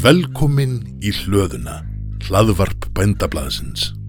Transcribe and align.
Velkomin 0.00 0.78
í 1.04 1.10
hlöðuna, 1.12 1.82
hlaðvarp 2.24 2.86
bændablaðsins. 2.96 3.99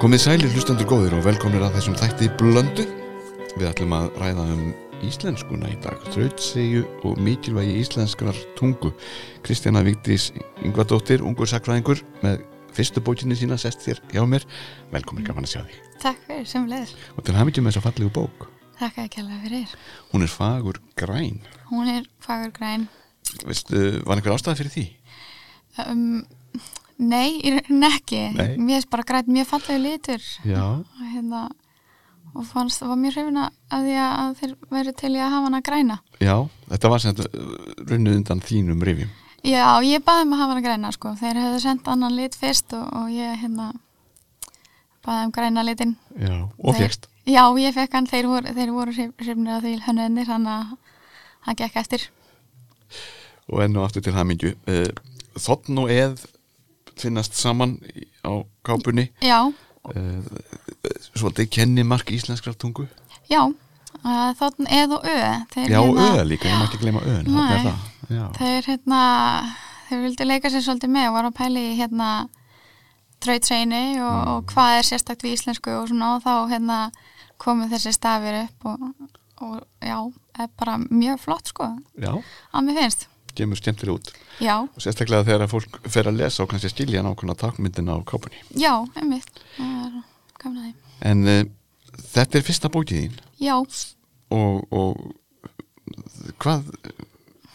Komið 0.00 0.22
sælir 0.22 0.54
hlustandur 0.54 0.86
góðir 0.88 1.12
og 1.18 1.26
velkomnir 1.26 1.60
að 1.60 1.74
þessum 1.74 1.96
þætti 2.00 2.30
blöndu. 2.40 2.86
Við 3.58 3.66
ætlum 3.68 3.90
að 3.92 4.06
ræða 4.16 4.46
um 4.54 4.62
íslenskuna 5.04 5.68
í 5.68 5.74
dag, 5.84 5.98
þrautsegju 6.14 6.86
og 7.04 7.20
mikilvægi 7.20 7.74
íslenskrar 7.82 8.38
tungu. 8.56 8.94
Kristjana 9.44 9.82
Vigdís 9.84 10.30
Yngvardóttir, 10.64 11.20
ungur 11.20 11.50
sakfræðingur, 11.52 12.00
með 12.24 12.40
fyrstu 12.72 13.04
bókinni 13.04 13.36
sína 13.36 13.60
sest 13.60 13.84
þér 13.84 14.00
hjá 14.14 14.24
mér. 14.24 14.48
Velkomin 14.94 15.28
gaman 15.28 15.44
að 15.44 15.52
sjá 15.52 15.60
því. 15.66 15.78
Takk 16.06 16.24
fyrir, 16.30 16.48
sem 16.48 16.72
leður. 16.72 16.96
Og 17.20 17.28
til 17.28 17.36
hafmyggjum 17.36 17.68
með 17.68 17.76
þessa 17.76 17.86
fallegu 17.90 18.16
bók. 18.16 18.48
Takk 18.80 19.04
að 19.04 19.12
kjalla 19.18 19.44
fyrir. 19.44 19.78
Hún 20.14 20.24
er 20.24 20.32
fagur 20.32 20.80
græn. 20.96 21.40
Hún 21.68 21.92
er 21.92 22.08
fagur 22.24 22.56
græn. 22.56 22.88
Veistu, 23.44 23.84
var 24.08 24.16
einhver 24.16 24.38
ástæða 24.38 24.62
fyrir 24.62 24.78
því? 24.78 24.90
Um, 25.84 26.22
nei, 27.00 27.40
ekki. 27.90 28.20
Nei. 28.36 28.52
Mér 28.60 28.82
er 28.82 28.86
bara 28.92 29.06
græn 29.08 29.32
mjög 29.32 29.48
fallegu 29.50 29.82
litur. 29.82 30.24
Og, 30.60 31.02
hérna, 31.12 31.42
og 32.34 32.46
fannst 32.48 32.82
það 32.82 32.92
var 32.92 33.00
mjög 33.02 33.16
hrifina 33.16 33.48
að 33.72 33.88
því 33.88 33.96
að 34.04 34.32
þeir 34.40 34.54
verið 34.76 34.98
til 35.00 35.12
í 35.12 35.20
að 35.20 35.32
hafa 35.34 35.48
hana 35.48 35.62
græna. 35.66 35.98
Já, 36.20 36.36
þetta 36.72 36.92
var 36.92 37.04
sem 37.04 37.16
þetta 37.18 37.44
runnuð 37.90 38.18
undan 38.20 38.42
þínum 38.46 38.84
rifjum. 38.88 39.12
Já, 39.40 39.64
ég 39.86 40.04
baði 40.04 40.26
um 40.26 40.34
að 40.36 40.42
hafa 40.42 40.54
hana 40.54 40.66
græna, 40.66 40.90
sko. 40.96 41.14
Þeir 41.20 41.40
hefðu 41.44 41.62
sendt 41.64 41.88
annan 41.88 42.16
lit 42.16 42.36
fyrst 42.36 42.74
og, 42.76 42.90
og 43.00 43.14
ég, 43.14 43.38
hérna, 43.40 43.70
baði 45.06 45.28
um 45.28 45.34
græna 45.38 45.64
litin. 45.64 45.96
Já. 46.20 46.36
Og 46.60 46.76
fjækst. 46.76 47.08
Já, 47.30 47.44
ég 47.60 47.74
fekk 47.76 47.94
hann. 47.96 48.08
Þeir 48.10 48.28
voru, 48.28 48.52
þeir 48.56 48.74
voru 48.74 48.94
hrifnir 48.96 49.56
að 49.56 49.66
því 49.66 49.74
hönnuðinir, 49.86 50.28
þannig 50.28 50.56
að 50.56 50.76
hann 51.46 51.58
gekk 51.60 51.80
eftir. 51.80 52.10
og 53.50 53.64
enn 53.64 53.78
og 53.78 53.86
aftur 53.86 54.04
til 54.04 54.14
hamingju 54.14 54.52
Þotn 55.40 55.78
og 55.82 55.90
eð 55.94 56.24
finnast 57.00 57.34
saman 57.38 57.78
á 58.24 58.32
kápunni 58.66 59.08
Já, 59.24 59.40
uh, 59.46 60.22
svolítið 61.16 61.50
kennimark 61.56 62.10
íslenskrar 62.14 62.54
tungu 62.60 62.86
já. 63.30 63.42
Uh, 64.00 64.30
Þóttn 64.38 64.68
eð 64.70 64.92
og 64.96 65.04
ö. 65.04 65.16
Þeir, 65.52 65.68
Já, 65.74 65.80
hérna- 65.82 66.04
öð 66.14 66.24
líka, 66.30 66.48
ég 66.48 66.56
má 66.60 66.64
ekki 66.68 66.78
gleyma 66.80 67.00
öðun. 67.02 67.74
Já, 68.10 68.24
Þeir 68.38 68.62
hérna, 68.70 69.00
þeir 69.88 70.00
vildu 70.06 70.24
leika 70.26 70.48
sér 70.50 70.62
svolítið 70.64 70.92
með 70.94 71.08
og 71.10 71.14
var 71.18 71.28
að 71.28 71.34
pæli 71.40 71.64
í 71.72 71.76
hérna 71.78 72.10
trautseini 73.20 74.00
og, 74.00 74.14
Mm. 74.14 74.28
og 74.28 74.44
hvað 74.54 74.78
er 74.78 74.86
sérstakt 74.88 75.22
við 75.26 75.34
íslensku 75.36 75.70
og 75.76 75.88
svona 75.90 76.14
og 76.16 76.22
þá 76.24 76.34
hérna 76.54 76.78
komu 77.38 77.68
þessi 77.68 77.92
stafir 77.92 78.44
upp 78.46 78.64
og, 78.64 78.94
og 79.42 79.60
já, 79.82 79.98
er 80.38 80.48
bara 80.58 80.78
mjög 80.78 81.18
flott 81.20 81.46
sko, 81.52 81.68
já, 82.00 82.14
að 82.54 82.64
mér 82.64 82.78
finnst. 82.80 83.06
Gemur 83.36 83.60
skemmtilega 83.60 83.98
út. 83.98 84.12
Já, 84.40 84.56
og 84.64 84.82
sérstaklega 84.82 85.26
þegar 85.28 85.50
fólk 85.52 85.80
fer 85.92 86.08
að 86.10 86.20
lesa 86.22 86.44
og 86.44 86.50
kannski 86.52 86.72
skilja 86.72 87.04
nákvæmna 87.04 87.36
takmyndina 87.38 87.96
á 87.96 88.00
kápunni. 88.08 88.40
Já, 88.58 88.72
einmitt, 88.96 89.42
er. 89.60 90.74
En 91.10 91.24
uh, 91.28 91.42
þetta 92.14 92.40
er 92.40 92.46
fyrsta 92.46 92.72
bókið 92.72 93.04
þín. 93.04 93.18
Já, 93.40 93.56
og, 94.30 94.66
og 94.70 96.34
hvað 96.42 96.68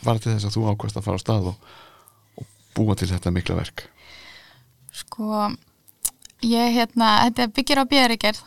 var 0.05 0.19
til 0.21 0.33
þess 0.33 0.49
að 0.49 0.57
þú 0.57 0.65
ákvæmst 0.71 0.99
að 0.99 1.05
fara 1.07 1.19
á 1.19 1.23
stað 1.23 1.51
og, 1.51 1.69
og 2.39 2.49
búa 2.77 2.97
til 2.97 3.09
þetta 3.11 3.33
mikla 3.33 3.57
verk? 3.59 3.87
Sko, 4.95 5.47
ég 6.45 6.75
hérna, 6.77 7.17
þetta 7.27 7.49
byggir 7.55 7.81
á 7.81 7.85
björrigerð 7.89 8.43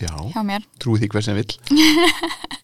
Já, 0.00 0.12
trúið 0.80 1.02
því 1.02 1.08
hver 1.12 1.24
sem 1.24 1.36
vill 1.36 1.54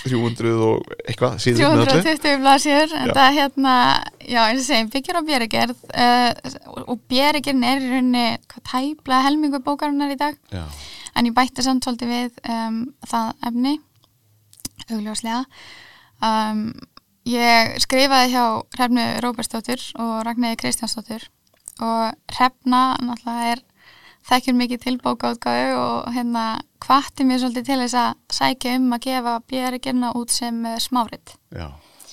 300 0.00 0.52
og 0.64 0.94
eitthvað 1.04 1.36
síður 1.42 1.74
með 1.74 1.82
öllu 1.82 2.02
320 2.06 2.40
blasjur 2.44 2.94
en 3.00 3.12
það 3.16 3.36
hérna, 3.36 3.74
já 4.24 4.40
eins 4.44 4.62
og 4.62 4.66
segjum 4.68 4.90
byggjur 4.94 5.18
á 5.20 5.22
björgerð 5.28 5.82
uh, 5.90 6.84
og 6.86 7.02
björgerðin 7.10 7.66
er 7.68 7.82
í 7.82 7.90
rauninni 7.90 8.24
tæplega 8.70 9.26
helmingu 9.26 9.60
bókarinnar 9.64 10.14
í 10.14 10.18
dag. 10.20 10.38
Já, 10.52 10.64
en 11.14 11.28
ég 11.28 11.36
bætti 11.36 11.64
samt 11.66 11.84
svolítið 11.84 12.14
við 12.14 12.40
um, 12.54 12.80
það 13.10 13.32
efni 13.50 13.74
augljóslega. 14.90 15.42
Um, 16.24 16.64
ég 17.28 17.76
skrifaði 17.84 18.32
hjá 18.34 18.44
Hrefnu 18.76 19.06
Róbersdóttur 19.24 19.84
og 20.00 20.14
Ragnæði 20.26 20.62
Kristjánsdóttur. 20.64 21.28
Og 21.80 22.34
Hrefna 22.36 22.82
náttúrulega 23.00 23.52
er 23.54 23.62
þekkjur 24.28 24.58
mikið 24.58 24.82
til 24.84 24.98
bókaútgáfu 25.00 25.78
og 25.80 26.10
hérna 26.14 26.46
hvatti 26.86 27.26
mér 27.28 27.40
svolítið 27.42 27.68
til 27.68 27.78
þess 27.82 27.98
að 28.00 28.36
sækja 28.36 28.74
um 28.78 28.90
að 28.96 29.04
gefa 29.06 29.36
björgerna 29.52 30.12
út 30.18 30.34
sem 30.34 30.58
uh, 30.64 30.76
smárit. 30.80 31.34
Já, 31.52 31.68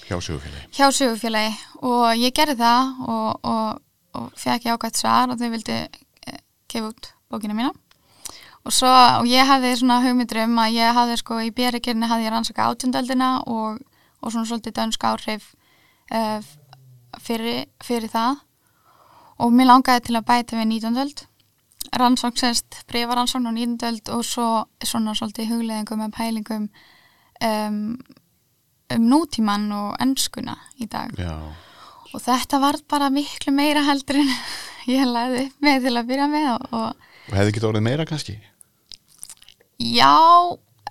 hjá 0.07 0.15
sögufélagi. 0.17 0.69
Hjá 0.75 0.87
sögufélagi. 0.99 1.57
Og 1.81 2.07
ég 2.19 2.35
gerði 2.35 2.57
það 2.61 3.03
og, 3.07 3.49
og, 3.53 3.81
og 4.19 4.29
fekk 4.39 4.67
ég 4.67 4.77
ágætt 4.77 5.01
svar 5.01 5.31
og 5.31 5.39
þau 5.39 5.51
vildi 5.53 5.77
eh, 5.83 6.41
gefa 6.71 6.91
út 6.91 7.11
bókina 7.31 7.57
mína. 7.57 7.73
Og 8.67 8.73
svo, 8.75 8.89
og 8.91 9.29
ég 9.31 9.47
hafði 9.47 9.77
svona 9.79 10.01
hugmyndur 10.03 10.41
um 10.43 10.57
að 10.59 10.75
ég 10.75 10.97
hafði 10.97 11.21
sko 11.21 11.39
í 11.39 11.53
björikirni 11.55 12.09
hafði 12.09 12.27
ég 12.27 12.33
rannsaka 12.33 12.67
átjöndöldina 12.67 13.29
og, 13.47 13.77
og 14.19 14.33
svona 14.33 14.49
svolítið 14.49 14.75
dönsk 14.75 15.05
áhrif 15.07 15.53
uh, 16.11 16.43
fyrir, 17.23 17.69
fyrir 17.79 18.11
það. 18.11 18.43
Og 19.39 19.53
mér 19.53 19.69
langaði 19.71 20.07
til 20.09 20.17
að 20.19 20.27
bæta 20.27 20.59
við 20.59 20.67
19. 20.81 21.27
öld 21.87 21.99
rannsókn 22.01 22.37
sérst 22.39 22.83
breyfaransókn 22.91 23.47
á 23.47 23.51
19. 23.51 23.77
öld 23.89 24.09
og 24.13 24.23
svo 24.25 24.65
svona 24.83 25.13
svolítið 25.15 25.49
hugleðingum 25.53 26.01
með 26.03 26.11
pælingum 26.17 26.69
um, 27.43 27.97
um 28.93 29.07
nútíman 29.11 29.71
og 29.71 29.95
ennskuna 30.03 30.57
í 30.79 30.87
dag 30.87 31.11
Já, 31.19 31.33
og 32.13 32.21
þetta 32.23 32.59
var 32.59 32.75
bara 32.89 33.09
miklu 33.09 33.53
meira 33.55 33.83
heldur 33.87 34.19
en 34.21 34.31
ég 34.93 35.05
lagði 35.07 35.47
upp 35.47 35.61
með 35.61 35.87
til 35.87 35.95
að 35.97 36.07
byrja 36.13 36.27
með 36.31 36.49
og, 36.53 36.67
og 36.71 37.07
og 37.27 37.35
hefði 37.35 37.51
ekki 37.51 37.65
orðið 37.67 37.83
meira 37.89 38.05
kannski 38.07 38.37
já, 39.79 40.11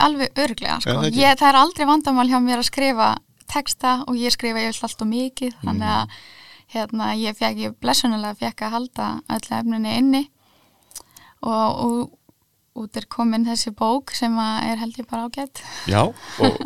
alveg 0.01 0.33
örglega 0.39 0.81
sko. 0.83 0.93
það 1.01 1.17
ég, 1.17 1.39
það 1.41 1.49
er 1.49 1.59
aldrei 1.63 1.87
vandamál 1.89 2.29
hjá 2.31 2.41
mér 2.45 2.61
að 2.63 2.69
skrifa 2.69 3.13
texta 3.51 4.03
og 4.07 4.19
ég 4.21 4.35
skrifa 4.35 4.61
ég 4.67 4.77
allt 4.85 5.01
og 5.03 5.09
mikið 5.09 5.55
þannig 5.63 5.87
Mm. 5.87 5.93
að 5.97 6.09
hérna, 6.75 7.15
ég 7.15 7.37
fekk, 7.39 7.59
ég 7.63 7.75
blessunulega 7.81 8.35
fekk 8.35 8.63
að 8.67 8.71
halda 8.75 9.09
öllu 9.31 9.57
efninni 9.61 9.93
inni 10.01 10.23
og, 11.43 11.81
og 11.87 12.13
út 12.77 12.97
er 13.01 13.07
komin 13.09 13.47
þessi 13.49 13.73
bók 13.77 14.13
sem 14.17 14.37
er 14.39 14.77
held 14.83 14.99
ég 15.01 15.09
bara 15.11 15.29
ágætt 15.31 15.63
Já, 15.89 16.03
og, 16.45 16.61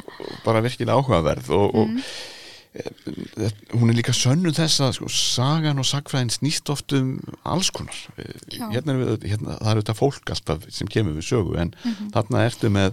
bara 0.45 0.61
virkilega 0.65 0.99
áhugaverð 0.99 1.51
og, 1.55 1.75
og 1.75 1.89
Mhm. 1.89 2.03
e, 2.75 3.49
hún 3.75 3.91
er 3.91 3.97
líka 3.99 4.13
sönnu 4.15 4.53
þess 4.55 4.79
að 4.81 4.93
sko, 4.95 5.09
sagan 5.11 5.79
og 5.83 5.87
sagfræðin 5.89 6.31
snýst 6.31 6.71
oft 6.71 6.93
um 6.95 7.17
alls 7.45 7.71
konar 7.75 7.97
Já. 8.51 8.69
hérna, 8.71 8.95
er 8.95 9.01
við, 9.01 9.25
hérna, 9.27 9.57
það 9.59 9.71
er 9.73 9.81
auðvitað 9.81 9.99
fólk 9.99 10.31
alltaf 10.31 10.67
sem 10.71 10.87
kemur 10.89 11.17
við 11.19 11.27
sögu 11.33 11.57
en 11.59 11.75
Mhm. 11.85 12.11
þarna 12.15 12.45
ertu 12.47 12.71
með, 12.71 12.93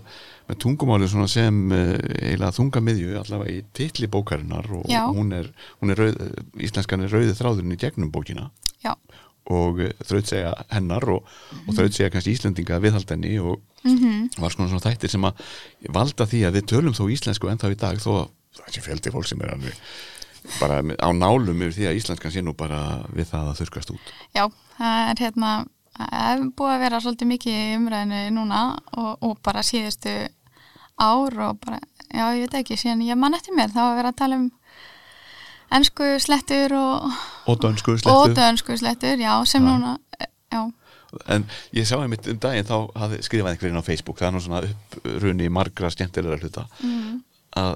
með 0.50 0.58
tungumáli 0.64 1.10
sem 1.30 1.60
eiginlega 1.72 2.56
þungamiðju 2.58 3.20
allavega 3.22 3.54
í 3.54 3.64
titli 3.74 4.08
bókarinnar 4.08 4.66
og 4.80 4.86
Já. 4.90 5.06
hún 5.14 5.34
er, 5.34 5.52
hún 5.82 5.92
er 5.92 5.96
rauð, 6.02 6.18
íslenskan 6.58 7.04
er 7.06 7.10
rauði 7.14 7.38
þráðurinn 7.38 7.74
í 7.74 7.78
gegnum 7.78 8.10
bókina 8.12 8.50
og 9.54 9.82
uh, 9.84 9.94
þraut 10.04 10.30
segja 10.30 10.52
hennar 10.74 11.08
og, 11.14 11.32
og 11.66 11.72
þraut 11.78 11.96
segja 11.96 12.12
kannski 12.14 12.36
Íslendinga 12.36 12.82
viðhald 12.84 13.16
henni 13.16 13.38
og 13.40 13.62
mm 13.84 14.28
var 14.38 14.52
svona 14.52 14.70
svona 14.70 14.84
þættir 14.84 15.12
sem 15.14 15.24
að 15.26 15.40
valda 15.96 16.26
því 16.28 16.44
að 16.48 16.58
við 16.58 16.66
tölum 16.74 16.96
þó 16.98 17.06
íslensku 17.14 17.50
ennþá 17.50 17.72
í 17.72 17.78
dag 17.80 18.02
þó 18.04 18.12
að 18.12 18.28
það 18.58 18.74
sé 18.76 18.84
fjöldi 18.84 19.14
fólk 19.14 19.30
sem 19.30 19.42
er 19.42 19.54
alveg 19.54 19.80
bara 20.60 20.82
á 20.84 21.10
nálum 21.16 21.64
yfir 21.64 21.76
því 21.78 21.88
að 21.90 22.00
íslenskan 22.02 22.34
sé 22.34 22.44
nú 22.44 22.54
bara 22.58 22.82
við 23.14 23.30
það 23.32 23.50
að 23.52 23.60
þurkast 23.62 23.94
út. 23.96 24.12
Já, 24.36 24.44
það 24.78 25.12
er 25.12 25.24
hérna 25.24 25.52
það 25.98 26.32
er 26.32 26.44
búið 26.58 26.74
að 26.74 26.84
vera 26.86 27.02
svolítið 27.04 27.32
mikið 27.32 27.60
umræðinu 27.78 28.22
núna 28.38 28.62
og, 28.94 29.12
og 29.26 29.40
bara 29.46 29.66
síðustu 29.66 30.14
ár 30.98 31.40
og 31.48 31.60
bara, 31.64 31.80
já 32.10 32.26
ég 32.38 32.46
veit 32.46 32.60
ekki 32.62 32.78
síðan 32.80 33.06
ég 33.06 33.20
man 33.20 33.38
eftir 33.38 33.56
mér, 33.58 33.74
þá 33.74 33.82
var 33.84 33.98
verið 34.00 34.12
að 34.12 34.22
tala 34.22 34.40
um 34.42 34.48
ennsku 35.74 36.10
slettur 36.24 36.74
og, 36.78 37.08
og 37.48 37.64
dönsku 37.64 37.96
og 37.96 38.02
slettu 38.02 38.36
dönsku 38.38 38.78
slettur, 38.80 39.18
já, 39.20 39.34
sem 39.46 39.64
Já. 39.64 39.68
núna 39.68 39.98
já, 40.52 40.62
en 41.28 41.48
ég 41.76 41.88
sá 41.88 41.98
einmitt 42.00 42.28
um 42.32 42.40
daginn 42.40 42.68
þá 42.68 42.78
hafði 42.96 43.22
skrifað 43.26 43.54
einhverjum 43.54 43.82
á 43.84 43.88
Facebook 43.88 44.20
það 44.20 44.30
er 44.30 44.36
nú 44.36 44.44
svona 44.44 44.64
upprunni 44.68 45.50
margra 45.54 45.92
skemmtilegra 45.94 46.40
hluta 46.42 46.66
mm, 46.84 47.20
að 47.60 47.76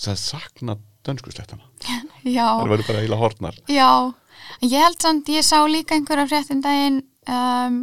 það 0.00 0.18
sakna 0.24 0.76
dönsku 1.06 1.32
slettana 1.34 1.64
það 2.24 2.66
verður 2.68 2.88
bara 2.88 3.04
eiginlega 3.04 3.22
hortnar 3.22 3.60
Já, 3.68 4.12
ég 4.64 4.76
held 4.80 5.00
samt, 5.00 5.32
ég 5.32 5.46
sá 5.46 5.58
líka 5.68 5.96
einhverja 5.96 6.28
fréttum 6.30 6.60
daginn 6.64 7.02
um, 7.28 7.82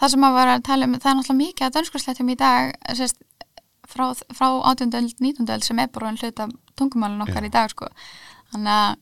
það 0.00 0.14
sem 0.14 0.26
að 0.26 0.38
vera 0.40 0.56
að 0.58 0.66
tala 0.70 0.88
um, 0.88 0.96
það 0.98 1.10
er 1.12 1.18
náttúrulega 1.20 1.42
mikið 1.42 1.68
að 1.68 1.76
dönskurslættum 1.78 2.32
í 2.32 2.38
dag 2.40 2.74
sérst, 2.98 3.22
frá, 3.86 4.08
frá 4.34 4.48
18. 4.72 4.94
öld, 4.98 5.14
19. 5.22 5.50
öld 5.54 5.66
sem 5.66 5.82
er 5.82 5.90
bara 5.94 6.10
en 6.10 6.18
hluta 6.18 6.48
tungumálun 6.78 7.24
okkar 7.26 7.46
í 7.46 7.52
dag 7.52 7.70
sko. 7.72 7.88
þannig 8.52 8.74
að 8.74 9.00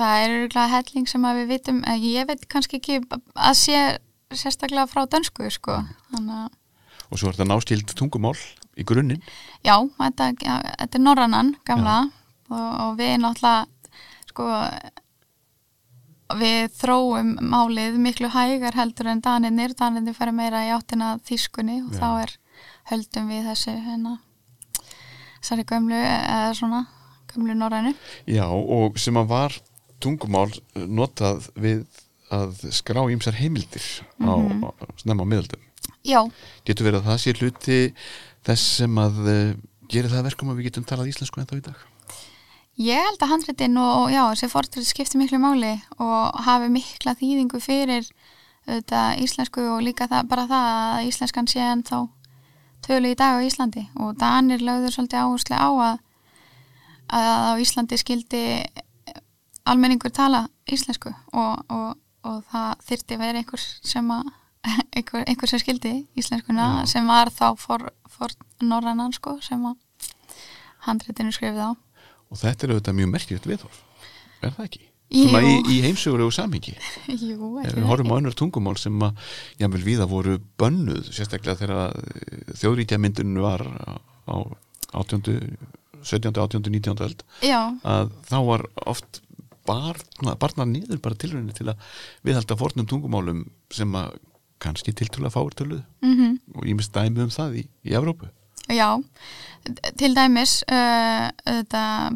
það 0.00 0.22
er 0.22 0.36
örgulega 0.36 0.70
helling 0.76 1.10
sem 1.10 1.26
að 1.26 1.40
við 1.40 1.52
vitum 1.54 1.82
eh, 1.84 2.06
ég 2.14 2.30
veit 2.30 2.46
kannski 2.48 2.78
ekki 2.80 3.00
að 3.10 3.58
sé 3.58 3.82
sérstaklega 4.30 4.86
frá 4.90 5.04
dönsku 5.10 5.50
sko. 5.50 5.82
þannig 6.14 6.46
að 6.46 6.56
og 7.10 7.18
svo 7.18 7.30
er 7.30 7.36
þetta 7.36 7.50
náskild 7.50 7.92
tungumál 7.98 8.36
í 8.78 8.86
grunninn 8.86 9.22
Já, 9.66 9.76
þetta, 9.98 10.30
ja, 10.44 10.60
þetta 10.78 10.98
er 10.98 11.04
norrannan 11.04 11.54
gamla 11.66 11.98
og, 12.50 12.68
og 12.84 12.98
við 13.00 13.16
náttúrulega 13.24 13.66
sko 14.30 14.46
við 16.38 16.70
þróum 16.78 17.34
málið 17.50 17.98
miklu 17.98 18.30
hægar 18.30 18.78
heldur 18.78 19.10
en 19.10 19.22
daninir 19.24 19.74
daninir 19.78 20.14
fara 20.14 20.34
meira 20.34 20.62
í 20.68 20.72
áttina 20.74 21.16
þýskunni 21.26 21.80
og 21.88 21.96
Já. 21.96 21.98
þá 21.98 22.08
er 22.24 22.36
höldum 22.92 23.30
við 23.32 23.48
þessu 23.50 23.74
hérna 23.82 24.18
þessari 25.40 25.64
gömlu 25.72 25.96
eða 25.98 26.54
svona 26.58 26.84
gömlu 27.32 27.54
norrænu 27.56 27.94
Já, 28.28 28.46
og 28.46 28.98
sem 28.98 29.14
að 29.20 29.26
var 29.32 29.56
tungumál 30.00 30.50
notað 30.74 31.50
við 31.60 31.84
að 32.30 32.60
skrá 32.72 33.02
ímsar 33.10 33.34
heimildir 33.40 33.82
á, 34.22 34.32
Mhm. 34.38 34.64
á, 34.64 34.70
snemma 35.02 35.24
á 35.26 35.30
miðöldum. 35.30 35.60
Já, 36.06 36.20
Getur 36.64 36.86
verið 36.86 37.00
að 37.02 37.08
það 37.10 37.18
sé 37.24 37.32
hluti 37.36 37.78
þess 38.46 38.64
sem 38.80 38.94
að 39.02 39.16
uh, 39.26 39.54
gerir 39.90 40.08
það 40.10 40.20
að 40.22 40.28
verkum 40.30 40.50
að 40.52 40.56
við 40.60 40.68
getum 40.70 40.84
talað 40.86 41.10
íslensku 41.10 41.40
ennþá 41.42 41.58
í 41.58 41.64
dag? 41.66 41.80
Ég 42.80 42.96
held 43.04 43.20
að 43.20 43.28
handritin 43.34 43.76
og, 43.76 44.08
já, 44.14 44.22
þessi 44.32 44.48
fortrið 44.48 44.86
skipti 44.88 45.18
miklu 45.20 45.36
máli 45.42 45.74
og 46.00 46.38
hafi 46.46 46.70
mikla 46.72 47.12
þýðingu 47.18 47.60
fyrir 47.60 48.06
auðvitað, 48.68 49.18
íslensku 49.26 49.60
og 49.74 49.82
líka 49.84 50.06
það, 50.08 50.28
bara 50.30 50.46
það 50.48 50.68
að 50.70 51.08
íslenskan 51.10 51.48
sé 51.50 51.60
en 51.60 51.82
þá 51.82 52.08
tölu 52.90 53.12
í 53.14 53.18
dag 53.18 53.38
á 53.38 53.46
Íslandi 53.46 53.86
og 54.02 54.16
Danir 54.18 54.62
lögður 54.64 54.96
svolítið 54.96 55.22
áherslu 55.22 55.56
á 55.56 55.70
að, 55.70 55.98
að 57.20 57.42
á 57.46 57.52
Íslandi 57.62 57.98
skildi 58.00 58.44
almenningur 59.70 60.12
tala 60.14 60.46
íslensku 60.70 61.12
og, 61.36 61.60
og, 61.70 61.98
og 62.26 62.40
það 62.50 62.86
þyrti 62.88 63.16
að 63.16 63.22
vera 63.24 63.42
einhver 63.42 63.62
sem 63.64 64.14
að 64.14 64.32
einhver, 64.96 65.24
einhver 65.24 65.50
sem 65.50 65.62
skildi 65.62 65.94
íslenskuna 66.18 66.66
Já. 66.80 66.88
sem 66.94 67.06
var 67.08 67.30
þá 67.32 67.46
for, 67.60 67.86
for 68.10 68.34
norrannan 68.60 69.14
sko 69.16 69.38
sem 69.44 69.62
að 69.70 69.78
handritinu 70.88 71.32
skrifið 71.34 71.70
á 71.70 71.72
Og 72.30 72.38
þetta 72.38 72.66
er 72.66 72.72
auðvitað 72.74 72.94
mjög 72.94 73.08
merkilegt 73.10 73.46
viðhorf. 73.50 73.78
Er 74.38 74.52
það 74.54 74.66
ekki? 74.68 74.84
Svona 75.10 75.40
í, 75.42 75.54
í 75.74 75.80
heimsögulegu 75.82 76.30
samhengi. 76.34 76.76
Jú, 77.30 77.50
við 77.58 77.86
horfum 77.88 78.12
á 78.14 78.18
önnur 78.20 78.36
tungumál 78.38 78.76
sem 78.78 78.94
að 79.02 79.18
jámvel 79.58 79.82
viða 79.86 80.06
voru 80.10 80.36
bönnuð, 80.60 81.10
sérstaklega 81.10 81.58
þegar 81.58 82.54
þjóðríkja 82.60 83.00
myndun 83.02 83.40
var 83.42 83.66
á 84.30 84.36
18. 84.94 85.58
17. 86.02 86.32
18. 86.32 86.62
19. 86.70 87.02
öld 87.04 87.24
Já, 87.44 87.60
að 87.84 88.14
þá 88.30 88.38
var 88.46 88.64
oft 88.88 89.20
barna, 89.68 90.34
barnar 90.40 90.68
niður 90.70 91.00
bara 91.04 91.18
tilraunin 91.20 91.54
til 91.56 91.68
að 91.70 91.82
viðhalda 92.26 92.56
fornum 92.58 92.88
tungumálum 92.88 93.44
sem 93.74 93.92
að 93.98 94.16
kannski 94.60 94.94
tiltrúlega 94.96 95.34
fáir 95.34 95.56
töluð 95.56 95.82
mm 96.04 96.38
og 96.56 96.66
ég 96.66 96.76
mist 96.76 96.92
dæmi 96.94 97.22
um 97.24 97.30
það 97.32 97.60
í, 97.60 97.62
í 97.86 97.94
Evrópu. 97.96 98.26
Já. 98.74 98.88
Til 100.00 100.14
dæmis 100.16 100.60
uh, 100.72 101.28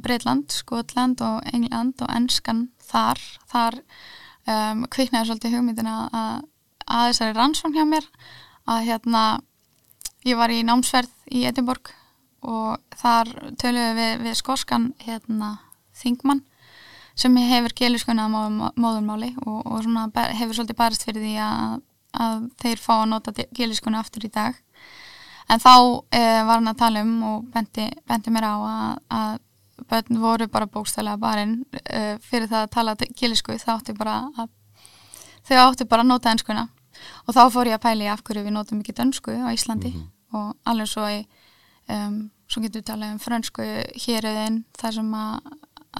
Breitland, 0.03 0.49
Skotland 0.51 1.21
og 1.21 1.43
England 1.53 2.01
og 2.01 2.09
enskan 2.17 2.69
þar 2.81 3.21
þar 3.51 3.81
um, 4.49 4.87
kviknaði 4.93 5.29
svolítið 5.29 5.57
hugmyndina 5.59 5.97
að, 6.09 6.47
að 6.87 7.11
þessari 7.11 7.37
rannsókn 7.37 7.77
hjá 7.77 7.85
mér 7.89 8.09
að 8.71 8.87
hérna 8.89 9.25
ég 10.25 10.41
var 10.41 10.53
í 10.53 10.63
námsverð 10.65 11.13
í 11.37 11.45
Edinborg 11.49 11.93
og 12.45 12.81
þar 13.01 13.31
töluðum 13.61 14.01
við, 14.01 14.13
við 14.25 14.37
skoskan 14.41 14.91
hérna 15.05 15.57
Þingmann 15.95 16.43
sem 17.15 17.37
hefur 17.39 17.75
geliskunna 17.79 18.27
móðurmáli 18.29 19.35
og, 19.45 19.61
og 19.63 19.83
svona 19.85 20.09
hefur 20.35 20.57
svolítið 20.57 20.81
barist 20.81 21.05
fyrir 21.07 21.23
því 21.23 21.35
að, 21.45 21.77
að 22.25 22.47
þeir 22.63 22.83
fá 22.83 22.95
að 22.97 23.11
nota 23.13 23.35
geliskunna 23.55 24.03
aftur 24.03 24.27
í 24.27 24.33
dag 24.35 24.59
en 25.51 25.61
þá 25.61 25.75
eh, 26.15 26.41
var 26.47 26.61
hann 26.61 26.71
að 26.73 26.81
tala 26.81 27.03
um 27.05 27.15
og 27.29 27.49
benti, 27.53 27.89
benti 28.09 28.33
mér 28.33 28.49
á 28.49 28.55
að, 28.57 29.01
að 29.19 29.35
börn 29.91 30.21
voru 30.23 30.49
bara 30.49 30.71
bókstælega 30.71 31.21
barinn 31.21 31.57
eh, 31.85 32.15
fyrir 32.23 32.49
það 32.49 32.63
að 32.63 32.75
tala 32.77 32.97
gelisku 33.19 33.59
þá 33.61 33.73
áttu 33.77 33.97
bara 33.99 34.21
að 34.39 34.53
þau 35.45 35.57
áttu 35.67 35.89
bara 35.89 36.05
að 36.05 36.13
nota 36.13 36.33
enskuna. 36.33 36.69
Og 37.27 37.35
þá 37.37 37.43
fór 37.53 37.69
ég 37.69 37.77
að 37.77 37.85
pæli 37.85 38.07
af 38.09 38.23
hverju 38.25 38.45
við 38.47 38.55
notum 38.55 38.81
ekki 38.81 38.95
dönsku 38.97 39.35
á 39.35 39.51
Íslandi. 39.53 39.91
Og 40.35 40.55
alveg 40.65 40.89
svo 40.89 41.09
í 41.11 41.19
um, 41.91 42.31
svo 42.49 42.63
getur 42.63 42.81
við 42.81 42.89
talað 42.89 43.15
um 43.15 43.21
frönsku 43.23 43.67
héruðin 44.07 44.63
þar 44.79 44.97
sem 44.99 45.13
að 45.19 45.53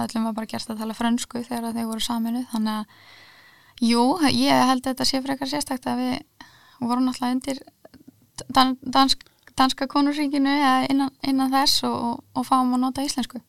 öllum 0.05 0.27
var 0.29 0.37
bara 0.39 0.51
gert 0.51 0.71
að 0.71 0.81
tala 0.83 0.97
frönsku 0.97 1.45
þegar 1.45 1.75
þeir 1.77 1.91
voru 1.91 2.03
saminu 2.03 2.43
þannig 2.51 2.81
að 2.81 3.85
jú, 3.91 4.03
ég 4.31 4.65
held 4.71 4.83
að 4.83 4.91
þetta 4.91 5.07
sé 5.09 5.21
frekar 5.25 5.51
sérstakt 5.51 5.87
að 5.91 6.03
við 6.03 6.49
vorum 6.81 7.07
náttúrulega 7.07 7.37
undir 7.37 7.63
dan, 8.51 8.75
dansk, 8.83 9.23
danska 9.59 9.87
konusríkinu 9.91 10.51
eða 10.51 10.87
innan, 10.91 11.11
innan 11.27 11.53
þess 11.53 11.85
og, 11.89 11.97
og, 12.09 12.23
og 12.35 12.47
fáum 12.49 12.75
að 12.77 12.87
nota 12.87 13.05
íslensku 13.07 13.41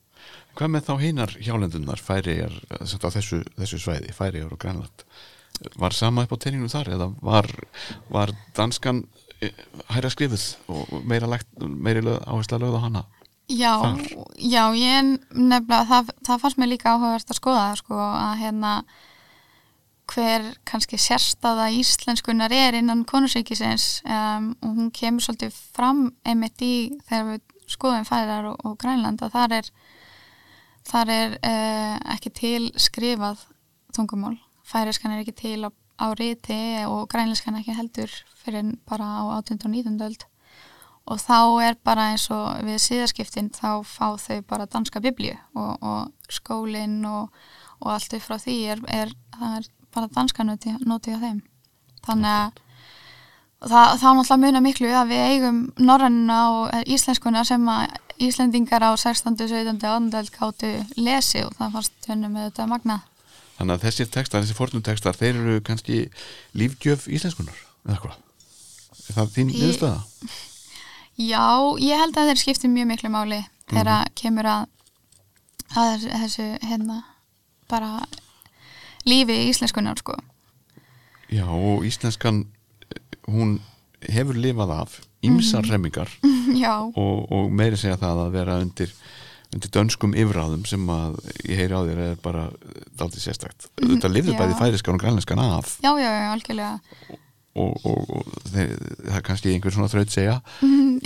Hvað 0.56 0.70
með 0.72 0.86
þá 0.86 0.92
hinar 1.02 1.32
hjálendunar 1.44 2.00
færiðar 2.00 2.54
á 2.72 3.08
þessu, 3.12 3.42
þessu 3.58 3.78
svæði, 3.82 4.14
færiðar 4.16 4.54
og 4.56 4.60
grænland? 4.62 5.04
Var 5.76 5.96
sama 5.96 6.24
upp 6.24 6.32
á 6.32 6.40
tenningum 6.40 6.72
þar 6.72 6.88
eða 6.96 7.10
var, 7.24 7.48
var 8.12 8.32
danskan 8.56 9.02
eh, 9.44 9.52
hæra 9.92 10.08
skrifuð 10.12 10.46
og 10.72 11.04
meira, 11.04 11.28
lagt, 11.28 11.48
meira 11.60 12.00
lög, 12.04 12.22
áhersla 12.24 12.60
lögð 12.62 12.78
á 12.80 12.84
hana? 12.86 13.04
Já, 13.52 13.74
Þar? 13.78 14.00
já, 14.42 14.62
ég 14.74 15.12
nefnilega, 15.30 15.84
það, 15.86 16.08
það 16.26 16.40
fannst 16.42 16.58
mér 16.58 16.72
líka 16.72 16.94
áhugavert 16.96 17.30
að 17.30 17.38
skoða 17.38 17.66
sko, 17.78 18.00
að 18.00 18.32
hérna 18.40 18.72
hver 20.12 20.46
kannski 20.68 20.98
sérstaða 21.00 21.68
íslenskunar 21.74 22.52
er 22.54 22.78
innan 22.78 23.04
konusríkisins 23.08 24.02
um, 24.06 24.52
og 24.62 24.78
hún 24.78 24.92
kemur 24.94 25.24
svolítið 25.24 25.56
fram 25.74 26.06
einmitt 26.26 26.62
í 26.62 26.74
þegar 27.08 27.30
við 27.32 27.42
skoðum 27.76 28.06
færar 28.06 28.50
og, 28.52 28.60
og 28.64 28.76
grænland 28.78 29.22
að 29.26 29.34
þar 29.34 29.56
er 29.58 29.70
þar 30.86 31.12
er 31.16 31.36
uh, 31.40 31.96
ekki 32.14 32.32
til 32.38 32.62
skrifað 32.78 33.42
tungumál 33.96 34.36
færiskan 34.66 35.14
er 35.14 35.24
ekki 35.24 35.34
til 35.40 35.58
á, 35.66 35.70
á 35.74 36.06
riti 36.14 36.60
og 36.86 37.08
grænlenskan 37.10 37.58
ekki 37.58 37.74
heldur 37.74 38.12
fyrir 38.42 38.74
bara 38.86 39.22
á 39.22 39.42
18. 39.42 39.62
og 39.64 39.70
19. 39.74 40.00
öld 40.06 40.26
og 41.06 41.20
þá 41.22 41.38
er 41.62 41.78
bara 41.86 42.10
eins 42.12 42.26
og 42.34 42.64
við 42.66 42.80
síðaskiptin 42.82 43.52
þá 43.54 43.82
fá 43.86 44.16
þau 44.18 44.40
bara 44.48 44.66
danska 44.70 45.02
biblíu 45.02 45.36
og, 45.54 45.82
og 45.82 46.32
skólinn 46.32 47.04
og, 47.06 47.30
og 47.82 47.92
allt 47.94 48.16
upp 48.18 48.26
frá 48.26 48.38
því 48.42 48.56
er, 48.74 48.82
er, 48.90 49.12
er 49.38 49.68
bara 49.96 50.12
danska 50.14 50.46
noti, 50.46 50.76
noti 50.86 51.16
á 51.16 51.18
þeim 51.18 51.42
þannig 52.06 52.32
að 52.32 52.62
það, 53.66 53.92
þá 54.00 54.08
náttúrulega 54.08 54.40
muna 54.44 54.64
miklu 54.64 54.92
að 54.92 55.12
við 55.12 55.26
eigum 55.32 55.60
norrannina 55.80 56.40
og 56.52 56.62
eh, 56.72 56.84
íslenskuna 56.96 57.46
sem 57.48 57.70
að 57.72 58.02
Íslendingar 58.16 58.80
á 58.80 58.96
16. 58.96 59.36
17. 59.36 59.76
18. 59.76 60.06
öld 60.16 60.30
gáttu 60.32 60.70
lesi 60.96 61.42
og 61.44 61.50
það 61.58 61.74
fannst 61.74 62.06
henni 62.08 62.30
með 62.32 62.46
þetta 62.46 62.68
magnað 62.70 63.02
Þannig 63.56 63.72
að 63.74 63.84
þessir 63.86 64.08
textar, 64.12 64.42
þessir 64.44 64.58
fornum 64.58 64.84
textar, 64.84 65.16
þeir 65.16 65.38
eru 65.40 65.60
kannski 65.64 66.02
lífgjöf 66.60 67.06
íslenskunar, 67.08 67.56
eða 67.88 68.00
hvað? 68.02 68.18
Er 69.06 69.16
það 69.16 69.30
þín 69.32 69.52
niðurstöða? 69.52 70.00
Já, 71.16 71.44
ég 71.80 72.02
held 72.02 72.18
að 72.20 72.30
þeir 72.30 72.42
skipti 72.42 72.68
mjög 72.68 72.90
miklu 72.90 73.12
máli 73.14 73.38
þegar 73.70 73.92
að 73.94 74.10
kemur 74.20 74.48
að, 74.52 74.66
að 75.72 76.04
þessu 76.04 76.48
hérna 76.68 76.98
bara 77.70 77.94
lífi 79.06 79.36
íslenskunar 79.50 79.98
sko. 80.02 80.16
Já, 81.32 81.46
og 81.48 81.84
íslenskan, 81.86 82.44
hún 83.26 83.58
hefur 84.06 84.34
lifað 84.38 84.70
af 84.80 85.00
ýmsar 85.26 85.64
Mhm. 85.64 85.70
remmingar 85.72 86.08
og, 86.96 87.32
og 87.32 87.50
meiri 87.52 87.76
segja 87.76 87.96
það 87.98 88.20
að 88.26 88.30
vera 88.36 88.58
undir, 88.62 88.92
undir 89.54 89.70
dönskum 89.74 90.14
yfirráðum 90.14 90.66
sem 90.68 90.86
að 90.86 91.16
ég 91.48 91.56
heyri 91.58 91.74
á 91.74 91.82
þér 91.82 91.98
er 92.10 92.16
bara 92.22 92.50
daldið 92.98 93.24
sérstakt. 93.26 93.68
Þetta 93.80 94.08
lifði 94.12 94.32
Mhm, 94.34 94.38
já. 94.38 94.42
bæði 94.44 94.58
færiskan 94.60 94.94
og 94.94 95.00
grænlenskan 95.02 95.38
af 95.42 95.78
já, 95.82 95.90
já, 95.98 96.10
já, 96.10 96.32
algjörlega 96.34 96.80
og, 97.56 97.72
og, 97.84 98.10
og 98.10 98.26
þeir, 98.52 98.76
það 99.08 99.16
er 99.16 99.22
kannski 99.24 99.52
einhver 99.54 99.72
svona 99.72 99.88
þraut 99.88 100.10
segja 100.12 100.40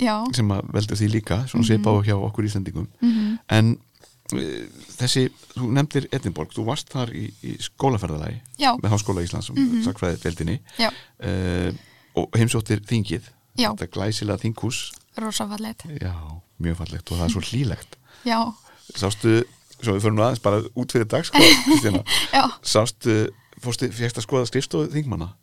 Já, 0.01 0.15
sem 0.35 0.49
að 0.51 0.67
veldur 0.73 0.97
því 0.99 1.07
líka, 1.13 1.47
svona 1.47 1.63
svipa 1.65 1.89
á 1.89 2.03
hjá 2.03 2.15
okkur 2.19 2.43
Íslandingum 2.45 2.87
mhm, 3.01 3.37
en 3.49 3.71
uh, 3.77 3.90
þessi, 4.31 5.23
þú 5.55 5.69
nefndir 5.75 6.07
Edinborg, 6.15 6.51
þú 6.55 6.65
varst 6.65 6.89
þar 6.93 7.11
í, 7.15 7.25
í 7.43 7.55
skólaferðalagi 7.59 8.39
já, 8.61 8.71
með 8.81 8.89
Háskóla 8.95 9.23
Íslands 9.25 9.49
um 9.49 9.55
mm 9.57 9.63
Mhm. 9.65 9.75
-hmm. 9.75 9.85
sakfræðið 9.87 10.23
deildinni 10.23 10.59
já, 10.79 10.89
uh, 11.23 11.73
og 12.15 12.29
heimsóttir 12.37 12.79
þingið 12.85 13.23
já, 13.57 13.69
þetta 13.75 13.87
glæsilega 13.91 14.37
þinghús. 14.43 14.91
Rosafallet 15.17 15.83
já, 16.01 16.13
mjög 16.59 16.75
fallegt 16.77 17.11
og 17.11 17.17
það 17.17 17.25
er 17.25 17.29
svo 17.31 17.41
hlýlegt. 17.41 17.95
Já, 18.25 18.53
sástu, 18.95 19.43
svo 19.81 19.93
við 19.93 20.01
fyrir 20.01 20.13
nú 20.13 20.21
aðeins 20.21 20.41
bara 20.43 20.61
út 20.75 20.91
fyrir 20.91 21.05
dag 21.07 21.25
sko, 21.25 21.39
sástu 22.63 23.29
fórstu, 23.61 23.89
fjækst 23.91 24.17
að 24.17 24.25
skoða 24.25 24.45
skrifstofu 24.49 24.91
þingmanna? 24.93 25.33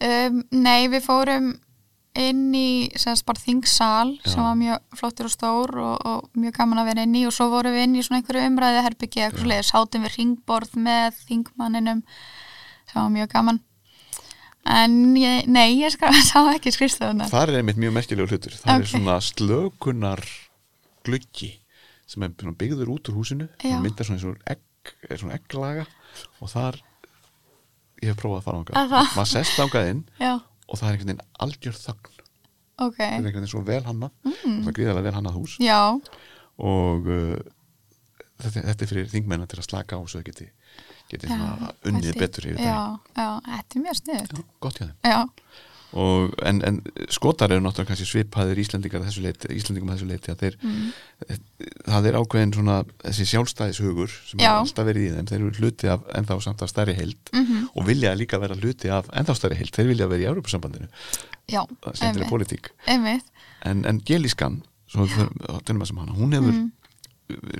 Um, 0.00 0.42
nei, 0.52 0.88
við 0.88 1.02
fórum 1.04 1.58
inn 2.18 2.50
í 2.56 2.90
semst 2.98 3.24
bara 3.28 3.38
þingsal 3.38 4.16
sem 4.26 4.42
var 4.42 4.56
mjög 4.58 4.98
flottur 4.98 5.28
og 5.28 5.32
stór 5.34 5.72
og, 5.78 5.96
og 6.10 6.40
mjög 6.40 6.56
gaman 6.58 6.80
að 6.82 6.88
vera 6.90 7.04
inn 7.06 7.14
í. 7.20 7.24
Og 7.28 7.34
svo 7.36 7.46
vorum 7.52 7.76
við 7.76 7.86
inn 7.86 7.96
í 8.00 8.02
svona 8.02 8.20
einhverju 8.20 8.46
umræðu 8.50 8.82
herbyggi 8.86 9.22
eitthvað 9.24 9.44
svoleiðis, 9.44 9.70
sátum 9.70 10.06
við 10.06 10.16
ringborð 10.18 10.74
með 10.88 11.20
þingmanninum 11.28 12.02
sem 12.90 12.98
var 12.98 13.12
mjög 13.14 13.30
gaman. 13.36 13.60
En 14.70 14.98
ég, 15.16 15.46
nei, 15.48 15.78
ég 15.80 15.94
skra, 15.94 16.10
sá 16.30 16.42
ekki 16.52 16.72
skrifstofunar 16.74 17.30
Það 17.30 17.54
er 17.54 17.60
einmitt 17.62 17.80
mjög 17.80 17.96
merkilegu 17.96 18.28
hlutur. 18.34 18.58
Það 18.58 18.74
Ok. 18.74 18.82
er 18.82 18.92
svona 18.92 19.16
slökunar 19.24 20.24
gluggi 21.06 21.54
sem 22.10 22.26
er 22.26 22.34
byggður 22.34 22.90
út 22.96 23.08
úr 23.08 23.20
húsinu. 23.22 23.46
Og 23.70 23.80
myndar 23.84 24.04
svona 24.08 24.18
eins 24.18 24.26
og 24.26 24.36
egg, 24.50 24.94
svona 25.14 25.38
egglaga. 25.38 25.86
Og 26.42 26.50
þar 26.50 26.80
ég 28.02 28.10
hef 28.10 28.18
prófað 28.18 28.40
að 28.40 28.46
fara 28.48 28.88
það? 28.90 29.10
maður 29.16 29.30
sest 29.30 29.60
ángað 29.62 29.90
inn. 29.92 30.02
Já, 30.18 30.32
og 30.70 30.78
það 30.78 30.88
er 30.88 30.96
einhvern 30.96 31.12
veginn 31.12 31.24
algjör 31.46 31.78
þögn. 31.78 32.18
Ok, 32.80 32.98
það 32.98 33.06
er 33.06 33.16
einhvern 33.16 33.38
veginn 33.40 33.52
svo 33.52 33.62
vel 33.66 33.80
hannað. 33.86 34.12
Mm. 34.24 34.60
það 34.60 34.70
er 34.70 34.76
gríðarlega 34.78 35.08
vel 35.08 35.16
hannað 35.18 35.40
hús. 35.40 35.56
Já. 35.60 35.80
Og 36.70 37.10
uh, 37.10 37.34
þetta, 38.40 38.64
þetta 38.68 38.86
er 38.86 38.92
fyrir 38.92 39.10
þingmennar 39.10 39.50
til 39.50 39.60
að 39.60 39.68
slaka 39.68 39.98
á 39.98 40.02
svo 40.04 40.20
þau 40.20 40.28
geti, 40.30 40.46
geti 41.10 41.30
Já, 41.30 41.72
unnið 41.90 42.20
betur 42.20 42.48
yfir 42.52 42.62
já, 42.64 42.78
já, 43.16 43.28
þetta 43.48 43.78
er 43.78 43.84
mjög 43.86 44.00
sniðut 44.00 44.40
gott 44.62 44.80
hjá 44.80 44.86
þeim. 44.86 44.96
Já, 45.04 45.20
og, 45.92 46.34
en, 46.46 46.60
en 46.62 46.76
skotar 47.10 47.50
eru 47.50 47.60
náttúrulega 47.64 47.90
kannski 47.90 48.06
svipaðir 48.06 48.58
Íslendingar 48.62 49.00
að 49.02 49.08
þessu 49.10 49.22
leiti, 49.24 49.48
Íslendingum 49.56 49.90
að 49.90 49.96
þessu 49.98 50.08
leiti 50.10 50.30
að 50.30 50.38
þeir, 50.44 50.56
Mm. 50.62 50.92
það 51.90 52.06
er 52.10 52.18
ákveðin 52.20 52.54
svona 52.54 52.76
þessi 53.04 53.26
sjálfstæðishugur 53.32 54.12
sem 54.30 54.40
Já. 54.40 54.50
er 54.52 54.58
alltaf 54.60 54.86
verið 54.86 55.06
í 55.08 55.10
þeim, 55.16 55.26
þeir 55.30 55.40
eru 55.40 55.50
hluti 55.60 55.90
af 55.92 56.04
ennþá 56.16 56.36
samt 56.46 56.62
af 56.62 56.70
stærri 56.72 56.94
heild 56.96 57.32
Mhm. 57.34 57.68
og 57.74 57.86
vilja 57.86 58.14
líka 58.14 58.38
vera 58.40 58.54
hluti 58.54 58.88
af 58.90 59.08
ennþá 59.10 59.34
stærri 59.36 59.56
heild 59.58 59.72
þeir 59.74 59.88
vilja 59.90 60.06
vera 60.08 60.22
í 60.22 60.28
Európusambandinu, 60.30 60.88
já 61.50 61.64
það 61.82 62.02
einmitt, 62.06 62.28
pólitík 62.30 62.70
einmitt 62.86 63.24
en, 63.64 63.84
en 63.84 64.00
gelískan 64.00 64.62
hana, 64.94 66.12
hún 66.16 66.32
hefur 66.32 66.52
mm. 66.52 66.70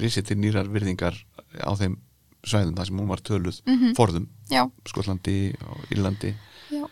risið 0.01 0.27
til 0.31 0.37
nýrar 0.41 0.67
virðingar 0.71 1.15
á 1.63 1.71
þeim 1.79 1.99
svæðum 2.47 2.75
þar 2.79 2.87
sem 2.89 2.99
hún 2.99 3.09
var 3.11 3.21
töluð 3.21 3.61
Mhm. 3.67 3.95
forðum, 3.99 4.27
já, 4.51 4.65
Skotlandi 4.89 5.55
og 5.67 5.85
Írlandi 5.93 6.35
já 6.71 6.87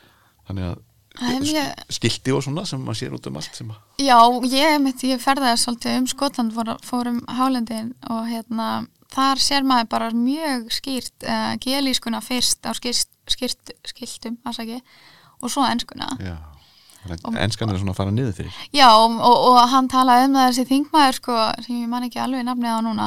þannig 0.49 0.65
að 0.75 0.79
Það 1.19 1.33
er 1.35 1.41
mjög- 1.43 1.73
sk- 1.83 1.97
skilti 1.99 2.33
og 2.37 2.43
svona 2.47 2.65
sem 2.67 2.83
maður 2.85 2.99
sér 3.01 3.15
út 3.17 3.27
um 3.31 3.37
allt 3.41 3.55
sem 3.59 3.71
að 3.75 4.05
Já, 4.07 4.19
ég, 4.53 4.89
ég 5.11 5.23
ferðaði 5.25 5.57
svolítið 5.65 5.97
um 5.99 6.07
Skotland, 6.13 6.53
fór, 6.55 6.71
fór 6.87 7.11
um 7.11 7.19
Hálendin 7.39 7.95
og 8.11 8.29
hérna, 8.31 8.69
þar 9.15 9.41
sér 9.43 9.67
maður 9.67 9.89
bara 9.95 10.11
mjög 10.15 10.69
skýrt 10.77 11.27
uh, 11.27 11.57
gelískuna 11.65 12.21
fyrst 12.23 12.63
á 12.69 12.71
skýrt, 12.77 13.09
skýrt, 13.29 13.73
skiltum, 13.91 14.39
afsaki, 14.47 14.79
og 15.43 15.51
svo 15.51 15.65
enskuna. 15.67 16.09
Já, 16.23 16.37
enskan 17.39 17.71
er 17.71 17.79
svona 17.81 17.93
að 17.95 17.99
fara 18.01 18.13
niður 18.15 18.35
fyrir 18.37 18.55
Já, 18.75 18.89
og, 18.91 19.15
og, 19.23 19.37
og 19.53 19.59
hann 19.73 19.89
talaði 19.91 20.27
um 20.29 20.35
það 20.39 20.49
þessi 20.53 20.67
þingmaður, 20.73 21.19
sko, 21.21 21.37
sem 21.67 21.81
ég 21.83 21.89
man 21.91 22.07
ekki 22.09 22.21
alveg 22.23 22.45
nafnið 22.47 22.75
á 22.75 22.81
núna, 22.85 23.07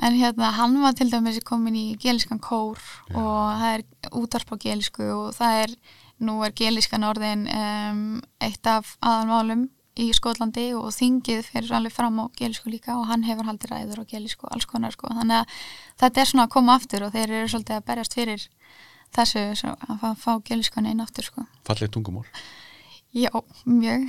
en 0.00 0.16
hérna, 0.20 0.50
hann 0.56 0.76
var 0.82 0.94
til 0.96 1.10
dæmis 1.12 1.40
komin 1.44 1.76
í 1.76 1.86
gelískan 2.00 2.40
kór 2.40 2.78
og 3.12 3.60
það 3.60 3.72
er 3.74 3.84
útarp 4.16 4.52
á 4.52 4.56
gelísku 4.62 5.04
og 5.12 5.34
það 5.36 5.64
er, 5.66 5.74
nú 6.20 6.38
er 6.44 6.52
gelískan 6.56 7.04
orðin 7.08 7.46
um, 7.48 8.00
eitt 8.44 8.66
af 8.68 8.96
aðalmálum 9.00 9.68
í 10.00 10.10
Skotlandi 10.16 10.68
og 10.78 10.92
þingið 10.94 11.42
fyrir 11.50 11.72
alveg 11.76 11.92
fram 11.92 12.20
á 12.22 12.24
gelísku 12.38 12.70
líka 12.72 12.94
og 12.96 13.08
hann 13.10 13.24
hefur 13.26 13.48
haldið 13.50 13.72
ræður 13.72 14.02
á 14.06 14.10
gelísku 14.12 14.46
og 14.46 14.54
alls 14.54 14.68
konar, 14.70 14.94
sko, 14.94 15.10
þannig 15.12 15.40
að 15.42 15.56
þetta 16.04 16.22
er 16.22 16.30
svona 16.30 16.44
að 16.46 16.52
koma 16.54 16.76
aftur 16.78 17.04
og 17.08 17.12
þeir 17.16 17.34
eru 17.40 17.48
svolítið 17.52 17.76
að 17.80 17.88
berjast 17.90 18.14
fyrir 18.16 18.44
þessu 19.16 19.42
svo, 19.58 19.72
að 19.90 20.14
fá, 20.22 20.30
gelískan 20.46 20.86
einn 20.86 21.02
aftur, 21.04 21.26
sko. 21.26 21.44
falleg 21.66 21.90
tungumól 21.92 22.24
Já, 23.10 23.32
mjög. 23.66 24.06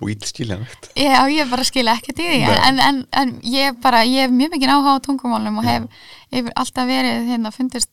og 0.00 0.10
ílskiljanlegt 0.12 0.90
Já, 1.00 1.24
ég 1.32 1.48
bara 1.50 1.64
skilja 1.64 1.96
ekkert 1.96 2.20
í 2.20 2.28
því 2.28 2.52
en, 2.68 2.78
en, 2.84 3.00
en 3.16 3.32
ég 3.48 3.80
bara, 3.80 4.04
ég 4.04 4.26
hef 4.28 4.36
mjög 4.36 4.54
mikið 4.58 4.74
áhuga 4.76 4.94
á 5.00 5.04
tungumálum 5.08 5.58
og 5.62 5.66
hef, 5.66 5.88
hef 6.36 6.52
alltaf 6.54 6.86
verið 6.90 7.26
hérna, 7.32 7.50
fundist 7.56 7.90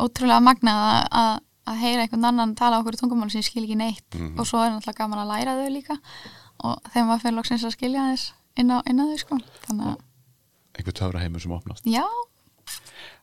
ótrúlega 0.00 0.40
magnað 0.40 1.06
að- 1.12 1.38
að 1.70 1.80
heyra 1.84 2.02
einhvern 2.04 2.24
annan 2.30 2.54
tala 2.58 2.80
okkur 2.82 2.96
tungumál 2.98 3.30
sem 3.30 3.40
ég 3.42 3.46
skil 3.50 3.64
ekki 3.64 3.76
neitt 3.78 4.14
Mhm. 4.18 4.38
og 4.38 4.46
svo 4.46 4.58
er 4.64 4.70
náttúrulega 4.74 4.98
gaman 5.02 5.22
að 5.22 5.30
læra 5.32 5.54
þau 5.58 5.70
líka 5.72 5.98
og 6.64 6.82
þegar 6.92 7.06
maður 7.08 7.22
fyrir 7.22 7.36
loksins 7.38 7.64
að 7.64 7.76
skilja 7.76 8.06
þess 8.10 8.32
inn 8.58 8.70
á, 8.74 8.78
inn 8.86 9.00
á 9.00 9.04
þau 9.06 9.18
sko 9.18 9.38
einhver 10.76 10.92
töfra 10.96 11.20
heimur 11.22 11.40
sem 11.40 11.52
opnast 11.52 11.84
já, 11.86 12.04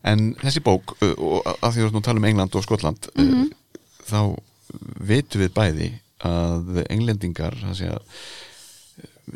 en 0.04 0.34
þessi 0.42 0.62
bók, 0.64 0.96
og 1.02 1.44
að 1.62 1.72
því 1.74 1.86
þú 1.92 2.00
að 2.00 2.04
tala 2.08 2.20
um 2.22 2.26
England 2.26 2.56
og 2.56 2.64
Skotland 2.64 3.08
Mhm. 3.16 3.44
uh, 3.44 3.48
þá 4.08 4.40
vitum 5.00 5.42
við 5.42 5.54
bæði 5.54 5.90
að 6.26 6.86
englendingar 6.90 7.54
að 7.64 8.10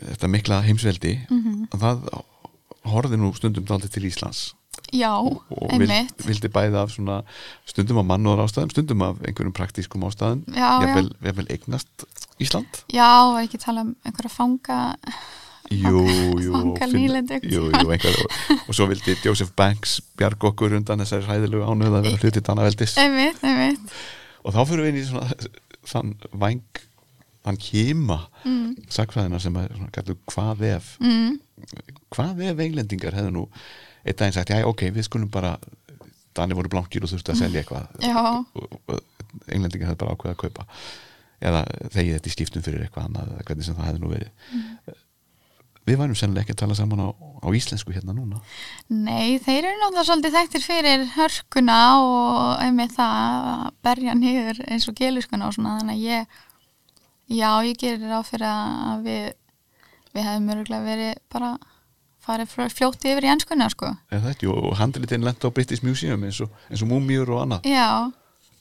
þetta 0.01 0.27
mikla 0.32 0.62
heimsveldi 0.65 1.13
Mhm. 1.30 1.68
að 1.72 1.80
það 1.80 2.24
horfði 2.91 3.18
nú 3.20 3.34
stundum 3.36 3.65
daldið 3.65 3.91
til 3.91 4.03
Íslands 4.10 4.53
já, 4.92 5.12
og 5.20 5.44
vild, 5.80 5.92
einmitt. 5.92 6.24
vildi 6.25 6.50
bæði 6.51 6.80
af 6.80 6.94
svona 6.94 7.22
stundum 7.68 8.01
af 8.01 8.08
mannúðar 8.08 8.46
ástæðum, 8.46 8.72
stundum 8.74 9.04
af 9.06 9.20
einhverjum 9.28 9.54
praktískum 9.56 10.04
ástæðum. 10.08 10.44
Já. 10.56 10.70
jafnvel, 10.84 11.12
jafnvel 11.24 11.48
eignast 11.56 12.06
Ísland. 12.42 12.84
Já, 12.92 13.08
var 13.34 13.46
ekki 13.46 13.60
að 13.60 13.66
tala 13.68 13.86
um 13.86 13.96
einhverja 14.08 14.34
fanga 14.34 14.80
jú, 15.72 16.04
jú, 16.42 16.54
Fangar 16.56 16.88
finn- 16.90 16.98
nýlendu 17.00 17.40
jú, 17.44 17.68
jú, 17.72 17.92
einhver, 17.92 18.18
og, 18.24 18.63
og 18.68 18.75
svo 18.75 18.88
vildi 18.92 19.16
Joseph 19.24 19.54
Banks 19.56 20.00
bjarg 20.20 20.44
okkur 20.51 20.75
undan 20.80 21.04
þessari 21.04 21.28
hræðilegu 21.28 21.68
ánöð 21.68 22.00
að 22.00 22.08
vera 22.08 22.22
hluti 22.24 22.44
Danaveldis. 22.44 22.96
Einmitt, 23.01 23.44
einmitt. 23.44 24.00
Og 24.44 24.56
þá 24.56 24.63
fyrir 24.66 24.88
við 24.88 24.92
inn 24.92 25.01
í 25.01 25.06
svona 25.08 25.30
þann 25.92 26.16
væng 26.42 26.82
þann 27.42 27.58
kýma 27.58 28.18
mm. 28.46 28.90
sakfræðina 28.92 29.40
sem 29.42 29.56
er 29.62 29.72
svona 29.74 29.94
kallu 29.96 30.18
hvað 30.30 30.66
ef. 30.75 30.92
Mm, 31.01 31.40
hvað 32.13 32.44
ef 32.51 32.66
englendingar 32.68 33.18
hefðu 33.18 33.34
nú 33.38 33.48
einn 34.05 34.17
daginn 34.17 34.36
sagt, 34.36 34.53
já 34.53 34.65
ok, 34.67 34.88
við 34.96 35.08
skulum 35.08 35.29
bara 35.31 35.58
Dani 36.38 36.55
voru 36.55 36.72
blankir 36.72 37.03
og 37.03 37.12
þurftu 37.12 37.34
að 37.34 37.41
selja 37.41 37.62
eitthvað. 37.62 37.88
Englendingar 39.51 39.89
hefðu 39.89 40.00
bara 40.00 40.13
ákveðið 40.15 40.36
að 40.36 40.41
kaupa. 40.46 40.67
Eða 41.41 41.63
þegið 41.91 42.13
þetta 42.15 42.29
í 42.29 42.36
skiptum 42.36 42.63
fyrir 42.63 42.86
eitthvað 42.86 43.08
annað 43.10 43.34
eða 43.34 43.48
hvernig 43.50 43.67
sem 43.67 43.75
það 43.75 43.89
hefði 43.89 44.03
nú 44.03 44.12
verið. 44.13 44.53
Við 45.89 45.98
værum 45.98 46.15
sennilega 46.20 46.46
ekki 46.46 46.55
að 46.55 46.62
tala 46.62 46.77
saman 46.77 47.01
á, 47.03 47.10
á 47.12 47.48
íslensku 47.58 47.91
hérna 47.91 48.15
núna. 48.15 48.39
Nei, 48.93 49.41
þeir 49.41 49.65
eru 49.65 49.79
náttúrulega 49.81 50.08
svolítið 50.08 50.38
þekktir 50.38 50.63
fyrir 50.63 51.05
hörkuna 51.17 51.79
og 52.05 52.63
einmitt 52.63 52.96
það 52.96 53.20
að 53.51 53.67
berja 53.89 54.15
niður 54.15 54.63
eins 54.70 54.88
og 54.88 54.98
geliskuna 55.01 55.50
og 55.50 55.58
svona 55.58 55.79
þannig 55.81 55.98
að 55.98 56.05
ég 56.05 56.39
já, 57.41 57.50
ég 57.65 57.81
gerir 57.81 58.08
ráð 58.13 58.29
fyrir 58.29 58.48
að 58.51 59.08
við 59.10 59.25
við 60.12 60.27
hefum 60.27 60.50
öruglega 60.53 60.86
verið 60.86 61.20
bara 61.31 61.51
farið 62.25 62.56
fljótt 62.74 63.06
yfir 63.08 63.25
í 63.25 63.32
enskuna 63.34 63.70
sko. 63.74 63.92
og 64.54 64.74
handritin 64.78 65.25
lent 65.25 65.44
á 65.44 65.50
British 65.50 65.84
Museum 65.84 66.24
eins 66.24 66.42
og, 66.44 66.51
eins 66.70 66.84
og 66.84 66.92
múmjur 66.92 67.34
og 67.34 67.44
annað. 67.46 67.70
Já, 67.70 68.12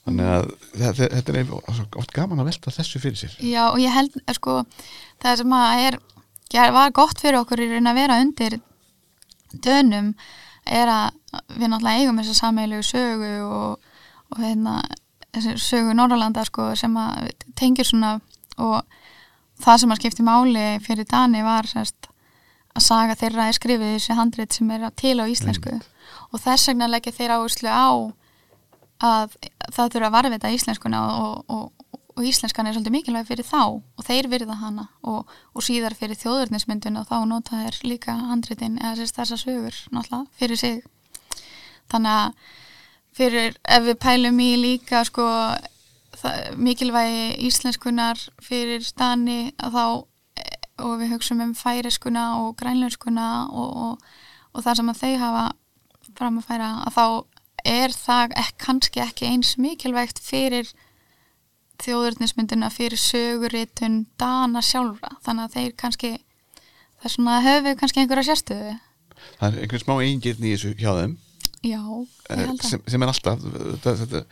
þannig 0.07 0.31
að 0.35 0.49
þetta, 0.81 1.37
er 1.37 1.53
oft 2.01 2.13
gaman 2.15 2.41
að 2.41 2.51
velta 2.51 2.73
þessu 2.73 3.01
fyrir 3.03 3.19
sér. 3.21 3.37
Já 3.45 3.63
og 3.69 3.79
ég 3.81 3.93
held 3.93 4.17
eh, 4.25 4.35
sko, 4.37 4.61
það 5.21 5.43
sem 5.43 5.57
að 5.57 5.85
er 5.87 5.99
var 6.75 6.91
gott 6.91 7.21
fyrir 7.21 7.39
okkur 7.39 7.61
í 7.63 7.69
raun 7.71 7.87
að 7.87 7.99
vera 8.01 8.19
undir 8.19 8.57
dönum 9.63 10.13
er 10.67 10.89
að 10.91 11.13
við 11.55 11.71
náttúrulega 11.71 12.01
eigum 12.01 12.19
þessa 12.19 12.35
sameilu 12.41 12.81
sögu 12.83 13.31
og, 13.45 13.93
og 14.31 14.41
hérna 14.41 14.81
sögu 15.31 15.95
Norrlanda 15.95 16.43
sko 16.47 16.73
sem 16.75 16.95
að 16.99 17.31
tengir 17.55 17.87
svona 17.87 18.17
og 18.59 18.81
það 19.61 19.83
sem 19.83 19.93
að 19.93 20.01
skipti 20.01 20.25
máli 20.27 20.65
fyrir 20.83 21.07
Dani 21.07 21.43
var 21.45 21.69
sérst, 21.69 22.10
að 22.75 22.85
saga 22.85 23.17
þeirra 23.19 23.47
er 23.49 23.57
skrifið 23.57 23.93
þessi 23.95 24.17
handrit 24.17 24.55
sem 24.55 24.71
er 24.71 24.87
til 24.99 25.17
á 25.19 25.25
íslensku. 25.27 25.77
Og 26.31 26.39
þess 26.39 26.69
vegna 26.71 26.89
leggja 26.91 27.15
þeir 27.15 27.35
áherslu 27.37 27.71
á 27.71 27.89
að 29.01 29.35
það 29.73 29.93
þurfa 29.95 30.07
að 30.07 30.15
varfita 30.15 30.51
íslenskuna 30.53 31.01
og, 31.09 31.51
og, 31.51 31.97
og 32.15 32.27
íslenskan 32.27 32.69
er 32.69 32.75
svolítið 32.75 32.95
mikilvæg 32.95 33.29
fyrir 33.31 33.47
þá 33.47 33.61
og 33.81 34.05
þeir 34.05 34.29
virða 34.31 34.57
hana 34.61 34.87
og, 35.01 35.29
og 35.55 35.65
síðar 35.65 35.95
fyrir 35.97 36.19
þjóðurnismyndun 36.21 37.01
og 37.01 37.09
þá 37.09 37.17
nota 37.29 37.63
þeir 37.65 37.79
líka 37.87 38.15
handritin 38.29 38.77
eða 38.81 38.99
sérst 38.99 39.17
þessa 39.19 39.39
sögur 39.41 39.79
náttúrulega 39.89 40.25
fyrir 40.37 40.61
sig. 40.61 40.81
Þannig 41.91 42.19
að 42.19 42.57
fyrir 43.17 43.57
ef 43.67 43.87
við 43.89 43.99
pælum 44.05 44.39
í 44.39 44.51
líka 44.61 45.03
sko 45.07 45.25
það, 46.21 46.55
mikilvægi 46.61 47.25
íslenskunar 47.47 48.21
fyrir 48.43 48.85
stani 48.85 49.51
að 49.57 49.75
þá 49.75 49.85
og 50.83 50.99
við 51.01 51.15
hugsaum 51.15 51.43
um 51.45 51.55
færiskuna 51.57 52.25
og 52.41 52.55
grænlönskuna 52.61 53.27
og, 53.49 53.75
og, 53.85 54.13
og 54.53 54.65
það 54.65 54.79
sem 54.79 54.91
að 54.93 55.01
þau 55.01 55.13
hafa 55.25 55.45
fram 56.17 56.39
að 56.41 56.47
færa 56.49 56.69
að 56.85 56.97
þá 56.97 57.05
er 57.71 57.93
það 57.95 58.35
ek, 58.41 58.55
kannski 58.65 59.03
ekki 59.03 59.29
eins 59.29 59.55
mikilvægt 59.61 60.21
fyrir 60.23 60.69
þjóðurnismynduna 61.81 62.69
fyrir 62.73 62.99
söguritun 63.01 64.05
dana 64.21 64.61
sjálfra. 64.65 65.15
Þannig 65.25 65.47
að 65.47 65.57
þeir 65.57 65.75
kannski 65.81 66.11
það 67.01 67.09
er 67.09 67.15
svona 67.15 67.41
höfu 67.45 67.75
kannski 67.79 68.03
einhverja 68.03 68.29
sérstöðu. 68.29 68.77
Það 69.39 69.47
er 69.47 69.63
einhvern 69.65 69.83
smá 69.83 69.93
eigingirni 69.99 70.51
í 70.51 70.55
þessu 70.55 70.73
hjá 70.77 70.91
þeim 70.97 71.17
já, 71.63 71.81
eh, 72.29 72.47
sem, 72.65 72.81
sem 72.89 73.03
er 73.05 73.09
alltaf 73.11 73.39
það 73.83 74.23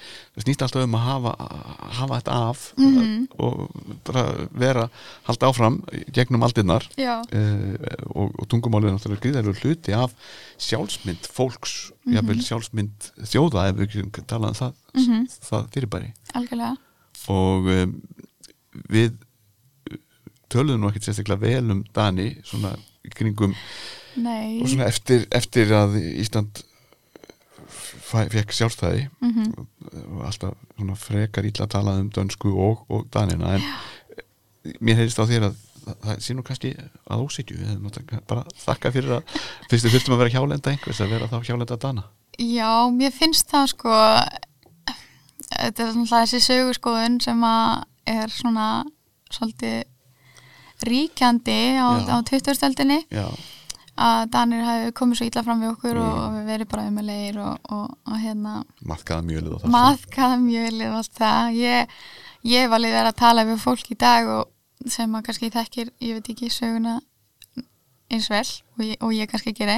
snýst 0.42 0.64
alltaf 0.66 0.84
um 0.88 0.96
að 0.98 1.04
hafa, 1.06 1.34
hafa 2.00 2.18
þetta 2.20 2.38
af 2.50 2.64
Mhm. 2.80 3.28
og 3.38 3.70
bara 4.08 4.24
vera 4.52 4.88
halda 5.28 5.50
áfram 5.52 5.78
gegnum 6.12 6.42
aldinnar 6.48 6.88
uh, 6.98 7.76
og, 8.16 8.34
og 8.40 8.48
tungumálið 8.50 8.90
er 8.90 8.96
náttúrulega 8.98 9.24
gríðarlega 9.28 9.62
hluti 9.62 9.94
af 9.94 10.16
sjálfsmynd 10.58 11.30
fólks 11.30 11.92
Mhm. 12.06 12.16
jafnvel 12.18 12.42
sjálfsmynd 12.42 13.12
þjóða 13.30 13.70
ef 13.70 13.76
við 13.78 13.92
getum 13.94 14.26
talað 14.26 14.50
um 14.50 14.60
það, 14.62 14.74
Mhm. 14.96 15.28
það 15.52 15.70
fyrirbæri 15.76 16.14
algjörlega 16.34 16.78
og 17.30 17.68
um, 17.70 18.02
við 18.90 19.14
töluðum 20.50 20.82
nú 20.82 20.90
ekkert 20.90 21.06
sérstaklega 21.10 21.42
vel 21.44 21.72
um 21.76 21.84
Dani 21.94 22.32
svona 22.48 22.72
kringum 23.14 23.54
nei, 24.18 24.62
og 24.64 24.68
svona 24.72 24.88
eftir, 24.90 25.28
eftir 25.32 25.70
að 25.78 25.98
Ísland 26.24 26.64
fekk 28.10 28.54
sjálfstæði. 28.56 29.08
Mhm. 29.22 29.48
og 30.18 30.26
alltaf 30.26 30.54
svona 30.76 30.96
frekar 31.00 31.48
illa 31.48 31.66
að 31.66 31.74
tala 31.76 31.96
um 32.00 32.10
dönsku 32.14 32.52
og, 32.54 32.86
og 32.90 33.08
danina 33.14 33.56
en 33.56 33.66
mér 34.82 35.02
heyrist 35.02 35.20
á 35.20 35.26
þér 35.30 35.50
að 35.50 35.56
það, 35.90 36.20
sé 36.22 36.36
nú 36.36 36.44
kannski 36.46 36.74
að 37.10 37.24
ósýtju 37.26 37.56
bara 38.28 38.44
þakka 38.66 38.92
fyrir 38.94 39.18
að 39.20 39.40
fyrst 39.70 39.88
við 39.88 39.96
þurftum 39.96 40.16
að 40.16 40.22
vera 40.24 40.36
hjálenda 40.36 40.74
einhvers 40.74 41.02
að 41.02 41.16
vera 41.16 41.30
þá 41.32 41.40
hjálenda 41.48 41.78
dana. 41.78 42.04
Já, 42.40 42.88
mér 42.94 43.12
finnst 43.12 43.50
það 43.52 43.72
sko 43.74 43.96
þetta 45.50 45.86
er 45.86 45.94
svona 45.94 46.24
þessi 46.24 46.42
sögurskoðun 46.46 47.20
sem 47.24 47.44
að 47.44 47.86
er 48.10 48.34
svona 48.34 48.68
svolítið 49.34 49.84
ríkjandi 50.90 51.60
á, 51.76 51.88
á 52.08 52.18
20-stöldinni 52.24 53.02
já, 53.12 53.28
að 54.00 54.22
Danir 54.34 54.64
hafi 54.68 54.92
komið 55.00 55.20
svo 55.20 55.28
illa 55.30 55.44
fram 55.48 55.62
við 55.64 55.72
okkur 55.74 56.00
Mm. 56.00 56.08
og 56.20 56.38
við 56.38 56.46
verið 56.54 56.70
bara 56.72 56.88
umulegir 56.88 57.40
og, 57.44 57.58
og, 57.76 57.98
og 58.08 58.22
hérna. 58.24 58.54
Maðkaða 58.88 59.26
mjölið 59.28 59.52
og 59.58 59.62
það. 59.64 59.74
Maðkaða 59.76 60.38
mjölið 60.46 60.88
og 60.90 60.98
allt 61.02 61.20
það. 61.20 61.52
Ég, 61.60 62.00
ég 62.54 62.72
alveg 62.78 62.96
verið 62.96 63.12
að 63.12 63.20
tala 63.26 63.46
við 63.50 63.62
fólk 63.66 63.92
í 63.92 63.98
dag 64.00 64.32
og 64.38 64.90
sem 64.90 65.16
að 65.20 65.26
kannski 65.28 65.52
þekkir, 65.52 65.92
ég 66.00 66.16
veit 66.20 66.30
ekki 66.32 66.50
söguna 66.56 67.00
eins 68.10 68.30
vel 68.32 68.46
og 68.78 68.84
ég, 68.86 68.96
og 69.04 69.12
ég 69.14 69.30
kannski 69.30 69.52
geri 69.54 69.76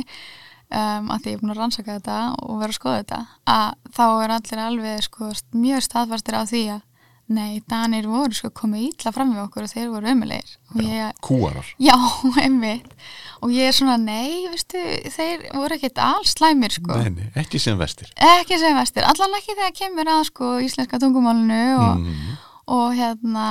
um, 0.71 1.09
að 1.11 1.23
því 1.25 1.31
ég 1.33 1.35
er 1.35 1.41
búin 1.41 1.51
að 1.55 1.57
rannsaka 1.59 1.95
þetta 1.97 2.19
og 2.45 2.61
vera 2.61 2.71
að 2.71 2.77
skoða 2.77 2.99
þetta 3.01 3.19
að 3.55 3.95
þá 3.97 4.03
er 4.23 4.33
allir 4.37 4.61
alveg 4.67 5.01
sko, 5.07 5.31
mjög 5.57 5.83
staðfastir 5.87 6.37
á 6.37 6.43
því 6.47 6.61
að 6.77 6.85
nei, 7.33 7.61
Danir 7.69 8.07
voru 8.11 8.35
sko 8.35 8.51
komið 8.55 8.87
illa 8.89 9.13
fram 9.15 9.33
við 9.35 9.43
okkur 9.45 9.65
og 9.67 9.71
þeir 9.71 9.89
voru 9.93 10.11
umulegir 10.11 10.53
og 10.71 10.83
ég, 10.85 11.17
kúarar 11.23 11.71
já, 11.81 11.95
einmitt. 12.43 12.93
Og 13.41 13.53
ég 13.55 13.71
er 13.71 13.73
svona, 13.73 13.97
nei, 13.97 14.45
veistu 14.51 14.81
þeir 15.15 15.47
voru 15.55 15.77
ekkert 15.77 15.97
alls 16.05 16.35
slæmir 16.35 16.75
sko. 16.75 16.99
Nei, 17.01 17.31
ekki 17.41 17.61
sem 17.61 17.79
vestir. 17.79 18.11
Ekki 18.37 18.59
sem 18.61 18.77
vestir, 18.77 19.07
allan 19.07 19.39
ekki 19.39 19.55
þegar 19.55 19.73
kemur 19.79 20.13
að 20.13 20.27
sko 20.29 20.53
íslenska 20.61 21.01
tungumálinu 21.01 21.63
og, 21.79 22.03
mm. 22.03 22.37
og 22.77 22.87
hérna 22.99 23.49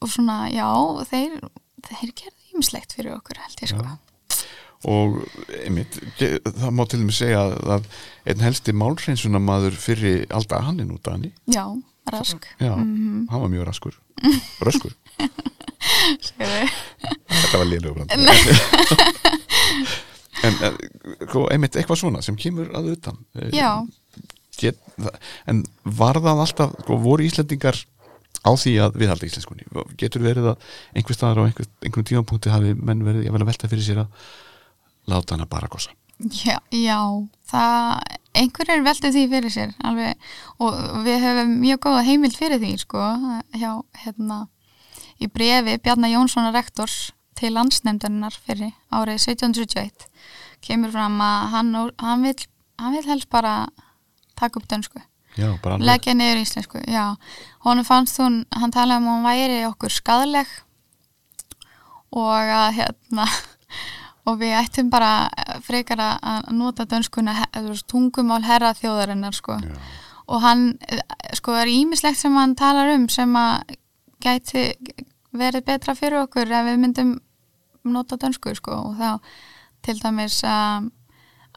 og 0.00 0.12
svona, 0.12 0.46
já, 0.52 0.68
þeir 1.10 1.38
þeir 1.86 2.12
gerðu 2.16 2.52
ýmislegt 2.54 2.96
fyrir 2.96 3.16
okkur 3.16 3.40
held 3.42 3.64
ég 3.64 3.72
sko. 3.72 3.84
Já. 3.86 3.96
og 4.86 5.16
einmitt, 5.64 5.96
það 6.18 6.72
má 6.76 6.82
til 6.86 7.00
dæmis 7.00 7.18
segja 7.18 7.42
að, 7.76 7.86
einn 8.28 8.44
helsti 8.44 8.74
málhreinsunar 8.76 9.42
maður 9.42 9.78
fyrir 9.80 10.26
alltaf 10.36 10.66
hann 10.66 10.82
er 10.82 10.88
nú 10.88 10.98
Dani. 11.02 11.32
Já, 11.50 11.64
rask. 12.12 12.46
Já, 12.60 12.72
Mhm. 12.76 13.26
hann 13.30 13.40
var 13.40 13.48
mjög 13.52 13.66
raskur. 13.66 13.94
Segðu. 16.26 16.68
þetta 17.30 17.58
var 17.58 17.66
lélugur 17.68 18.06
en, 20.46 20.54
en 20.62 20.76
sko, 21.26 21.46
einmitt 21.52 21.76
eitthvað 21.78 22.00
svona 22.00 22.22
sem 22.24 22.36
kemur 22.38 22.68
að 22.76 22.90
utan. 22.94 23.18
Eh, 23.40 23.50
já, 23.56 23.70
get, 24.60 24.78
en 25.50 25.62
var 25.84 26.18
það 26.22 26.42
alltaf 26.44 26.74
sko, 26.84 26.98
voru 27.02 27.26
Íslendingar 27.26 27.78
á 28.46 28.50
því 28.54 28.74
að 28.84 28.98
viðhalda 29.00 29.26
íslenskunni? 29.28 29.66
Getur 29.98 30.22
verið 30.26 30.50
að 30.52 30.66
einhver 30.96 31.16
staðar 31.18 31.42
á 31.42 31.46
einhver, 31.48 31.66
einhvern 31.82 32.06
tímapunkti 32.10 32.52
hafi 32.52 32.74
menn 32.78 33.02
verið 33.06 33.30
að 33.32 33.46
velta 33.48 33.70
fyrir 33.72 33.86
sér 33.86 34.02
að 34.04 34.08
láta 35.10 35.34
hana 35.36 35.46
bara 35.50 35.68
gossa 35.72 35.90
já, 36.18 36.58
já 36.72 36.98
það, 37.50 38.18
einhverjir 38.36 38.84
veldu 38.86 39.12
því 39.14 39.24
fyrir 39.32 39.52
sér 39.52 39.74
alveg, 39.84 40.28
og 40.62 40.76
við 41.06 41.24
höfum 41.24 41.56
mjög 41.62 41.82
góða 41.86 42.04
heimild 42.06 42.36
fyrir 42.38 42.62
því 42.62 42.72
sko, 42.82 43.04
hjá, 43.56 43.70
hérna 44.04 44.46
í 45.20 45.28
brefi 45.32 45.78
Bjarnar 45.82 46.12
Jónssonar 46.12 46.54
rektors 46.56 47.10
til 47.36 47.52
landsnefndarinnar 47.56 48.36
fyrir 48.36 48.72
árið 48.92 49.20
1771 49.20 50.08
kemur 50.64 50.92
fram 50.94 51.20
að 51.20 51.50
hann, 51.52 51.74
hann, 52.00 52.24
vil, 52.24 52.36
hann 52.80 52.96
vil 52.96 53.04
helst 53.10 53.28
bara 53.32 53.66
taka 54.36 54.60
upp 54.60 54.68
dönsku. 54.68 55.00
Leggja 55.84 56.14
niður 56.16 56.40
íslensku, 56.40 56.80
honum 57.66 57.84
fannst 57.84 58.16
hún, 58.22 58.44
hann 58.56 58.72
talaði 58.72 59.02
um 59.02 59.10
að 59.10 59.16
hún 59.16 59.26
væri 59.28 59.58
okkur 59.68 59.92
skadleg 59.92 60.48
og 62.16 62.52
að 62.56 62.70
hérna 62.78 63.26
og 64.26 64.38
við 64.40 64.54
ættum 64.58 64.90
bara 64.90 65.28
frekar 65.62 66.00
að- 66.02 66.20
að 66.22 66.52
nota 66.52 66.84
dönskuna 66.84 67.34
tungumál 67.86 68.42
herra 68.44 68.72
þjóðarinnar 68.74 69.34
sko. 69.34 69.60
Og 70.28 70.40
hann, 70.42 70.78
eh, 70.88 70.98
sko, 71.34 71.52
er 71.52 71.66
ímislegt 71.66 72.16
sem 72.16 72.34
hann 72.34 72.54
talar 72.56 72.94
um 72.94 73.08
sem 73.08 73.32
að 73.32 73.76
gæti 74.20 74.74
verið 75.32 75.64
betra 75.64 75.94
fyrir 75.94 76.26
okkur 76.26 76.50
ef 76.50 76.66
við 76.66 76.78
myndum 76.82 77.20
nota 77.84 78.16
dönsku 78.16 78.54
sko. 78.56 78.72
Og 78.72 78.96
þá 78.98 79.20
til 79.82 80.00
dæmis 80.00 80.42
um, 80.44 80.90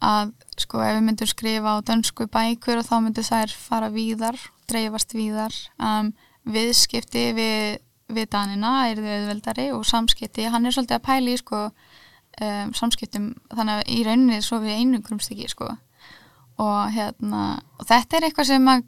að 0.01 0.33
sko 0.57 0.81
ef 0.81 0.95
við 0.99 1.03
myndum 1.07 1.27
skrifa 1.27 1.73
á 1.73 1.81
dönsku 1.81 2.27
bækur 2.27 2.77
og 2.77 2.85
þá 2.85 2.95
myndu 3.01 3.21
þær 3.25 3.53
fara 3.55 3.89
víðar, 3.89 4.37
dreifast 4.69 5.13
víðar. 5.13 5.55
Um, 5.79 6.13
viðskipti 6.45 7.33
við, 7.33 7.79
við 8.09 8.29
danina 8.29 8.89
er 8.89 9.01
þau 9.01 9.09
auðveldari 9.15 9.71
og 9.73 9.85
samskipti, 9.85 10.45
hann 10.49 10.65
er 10.65 10.71
svolítið 10.71 10.99
að 10.99 11.07
pæli 11.09 11.37
sko 11.37 11.71
um, 12.45 12.73
samskiptum 12.77 13.29
þannig 13.51 13.75
að 13.75 13.93
í 13.93 13.99
rauninni 14.07 14.41
svo 14.45 14.61
við 14.63 14.79
einu 14.79 15.01
grumstykki 15.05 15.49
sko. 15.51 15.69
Og 16.59 16.79
hérna 16.91 17.43
og 17.79 17.85
þetta 17.87 18.17
er 18.17 18.27
eitthvað 18.27 18.49
sem 18.49 18.65
að 18.67 18.81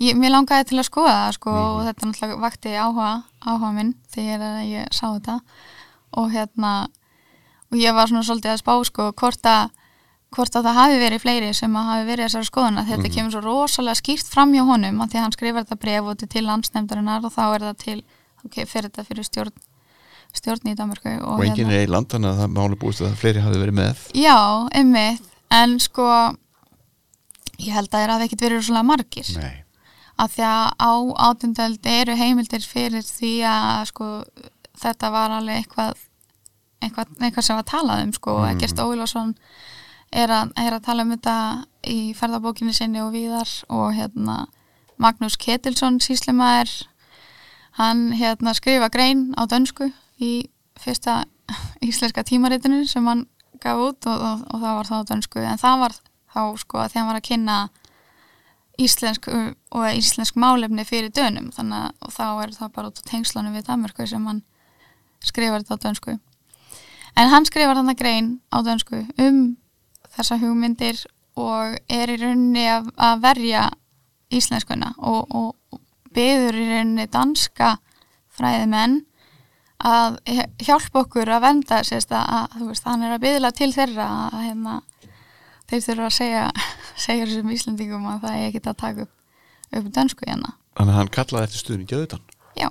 ég, 0.00 0.16
mér 0.16 0.32
langaði 0.32 0.70
til 0.70 0.78
að 0.80 0.88
skoða 0.88 1.32
sko 1.36 1.52
og 1.52 1.82
þetta 1.88 2.08
náttúrulega 2.08 2.38
vakti 2.44 2.76
áhuga, 2.76 3.10
áhuga 3.44 3.72
minn 3.76 3.92
þegar 4.14 4.62
ég 4.64 4.88
sá 4.96 5.10
þetta. 5.10 5.40
Og 6.16 6.32
hérna 6.32 6.72
og 7.68 7.76
ég 7.76 7.92
var 7.96 8.08
svona 8.08 8.24
svolítið 8.24 8.54
að 8.54 8.62
spá 8.62 8.72
sko 8.88 9.10
hvort 9.12 9.48
að 9.48 9.74
hvort 10.34 10.56
að 10.58 10.66
það 10.68 10.76
hafi 10.76 10.98
verið 11.00 11.22
fleiri 11.22 11.52
sem 11.56 11.76
að 11.78 11.86
hafi 11.88 12.06
verið 12.08 12.26
þessari 12.26 12.48
skoðuna 12.48 12.84
þetta 12.88 13.10
kemur 13.14 13.32
svo 13.32 13.40
rosalega 13.44 14.00
skýrt 14.00 14.28
fram 14.28 14.52
hjá 14.52 14.64
honum 14.68 15.00
að 15.00 15.12
því 15.12 15.18
að 15.18 15.24
hann 15.24 15.36
skrifar 15.36 15.64
þetta 15.64 15.82
bref 15.84 16.02
og 16.02 16.10
þetta 16.10 16.32
til 16.34 16.42
landsnefndarinnar 16.48 17.24
og 17.24 17.32
þá 17.32 17.44
er 17.46 17.64
það 17.64 17.78
til 17.84 17.96
ok, 18.44 18.58
fyrir 18.58 18.88
þetta 18.90 19.06
fyrir 19.08 19.28
stjórn 19.28 19.54
stjórn 20.36 20.68
í 20.70 20.74
Danmarku 20.78 21.14
og, 21.22 21.38
og 21.38 21.44
enginn 21.46 21.70
er 21.72 21.86
í 21.86 21.90
land 21.90 22.08
þannig 22.12 22.30
að 22.34 22.42
það 22.42 22.52
máli 22.58 22.78
búist 22.82 23.00
að 23.02 23.16
fleiri 23.20 23.40
hafi 23.42 23.58
verið 23.62 23.78
með? 23.78 24.02
Já, 24.14 24.36
einmitt, 24.78 25.22
en 25.50 25.78
sko 25.82 26.08
ég 27.58 27.72
held 27.74 27.88
að 27.88 27.96
það 28.04 28.12
hafi 28.14 28.28
ekkit 28.28 28.44
verið 28.46 28.66
svona 28.68 28.84
margir. 28.86 29.30
Nei, 29.38 29.64
að 30.18 30.34
því 30.34 30.44
að 30.48 30.66
á 30.78 30.92
átundöld 31.28 31.88
eru 31.94 32.14
heimildir 32.18 32.64
fyrir 32.66 33.02
því 33.06 33.32
að 33.50 33.88
sko 33.92 34.10
þetta 34.78 35.10
var 35.14 35.34
alveg 35.38 35.62
eitthvað 35.64 36.04
eitthvað, 36.82 37.08
eitthvað 37.18 37.42
sem 37.48 37.56
var 37.58 37.66
talað 37.66 38.04
um 38.04 38.12
sko 38.14 38.36
og 38.38 38.44
Mhm. 38.46 38.52
Egert 38.56 38.78
Óilvarsson 38.84 39.32
er, 40.12 40.28
að- 40.30 40.52
er 40.56 40.72
að 40.76 40.84
tala 40.84 41.02
um 41.02 41.10
þetta 41.16 41.64
í 41.90 42.14
ferðabókinni 42.14 42.74
sinni 42.74 43.00
og 43.02 43.12
víðar 43.12 43.50
og 43.68 43.94
hérna 43.94 44.46
Magnús 44.98 45.36
Ketilsson 45.36 45.98
síslemaður 45.98 46.86
hann 47.78 48.12
hérna 48.12 48.54
skrifa 48.54 48.88
grein 48.90 49.34
á 49.38 49.46
dönsku 49.46 49.90
í 50.20 50.32
fyrsta 50.78 51.22
íslenska 51.84 52.24
tímaritinu 52.26 52.84
sem 52.88 53.06
hann 53.08 53.26
gaf 53.62 53.80
út 53.82 54.06
og, 54.06 54.22
og, 54.22 54.46
og 54.52 54.62
það 54.62 54.78
var 54.78 54.88
það 54.90 55.02
á 55.02 55.08
dönsku. 55.10 55.42
En 55.42 55.60
það 55.60 55.82
var 55.84 55.98
þá 56.28 56.40
sko 56.62 56.80
að 56.82 56.90
því 56.92 57.00
hann 57.00 57.10
var 57.10 57.20
að 57.20 57.28
kynna 57.28 57.58
íslensk 58.78 59.28
og 59.74 59.86
íslensk 59.90 60.38
málefni 60.38 60.84
fyrir 60.86 61.12
dönum. 61.14 61.50
Þannig 61.54 61.90
að 62.04 62.14
þá 62.14 62.26
er 62.44 62.54
það 62.54 62.74
bara 62.76 62.92
út 62.92 63.02
á 63.02 63.08
tengslunum 63.10 63.56
við 63.56 63.66
Danmarku 63.70 64.06
sem 64.06 64.26
hann 64.28 64.42
skrifar 65.24 65.64
þetta 65.64 65.78
á 65.78 65.84
dönsku. 65.86 66.18
En 67.18 67.32
hann 67.32 67.48
skrifar 67.48 67.78
þannig 67.80 67.98
grein 67.98 68.30
á 68.54 68.62
dönsku 68.62 69.02
um 69.18 69.56
þessa 70.14 70.38
hugmyndir 70.38 71.02
og 71.38 71.78
er 71.90 72.10
í 72.10 72.18
rauninni 72.20 72.66
að, 72.70 72.90
að 72.94 73.20
verja 73.24 73.66
íslenskuna 74.34 74.92
og, 74.98 75.26
og, 75.34 75.52
og 75.72 76.14
beður 76.14 76.58
í 76.58 76.66
rauninni 76.70 77.06
danska 77.10 77.76
fræðimenn 78.38 79.00
að 79.84 80.16
hj- 80.26 80.48
hjálpa 80.66 81.02
okkur 81.04 81.30
að 81.30 81.44
venda 81.44 81.82
sérst 81.86 82.10
að, 82.16 82.56
veist, 82.66 82.84
hann 82.88 83.04
er 83.06 83.14
að 83.14 83.22
byðla 83.26 83.50
til 83.54 83.68
þeirra 83.76 84.06
að 84.32 84.40
hérna, 84.48 84.72
þeir 85.70 85.84
þurfa 85.86 86.08
að 86.08 86.16
segja 86.18 86.42
segja 87.06 87.28
þessum 87.28 87.52
Íslendingum 87.54 88.08
að 88.10 88.20
það 88.26 88.38
er 88.40 88.48
ekkert 88.48 88.70
að 88.72 88.78
taka 88.82 89.06
upp, 89.06 89.14
upp 89.78 89.92
dönsku 89.98 90.26
hérna. 90.26 90.54
Þannig 90.78 90.94
að 90.94 90.98
hann 91.02 91.12
kallaði 91.18 91.48
eftir 91.50 91.62
stuðningi 91.62 91.94
auðvitað 91.98 92.34
já, 92.58 92.68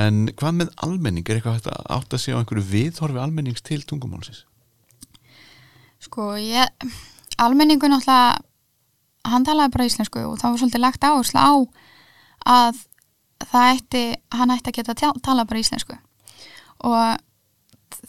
en 0.00 0.22
hvað 0.40 0.54
með 0.62 0.70
almenning, 0.86 1.26
er 1.28 1.40
eitthvað 1.42 1.68
að 1.68 1.84
átt 1.98 2.14
að 2.16 2.22
segja 2.24 2.36
á 2.36 2.40
einhverju 2.40 2.64
viðhorfi 2.72 3.20
almennings 3.20 3.60
til 3.66 3.82
tungumálsins? 3.84 4.46
Sko 6.02 6.32
ég 6.40 6.88
almenningu 7.42 7.88
náttúrulega 7.92 8.40
hann 9.28 9.44
talaði 9.46 9.70
bara 9.76 9.86
íslensku 9.86 10.22
og 10.26 10.38
það 10.40 10.54
var 10.54 10.60
svolítið 10.62 10.82
lagt 10.82 11.04
áherslu 11.06 11.38
á 11.38 11.52
að 12.52 12.80
það 13.50 13.68
ætti, 13.76 14.02
hann 14.36 14.50
ætti 14.54 14.70
að 14.72 14.76
geta 14.80 14.94
tjá, 14.94 15.10
tala 15.22 15.44
bara 15.48 15.60
íslensku 15.62 15.96
og 16.82 17.18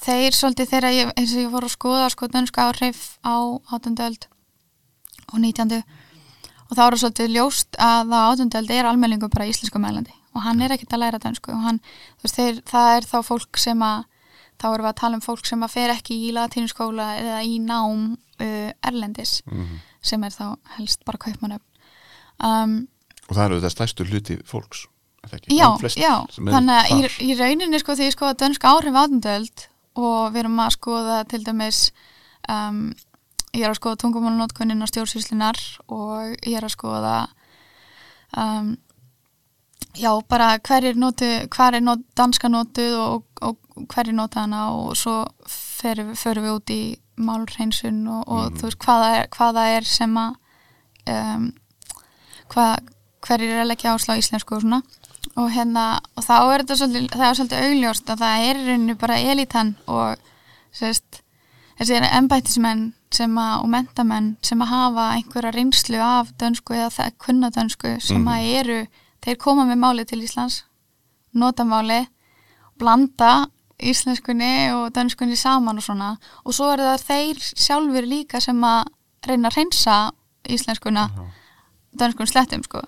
þeir 0.03 0.33
svolítið 0.35 0.69
þegar 0.71 0.93
ég, 0.95 1.11
eins 1.19 1.33
og 1.35 1.41
ég 1.43 1.51
voru 1.53 1.67
að 1.69 1.75
skoða 1.75 2.07
sko 2.13 2.27
dönsku 2.33 2.61
áhrif 2.63 3.01
á 3.25 3.35
átundöld 3.73 4.27
og 5.33 5.39
nýtjandu 5.43 5.81
og 5.83 6.73
þá 6.77 6.81
er 6.85 6.95
það 6.95 7.01
svolítið 7.03 7.33
ljóst 7.35 7.77
að 7.81 8.13
á 8.15 8.21
átundöld 8.33 8.71
er 8.73 8.89
almenningu 8.89 9.29
bara 9.29 9.47
íslensku 9.49 9.81
mælandi 9.81 10.13
og 10.33 10.41
hann 10.47 10.61
er 10.65 10.73
ekkert 10.73 10.95
að 10.95 11.03
læra 11.03 11.19
dönsku 11.21 11.51
og 11.53 11.61
hann, 11.61 11.79
þú 12.17 12.25
veist, 12.25 12.39
þeir, 12.39 12.61
það 12.71 12.95
er 12.97 13.07
þá 13.11 13.17
fólk 13.27 13.59
sem 13.61 13.83
að 13.85 14.05
þá 14.61 14.65
erum 14.71 14.85
við 14.85 14.89
að 14.93 14.99
tala 15.01 15.17
um 15.19 15.21
fólk 15.25 15.45
sem 15.49 15.63
að 15.65 15.73
fer 15.75 15.91
ekki 15.93 16.15
í 16.27 16.31
latínuskóla 16.33 17.07
eða 17.19 17.41
í 17.45 17.59
nám 17.61 18.13
uh, 18.15 18.71
erlendis 18.85 19.41
Mhm. 19.45 19.77
sem 20.03 20.23
er 20.23 20.33
þá 20.35 20.57
helst 20.77 21.05
bara 21.05 21.17
kaupmannöfn 21.17 21.63
um, 22.43 22.87
og 23.29 23.35
það 23.37 23.45
eru 23.45 23.59
þetta 23.61 23.71
stærstu 23.75 24.05
hluti 24.09 24.35
fólks? 24.45 24.87
Já, 25.57 25.67
já, 26.03 26.13
þannig 26.57 26.75
að 26.79 26.91
í, 26.91 27.31
í 27.31 27.37
rauninni 27.39 27.79
sko 27.79 27.95
því 27.95 28.07
ég 28.09 28.15
skoða 28.17 28.37
dönsk 28.43 28.63
áhrif 28.67 28.97
átundöld 29.03 29.65
og 29.95 30.33
við 30.33 30.39
erum 30.43 30.59
að 30.59 30.73
skoða 30.75 31.19
til 31.29 31.43
dæmis 31.45 31.79
um, 32.49 32.79
ég 33.53 33.63
er 33.63 33.69
að 33.71 33.77
skoða 33.79 33.99
tungumálunótkunnin 34.03 34.81
og 34.81 34.89
stjórnsýslinar 34.89 35.59
og 35.87 36.33
ég 36.47 36.57
er 36.57 36.65
að 36.67 36.73
skoða 36.75 37.15
um, 38.37 38.73
já, 39.95 40.09
bara 40.27 40.57
hverjir 40.65 40.97
notu, 40.97 41.29
hver 41.53 41.77
er 41.77 41.83
not, 41.85 42.01
danska 42.17 42.49
notuð 42.49 42.95
og, 42.97 43.27
og, 43.45 43.57
og 43.77 43.87
hverjir 43.93 44.15
nota 44.17 44.43
hana 44.47 44.71
og 44.73 44.95
svo 44.97 45.19
ferum 45.47 46.13
við, 46.17 46.49
út 46.55 46.73
í 46.73 46.81
málreinsun 47.21 48.01
og, 48.09 48.23
og 48.27 48.43
Mhm. 48.49 48.57
þú 48.57 48.63
veist 48.69 48.81
hvaða 48.87 49.09
er, 49.19 49.27
hvaða 49.37 49.67
er 49.77 49.83
sem 49.85 50.17
að 50.17 50.35
um, 51.13 51.53
hvað, 52.49 52.89
hverjir 53.27 53.53
er 53.53 53.61
að 53.63 53.69
leggja 53.69 53.93
áslá 53.93 54.17
íslensku 54.17 54.55
og 54.57 54.61
svona 54.65 54.81
og 55.35 55.51
hérna, 55.51 55.99
og 56.15 56.23
þá 56.25 56.33
er 56.53 56.63
þetta 56.63 56.75
svolítið, 56.79 57.07
það 57.13 57.27
er 57.29 57.37
svolítið 57.39 57.67
augljóst 57.67 58.09
að 58.13 58.23
það 58.23 58.47
er 58.49 58.59
rauninu 58.67 58.95
bara 59.01 59.19
elitan 59.31 59.75
og 59.87 60.17
sérst, 60.73 61.21
þessi 61.79 62.01
embættismenn 62.17 62.83
sem 63.13 63.37
að, 63.37 63.53
og 63.63 63.69
mentamenn 63.69 64.29
sem 64.41 64.61
að 64.61 64.71
hafa 64.73 65.07
einhverja 65.17 65.53
reynslu 65.53 65.99
af 66.01 66.31
dönsku 66.41 66.73
eða 66.77 66.89
það 66.97 67.17
kunna 67.25 67.49
dönsku 67.53 67.95
sem 68.01 68.21
Mhm. 68.21 68.27
að 68.27 68.59
eru, 68.59 68.87
þeir 69.21 69.37
koma 69.37 69.65
með 69.65 69.79
máli 69.79 70.05
til 70.05 70.21
Íslands, 70.21 70.63
nota 71.33 71.63
máli 71.63 72.07
blanda 72.79 73.47
íslenskunni 73.79 74.71
og 74.73 74.91
dönskunni 74.93 75.35
saman 75.37 75.77
og 75.77 75.83
svona. 75.83 76.17
Og 76.45 76.53
svo 76.53 76.71
er 76.73 76.77
það 76.77 77.03
þeir 77.09 77.37
sjálfur 77.55 78.05
líka 78.07 78.41
sem 78.41 78.61
að 78.63 78.85
reyna 79.27 79.49
að 79.49 79.55
reynsa 79.57 80.11
íslenskuna 80.49 81.09
dönskun 81.97 82.27
slettum 82.27 82.63
sko 82.63 82.81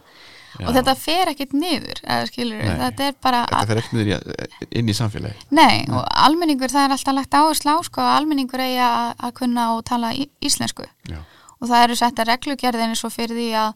Já. 0.56 0.68
og 0.70 0.76
þetta 0.78 0.96
fer 0.96 1.32
ekkit 1.34 1.54
niður 1.58 2.02
skilur 2.30 2.62
Nei. 2.62 2.78
þetta 2.80 3.08
er 3.10 3.18
bara 3.24 3.42
þetta 3.50 3.66
fer 3.72 3.82
ekki 3.82 3.98
niður 3.98 4.70
inn 4.80 4.92
í 4.92 4.96
samfélagi 4.96 5.50
nei, 5.58 5.84
og 5.92 6.06
almenningur 6.26 6.72
það 6.72 6.88
er 6.88 6.96
alltaf 6.96 7.18
lagt 7.18 7.36
áherslu 7.36 7.76
á 7.76 7.80
sko 7.88 8.06
almenningur 8.06 8.64
eigi 8.64 8.80
að, 8.86 9.34
kunna 9.36 9.68
og 9.76 9.84
tala 9.90 10.14
íslensku. 10.16 10.88
Já, 11.10 11.20
og 11.60 11.70
það 11.70 11.84
eru 11.88 12.00
setta 12.00 12.26
reglugerðinni 12.28 12.98
svo 13.00 13.12
fyrir 13.14 13.36
því 13.36 13.50
að 13.66 13.76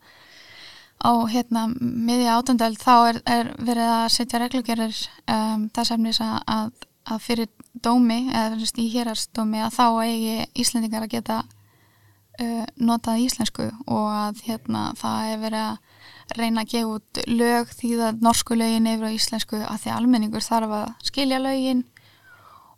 á 1.00 1.12
hérna 1.32 1.68
miðja 1.80 2.40
átundöld 2.40 2.80
þá 2.80 2.96
er, 3.10 3.22
er 3.24 3.52
verið 3.64 3.92
að 3.94 4.08
setja 4.16 4.42
reglugerðir 4.42 4.98
um, 5.32 5.70
þess 5.76 5.94
efnis 5.96 6.20
að, 6.24 6.36
að, 6.52 6.90
að 7.14 7.22
fyrir 7.24 7.52
dómi 7.80 8.26
eða 8.28 8.58
veist, 8.60 8.80
í 8.80 8.90
hérastómi 8.92 9.62
að 9.64 9.78
þá 9.78 9.86
eigi 10.04 10.36
Íslendingar 10.60 11.06
að 11.08 11.14
geta 11.14 11.38
uh, 11.46 12.66
notað 12.76 13.24
íslensku 13.24 13.70
og 13.88 14.10
að 14.12 14.44
hérna 14.50 14.90
það 15.00 15.32
er 15.32 15.42
verið 15.46 15.64
að 15.70 15.89
reyna 16.38 16.66
að 16.66 16.74
gefa 16.74 16.98
út 16.98 17.22
lög 17.28 17.72
því 17.78 17.94
að 18.08 18.26
norsku 18.26 18.58
lögin 18.58 18.90
yfir 18.90 19.10
á 19.10 19.16
íslensku 19.16 19.62
að 19.62 19.80
því 19.84 19.96
almenningur 19.96 20.46
þarf 20.46 20.76
að 20.80 20.92
skilja 21.10 21.40
lögin 21.42 21.86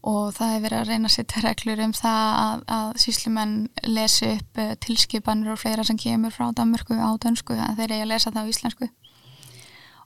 og 0.01 0.31
það 0.33 0.55
er 0.55 0.63
verið 0.63 0.79
að 0.79 0.87
reyna 0.89 1.09
að 1.09 1.13
setja 1.13 1.41
reglur 1.43 1.81
um 1.85 1.91
það 1.93 2.23
að, 2.43 2.63
að 2.73 2.87
síslumenn 3.03 3.53
lesi 3.85 4.31
upp 4.31 4.61
uh, 4.61 4.71
tilskipanir 4.81 5.53
og 5.53 5.61
fleira 5.61 5.85
sem 5.85 5.99
kemur 6.01 6.33
frá 6.33 6.47
Danmörku 6.57 6.97
á 6.97 7.09
dönsku 7.21 7.53
að 7.53 7.77
þeir 7.77 7.93
eigi 7.93 8.05
að 8.07 8.11
lesa 8.13 8.33
það 8.33 8.49
á 8.49 8.51
íslensku 8.55 8.89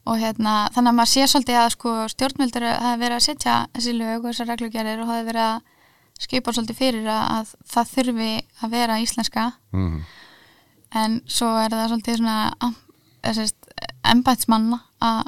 og 0.05 0.19
hérna 0.21 0.55
þannig 0.75 0.91
að 0.91 0.97
maður 0.99 1.11
sé 1.13 1.29
svolítið 1.31 1.61
að 1.61 1.71
sko 1.73 1.93
stjórnmjöldur 2.13 2.67
hafi 2.67 3.01
verið 3.01 3.17
að 3.17 3.25
setja 3.25 3.55
þessi 3.73 3.95
lög 3.95 4.19
og 4.19 4.27
þessar 4.29 4.51
reglugerir 4.51 5.01
og 5.01 5.09
hafi 5.09 5.27
verið 5.31 5.45
að 5.45 6.25
skipa 6.25 6.53
svolítið 6.55 6.79
fyrir 6.79 7.09
að, 7.11 7.23
að 7.39 7.53
það 7.73 7.93
þurfi 7.93 8.31
að 8.61 8.75
vera 8.75 8.99
íslenska 9.03 9.45
mm. 9.75 9.95
en 11.01 11.17
svo 11.25 11.53
er 11.59 11.73
það 11.73 11.87
svolítið 11.93 12.19
svona 12.21 12.73
embætsmanna 14.05 14.81
að 15.03 15.23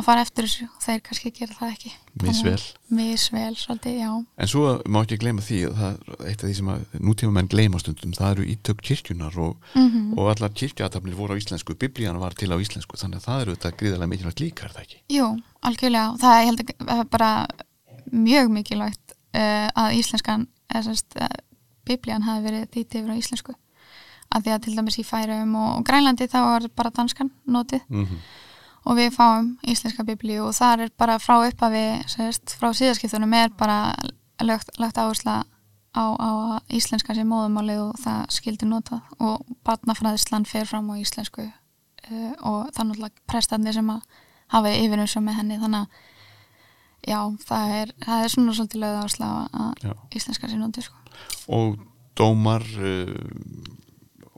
að 0.00 0.06
fara 0.06 0.22
eftir 0.24 0.46
þessu 0.46 0.66
og 0.66 0.82
þeir 0.84 1.00
kannski 1.06 1.32
gera 1.36 1.56
það 1.56 1.72
ekki. 1.74 1.90
Misvel. 2.24 2.62
Misvel, 2.96 3.52
svolítið, 3.58 3.96
já. 4.00 4.10
En 4.40 4.50
svo 4.50 4.72
má 4.90 5.00
ekki 5.02 5.18
gleyma 5.20 5.44
því 5.44 5.58
eitt 5.68 6.42
af 6.42 6.46
því 6.46 6.54
sem 6.60 6.70
að 6.72 6.96
nútíma 7.08 7.34
menn 7.36 7.50
gleyma 7.50 7.80
stundum 7.82 8.14
það 8.16 8.34
eru 8.34 8.46
ítök 8.54 8.82
kirkjunar 8.86 9.36
og, 9.42 9.70
mm 9.74 10.16
og 10.20 10.30
allar 10.32 10.52
kirkjuatafnir 10.56 11.16
voru 11.16 11.36
á 11.36 11.40
íslensku 11.40 11.76
biblíana 11.78 12.20
var 12.20 12.34
til 12.34 12.50
á 12.50 12.58
íslensku 12.58 12.98
þannig 12.98 13.20
að 13.20 13.26
það 13.28 13.42
eru 13.42 13.56
þetta 13.56 13.76
gríðarlega 13.80 14.10
mikilvægt 14.10 14.42
líka 14.42 14.66
er 14.66 14.74
það 14.74 14.86
ekki? 14.86 15.00
Jú, 15.14 15.28
algjörlega. 15.68 16.08
Og 16.10 16.20
það 16.20 16.40
er 16.40 16.96
að 16.96 17.04
bara 17.12 17.30
mjög 18.10 18.52
mikilvægt 18.56 19.16
uh, 19.36 19.68
að 19.84 19.98
íslenskan 20.00 20.46
eða 20.70 20.84
sérst, 20.88 21.18
uh, 21.20 21.30
biblían 21.86 22.26
hafi 22.26 22.46
verið 22.48 22.70
þýtt 22.74 22.98
yfir 23.00 23.12
á 23.14 23.20
íslensku 23.20 23.56
að 24.30 24.44
því 24.44 24.54
að 24.54 24.62
til 24.64 24.76
dæmis 24.76 24.98
í 25.00 25.04
Færum 25.06 25.54
og, 25.58 25.70
og 25.78 25.84
Grænlandi 25.86 26.28
þá 26.30 26.40
er 26.42 26.68
bara 26.76 26.90
danskan 26.94 27.30
notið 27.46 27.82
mm 27.88 28.04
-hmm. 28.04 28.18
og 28.84 28.96
við 28.96 29.10
fáum 29.16 29.58
íslenska 29.62 30.04
biblíu 30.04 30.42
og 30.46 30.54
það 30.54 30.80
er 30.80 30.90
bara 30.98 31.18
frá 31.18 31.36
uppafi 31.48 31.86
frá 32.58 32.70
síðaskiptunum 32.72 33.34
er 33.34 33.48
bara 33.58 33.94
lögt, 34.42 34.70
lögt 34.78 34.98
áhersla 34.98 35.44
á, 35.94 36.04
á 36.14 36.30
að 36.54 36.76
íslenska 36.78 37.14
sem 37.14 37.28
móðumáli 37.28 37.76
og 37.82 37.98
það 37.98 38.30
skildi 38.30 38.66
notað 38.66 39.00
og 39.18 39.46
barnafræðislan 39.66 40.46
fer 40.46 40.66
fram 40.66 40.90
á 40.90 40.94
íslensku 41.00 41.42
uh, 41.42 42.32
og 42.46 42.68
er 42.68 42.84
náttúrulega 42.84 43.26
prestarnir 43.26 43.74
sem 43.74 43.90
að 43.90 44.00
hafa 44.54 44.74
yfirumsjá 44.74 45.22
með 45.24 45.38
henni 45.40 45.58
þannig 45.58 45.80
að 45.80 45.88
já, 47.10 47.20
það 47.46 47.74
er, 47.80 47.92
það 48.04 48.24
er 48.24 48.34
svona 48.34 48.56
svolítið 48.56 48.82
lögð 48.84 49.00
áhersla 49.02 49.26
á 49.26 49.62
að 49.64 50.16
íslenska 50.16 50.50
sé 50.50 50.58
notið 50.60 50.88
sko. 50.88 50.96
og 51.48 51.78
dómar 52.18 52.66
uh, 52.78 53.14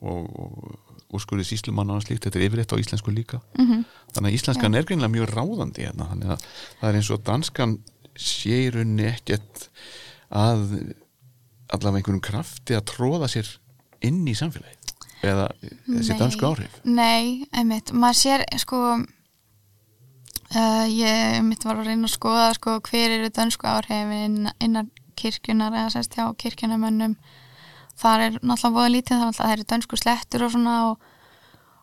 og, 0.03 0.29
og 0.29 1.17
úrskurði 1.17 1.47
síslumanna 1.47 1.99
og 1.99 2.05
slíkt, 2.05 2.27
þetta 2.27 2.41
er 2.41 2.47
yfirleitt 2.49 2.75
á 2.75 2.83
íslensku 2.83 3.15
líka. 3.15 3.43
Mm 3.59 3.85
þannig 4.13 4.29
að 4.29 4.37
íslenskan 4.37 4.77
er 4.77 4.85
greinlega 4.85 5.13
mjög 5.13 5.31
ráðandi 5.33 5.87
hérna, 5.87 6.09
þannig 6.11 6.33
að 6.35 6.43
það 6.81 6.89
er 6.89 6.99
eins 6.99 7.11
og 7.15 7.23
danskan 7.25 7.71
sé 8.21 8.59
í 8.67 8.71
rauninni 8.75 9.07
ekkert 9.09 9.63
að 10.29 10.67
allavega 11.73 12.03
einhverjum 12.03 12.25
krafti 12.25 12.77
að 12.77 12.89
tróða 12.93 13.31
sér 13.33 13.49
inn 14.05 14.21
í 14.29 14.35
samfélagið 14.37 14.83
eða 15.23 15.47
þessi 15.87 16.19
dansku 16.19 16.49
áhrif. 16.49 16.79
Nei, 16.85 17.47
einmitt, 17.55 17.93
maður 17.95 18.19
sér 18.21 18.45
sko 18.61 18.81
uh, 18.99 20.87
ég 20.91 21.39
einmitt 21.39 21.65
var 21.65 21.81
að 21.81 21.93
reyna 21.93 22.11
að 22.11 22.17
skoða 22.17 22.49
sko 22.59 22.79
hver 22.89 23.17
eru 23.19 23.31
dönsku 23.33 23.71
áhrifin 23.71 24.51
innan 24.59 24.91
kirkjunar 25.19 25.73
eða 25.73 25.95
sérst 25.97 26.19
hjá 26.19 26.27
kirkjunamönnum 26.43 27.17
þar 28.01 28.27
er 28.27 28.39
náttúrulega 28.41 28.77
voða 28.77 28.93
lítið 28.97 29.21
þannig 29.21 29.33
að 29.33 29.39
það 29.41 29.55
eru 29.55 29.69
dönsku 29.73 30.01
slettur 30.01 30.47
og 30.47 30.53
svona 30.55 30.77
og, 30.89 31.07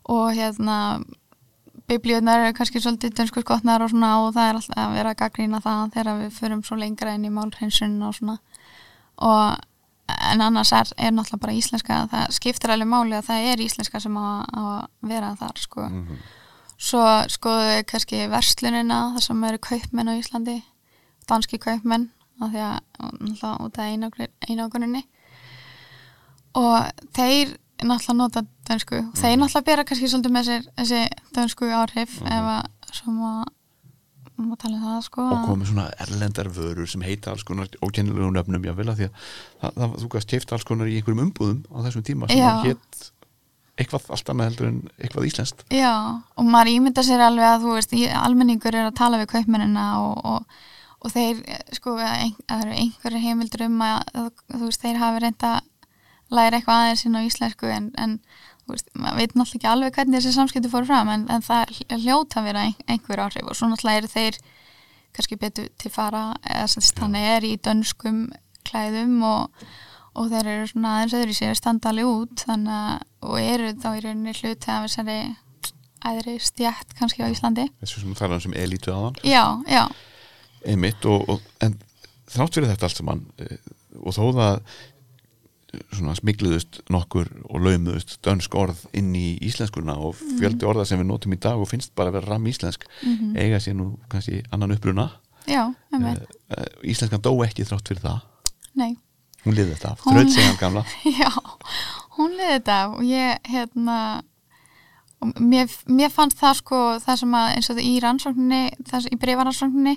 og 0.10 0.28
hérna 0.38 0.78
biblíunar 1.89 2.45
eru 2.45 2.58
kannski 2.58 2.82
svolítið 2.84 3.15
dönsku 3.17 3.43
skotnar 3.45 3.86
og 3.86 3.93
svona 3.93 4.12
og 4.24 4.34
það 4.36 4.50
er 4.50 4.60
alltaf 4.60 4.84
að 4.84 4.98
vera 4.98 5.13
að 5.13 5.22
gaggrína 5.24 5.62
það 5.65 5.95
þegar 5.95 6.22
við 6.24 6.36
förum 6.38 6.65
svo 6.65 6.78
lengra 6.80 7.15
inn 7.17 7.26
í 7.26 7.34
málhreinsun 7.34 7.95
og 8.06 8.17
svona. 8.17 8.38
Og 9.26 10.10
en 10.10 10.41
annars 10.41 10.74
er, 10.74 10.89
er 10.98 11.13
náttúrulega 11.13 11.43
bara 11.45 11.58
íslenska 11.58 12.04
það 12.12 12.36
skiptir 12.38 12.74
alveg 12.74 12.89
máli 12.89 13.17
að 13.17 13.30
það 13.30 13.48
er 13.52 13.63
íslenska 13.65 14.02
sem 14.02 14.17
á 14.17 14.26
á 14.50 14.62
að 14.62 15.10
vera 15.12 15.34
þar 15.38 15.65
sko. 15.65 15.88
mm 15.89 16.28
svo 16.80 17.04
skoðu 17.28 17.67
við 17.67 17.82
kannski 17.91 18.26
verslunina 18.32 19.00
þar 19.15 19.26
sem 19.26 19.43
eru 19.50 19.62
kaupmenn 19.62 20.12
á 20.12 20.15
Íslandi 20.15 20.58
danski 21.28 21.60
kaupmenn 21.62 22.08
af 22.39 22.54
því 22.54 22.62
að 22.63 22.78
náttúrulega 23.19 23.65
út 23.65 23.80
af 23.80 24.48
einanguninni 24.48 25.04
og 26.57 27.05
þeir 27.17 27.57
náttúrulega 27.79 28.17
nota 28.17 28.43
dönsku. 28.67 29.03
Og 29.12 29.19
þeir 29.19 29.38
náttúrulega 29.39 29.67
bera 29.69 29.85
kannski 29.88 30.09
svolítið 30.12 30.35
með 30.35 30.49
sér 30.49 30.67
þessi 30.79 31.03
dönsku 31.35 31.69
áhrif 31.71 32.17
ef 32.25 32.49
að 32.55 32.95
svo 32.95 33.13
má, 33.15 33.45
má 34.39 34.55
tala 34.59 34.79
um 34.79 34.88
það 34.88 35.05
sko. 35.07 35.27
Og 35.35 35.45
komið 35.47 35.71
svona 35.71 35.85
erlendar 36.05 36.49
vörur 36.55 36.89
sem 36.89 37.05
heita 37.05 37.33
alls 37.33 37.45
konar 37.47 37.69
ókennilegum 37.83 38.35
nöfnum 38.35 38.67
jável 38.67 38.89
að 38.89 39.03
því 39.03 39.07
að 39.09 39.29
það, 39.62 39.79
það, 39.79 39.95
þú 40.01 40.12
gast 40.15 40.33
keift 40.33 40.57
alls 40.57 40.67
konar 40.67 40.89
í 40.89 40.99
einhverjum 40.99 41.23
umbúðum 41.27 41.63
á 41.71 41.77
þessum 41.88 42.05
tíma 42.09 42.31
sem 42.31 42.41
Já. 42.41 42.51
hétt 42.65 43.07
eitthvað 43.79 44.09
allt 44.12 44.31
annað 44.33 44.49
heldur 44.49 44.67
en 44.69 44.79
eitthvað 44.99 45.29
íslenskt. 45.29 45.63
Já, 45.71 45.93
og 46.35 46.47
maður 46.47 46.73
ímynda 46.73 47.03
sér 47.07 47.23
alveg 47.23 47.47
að 47.47 47.63
þú 47.63 47.75
veist, 47.77 47.95
almenningur 48.19 48.75
er 48.75 48.89
að 48.89 48.97
tala 48.99 49.21
við 49.21 49.29
kaupmennina 49.31 49.85
og, 50.03 50.17
og, 50.33 50.65
og 50.99 51.13
þeir 51.13 51.39
eh, 51.45 51.62
sko, 51.77 51.95
að 51.95 52.09
að 52.12 52.33
það 52.43 52.65
eru 52.65 52.79
einhverju 52.83 53.21
heimildur 53.23 53.65
um 53.69 53.77
að 53.85 54.01
að, 54.12 54.27
þú 54.51 54.63
veist, 54.65 54.83
þeir 54.83 54.99
hafi 54.99 55.23
reynd 55.23 55.47
að 55.47 55.62
læra 56.33 56.59
eitthvað 56.59 56.83
aðeins 56.83 57.05
inn 57.07 57.17
á 57.17 57.21
íslensku 57.25 57.71
en, 57.73 57.89
en 57.97 58.15
veist, 58.69 58.89
maður 58.93 59.19
veit 59.19 59.35
náttúrulega 59.35 59.59
ekki 59.59 59.71
alveg 59.71 59.97
hvernig 59.97 60.19
þessi 60.19 60.35
samskipti 60.35 60.71
fóru 60.71 60.89
fram 60.89 61.11
en, 61.13 61.25
en 61.33 61.45
það 61.45 61.75
hljóta 61.97 62.41
að 62.41 62.49
vera 62.49 62.65
ein, 62.67 62.77
einhver 62.87 63.23
áhrif 63.25 63.49
og 63.49 63.57
svo 63.57 63.69
náttúrulega 63.71 64.03
eru 64.03 64.11
þeir 64.13 64.39
kannski 65.17 65.39
betur 65.41 65.69
til 65.81 65.91
fara 65.93 66.23
eða 66.45 66.67
sem 66.75 66.89
hann 67.01 67.17
er 67.19 67.47
í 67.47 67.55
dönskum 67.65 68.27
klæðum 68.69 69.17
og, 69.25 69.65
og 70.13 70.29
þeir 70.31 70.51
eru 70.53 70.69
svona 70.69 70.95
aðeins 70.97 71.17
öðru 71.19 71.37
sér 71.37 71.57
standa 71.57 71.91
alveg 71.91 72.11
út 72.11 72.45
þannig 72.45 72.75
að, 72.75 73.07
og 73.25 73.39
eru 73.41 73.71
þá 73.81 73.89
í 73.89 74.03
rauninni 74.05 74.35
hluti 74.37 74.73
af 74.73 74.85
þessari 74.85 75.19
æðri 76.09 76.37
stjætt 76.39 76.93
kannski 76.95 77.25
á 77.25 77.27
Íslandi. 77.27 77.65
Þessu 77.81 78.05
sem 78.05 78.13
þar 78.15 78.35
hann 78.35 78.45
sem 78.45 78.55
elítu 78.55 78.93
aðan 78.93 79.17
Já, 79.27 79.43
já, 79.67 79.83
einmitt 80.67 81.05
og, 81.09 81.25
og, 81.29 81.43
en 81.63 81.75
þrátt 82.29 82.55
fyrir 82.55 82.71
þetta 82.71 82.87
allt 82.87 82.99
saman 82.99 83.25
e, 83.39 83.57
og 83.99 84.15
þó 84.15 84.23
það 84.37 84.53
eh, 84.53 84.79
smigluðust 86.19 86.79
nokkur 86.89 87.27
og 87.49 87.62
laumuðust 87.65 88.17
dönsk 88.25 88.55
orð 88.58 88.82
inn 88.97 89.12
í 89.17 89.38
íslenskuna 89.45 89.95
og 90.01 90.15
fjöldi 90.39 90.65
orða 90.69 90.86
sem 90.89 90.99
við 91.01 91.10
notum 91.12 91.36
í 91.36 91.39
dag 91.41 91.60
og 91.62 91.69
finnst 91.69 91.93
bara 91.97 92.10
að 92.12 92.19
vera 92.19 92.34
ram 92.36 92.47
íslensk 92.49 92.88
eiga 93.38 93.60
sér 93.62 93.77
nú 93.77 93.91
kannski 94.10 94.41
annan 94.51 94.73
uppruna. 94.75 95.10
Já, 95.49 95.67
e, 95.93 96.65
íslenskan 96.91 97.21
dó 97.25 97.32
ekki 97.45 97.65
þrátt 97.65 97.88
fyrir 97.91 98.01
það. 98.03 98.19
Nei. 98.75 98.97
Hún 99.45 99.55
liði 99.55 99.75
þetta 99.77 99.95
Hún- 100.03 100.17
þraut 100.17 100.34
segjan 100.36 100.60
gamla. 100.60 100.84
Já, 101.21 101.29
hún 102.17 102.36
liði 102.36 102.51
þetta 102.58 102.79
og 102.89 103.03
ég, 103.08 103.39
hérna 103.47 103.97
og 105.21 105.34
mér, 105.39 105.71
mér 105.88 106.12
fannst 106.12 106.39
það 106.39 106.60
sko 106.62 106.82
það 107.03 107.21
sem 107.23 107.34
að 107.39 107.47
eins 107.55 107.69
og 107.69 107.77
það 107.79 107.88
í 107.88 107.95
rannsókninni 108.03 108.62
það, 108.89 109.01
sem- 109.05 109.15
í 109.15 109.19
breifarannsókninni 109.23 109.95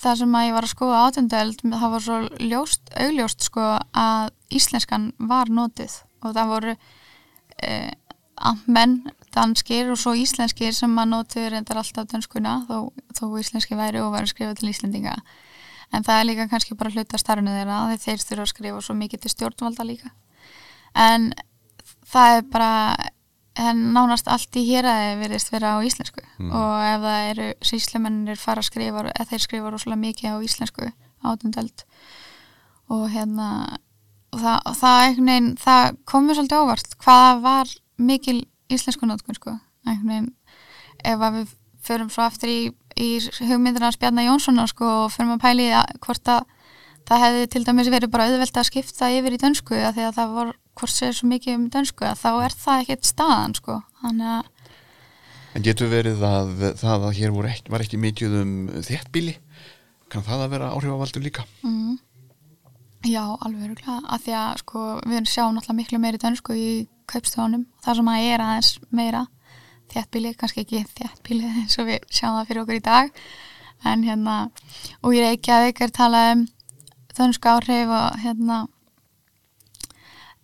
það 0.00 0.20
sem 0.22 0.36
að 0.36 0.46
ég 0.46 0.56
var 0.56 0.66
að 0.66 0.72
skoða 0.74 1.00
átundöld 1.06 1.64
það 1.64 1.94
var 1.94 2.04
svo 2.04 2.18
ljóst, 2.40 2.92
augljóst 2.96 3.48
sko 3.48 3.66
að 3.92 4.30
íslenskan 4.50 5.10
var 5.30 5.52
notið 5.52 5.98
og 6.24 6.36
það 6.36 6.52
voru 6.54 6.76
eh, 7.64 7.90
menn 8.66 9.02
danskir 9.34 9.90
og 9.92 10.00
svo 10.00 10.14
íslenskir 10.16 10.72
sem 10.74 10.96
að 10.98 11.12
notuðu 11.12 11.52
reyndar 11.52 11.80
alltaf 11.82 12.08
dönskuna 12.10 12.62
þó, 12.68 12.90
þó 13.16 13.24
íslenski 13.40 13.78
væri 13.78 14.00
og 14.00 14.14
væri 14.14 14.30
skrifað 14.30 14.60
til 14.60 14.72
Íslendinga. 14.72 15.14
En 15.92 16.06
það 16.06 16.20
er 16.20 16.26
líka 16.28 16.48
kannski 16.50 16.76
bara 16.78 16.92
hluta 16.94 17.18
starfinu 17.18 17.52
þeirra 17.52 17.80
þeir 17.90 18.02
þeir 18.04 18.24
þurfa 18.24 18.46
að 18.46 18.52
skrifa 18.52 18.82
svo 18.86 18.96
mikið 18.96 19.22
til 19.22 19.32
stjórnvalda 19.34 19.86
líka. 19.86 20.12
En 20.94 21.30
það 22.10 22.36
er 22.36 22.44
bara 22.50 22.72
en 23.58 23.84
nánast 23.94 24.28
allt 24.30 24.56
í 24.56 24.64
héræði 24.68 25.18
virðist 25.20 25.50
vera 25.52 25.74
á 25.74 25.78
íslensku. 25.82 26.22
Og 26.54 26.74
ef 26.86 27.00
það 27.02 27.30
eru 27.32 27.48
síslemennir 27.66 28.38
fara 28.38 28.62
að 28.62 28.70
skrifa 28.70 29.06
eða 29.10 29.28
þeir 29.32 29.46
skrifa 29.46 29.70
rosalega 29.70 30.04
mikið 30.04 30.36
á 30.36 30.38
íslensku 30.46 30.90
átundöld 31.20 31.84
og 32.90 33.06
hérna 33.12 33.78
og 34.30 34.40
það, 34.40 34.58
og 34.66 34.76
það, 34.78 35.16
veginn, 35.18 35.48
það 35.60 35.96
komur 36.08 36.38
svolítið 36.38 36.62
óvart 36.62 36.94
hvað 37.02 37.42
var 37.44 37.72
mikil 38.00 38.38
íslensku 38.70 39.08
nótkun 39.08 39.38
sko 39.38 39.56
veginn 39.86 40.30
ef 41.04 41.20
við 41.20 41.54
förum 41.80 42.10
svo 42.12 42.24
aftur 42.26 42.52
í, 42.52 42.60
í 43.00 43.10
hugmyndina 43.48 43.90
Spjarnar 43.94 44.28
Jónssonar 44.28 44.70
sko 44.70 44.88
og 45.06 45.12
förum 45.14 45.34
að 45.36 45.44
pæli 45.46 45.68
hvort 46.04 46.30
að 46.30 46.44
það 47.08 47.24
hefði 47.24 47.46
til 47.50 47.64
dæmis 47.66 47.90
verið 47.90 48.12
bara 48.12 48.28
auðvelt 48.28 48.60
að 48.60 48.68
skipta 48.68 49.10
yfir 49.10 49.34
í 49.34 49.40
dönsku 49.40 49.78
að 49.78 49.96
því 49.96 50.06
að 50.06 50.18
það 50.18 50.34
var 50.36 50.52
hvort 50.78 50.94
sér 50.94 51.16
svo 51.16 51.28
mikið 51.30 51.56
um 51.56 51.68
dönsku 51.72 52.06
að 52.06 52.22
þá 52.22 52.30
er 52.44 52.56
það 52.62 52.82
ekkert 52.84 53.10
staðan 53.10 53.56
sko. 53.58 53.80
Þannig 54.02 54.32
að 54.36 54.56
en 55.50 55.66
getur 55.66 55.90
verið 55.90 56.20
að 56.22 56.50
það 56.78 57.08
að 57.08 57.16
hér 57.18 57.32
ekki, 57.50 57.72
var 57.74 57.82
ekki 57.82 57.98
mikið 57.98 58.36
um 58.38 58.52
þéttbíli 58.86 59.34
kann 60.10 60.26
það 60.26 60.44
að 60.44 60.54
vera 60.54 60.70
áhrifavaldur 60.74 61.24
líka? 61.24 61.44
Mm, 61.66 61.98
já, 63.06 63.22
alveg 63.22 63.66
öruglega 63.68 63.98
að 64.10 64.24
því 64.24 64.36
að 64.40 64.62
sko 64.64 64.86
við 65.06 65.28
sjáum 65.30 65.56
náttúrulega 65.56 65.78
miklu 65.80 66.00
meiri 66.02 66.22
dönsku 66.22 66.56
í 66.56 66.70
kaupstofunum 67.10 67.66
þar 67.84 68.00
sem 68.00 68.10
að 68.10 68.30
er 68.30 68.44
aðeins 68.46 68.72
meira 68.94 69.22
þéttbíli, 69.90 70.34
kannski 70.38 70.64
ekki 70.64 70.84
þéttbíli 70.98 71.52
eins 71.62 71.78
og 71.82 71.88
við 71.90 72.04
sjáum 72.10 72.38
það 72.38 72.50
fyrir 72.50 72.62
okkur 72.64 72.78
í 72.78 72.84
dag. 72.86 73.14
En 73.90 74.04
hérna 74.04 74.36
og 75.00 75.14
Reykjavík 75.16 75.80
er 75.82 75.94
talað 75.94 76.34
um 76.34 76.44
dönsku 77.16 77.50
áhrif 77.50 77.90
og 77.90 78.20
hérna 78.22 78.60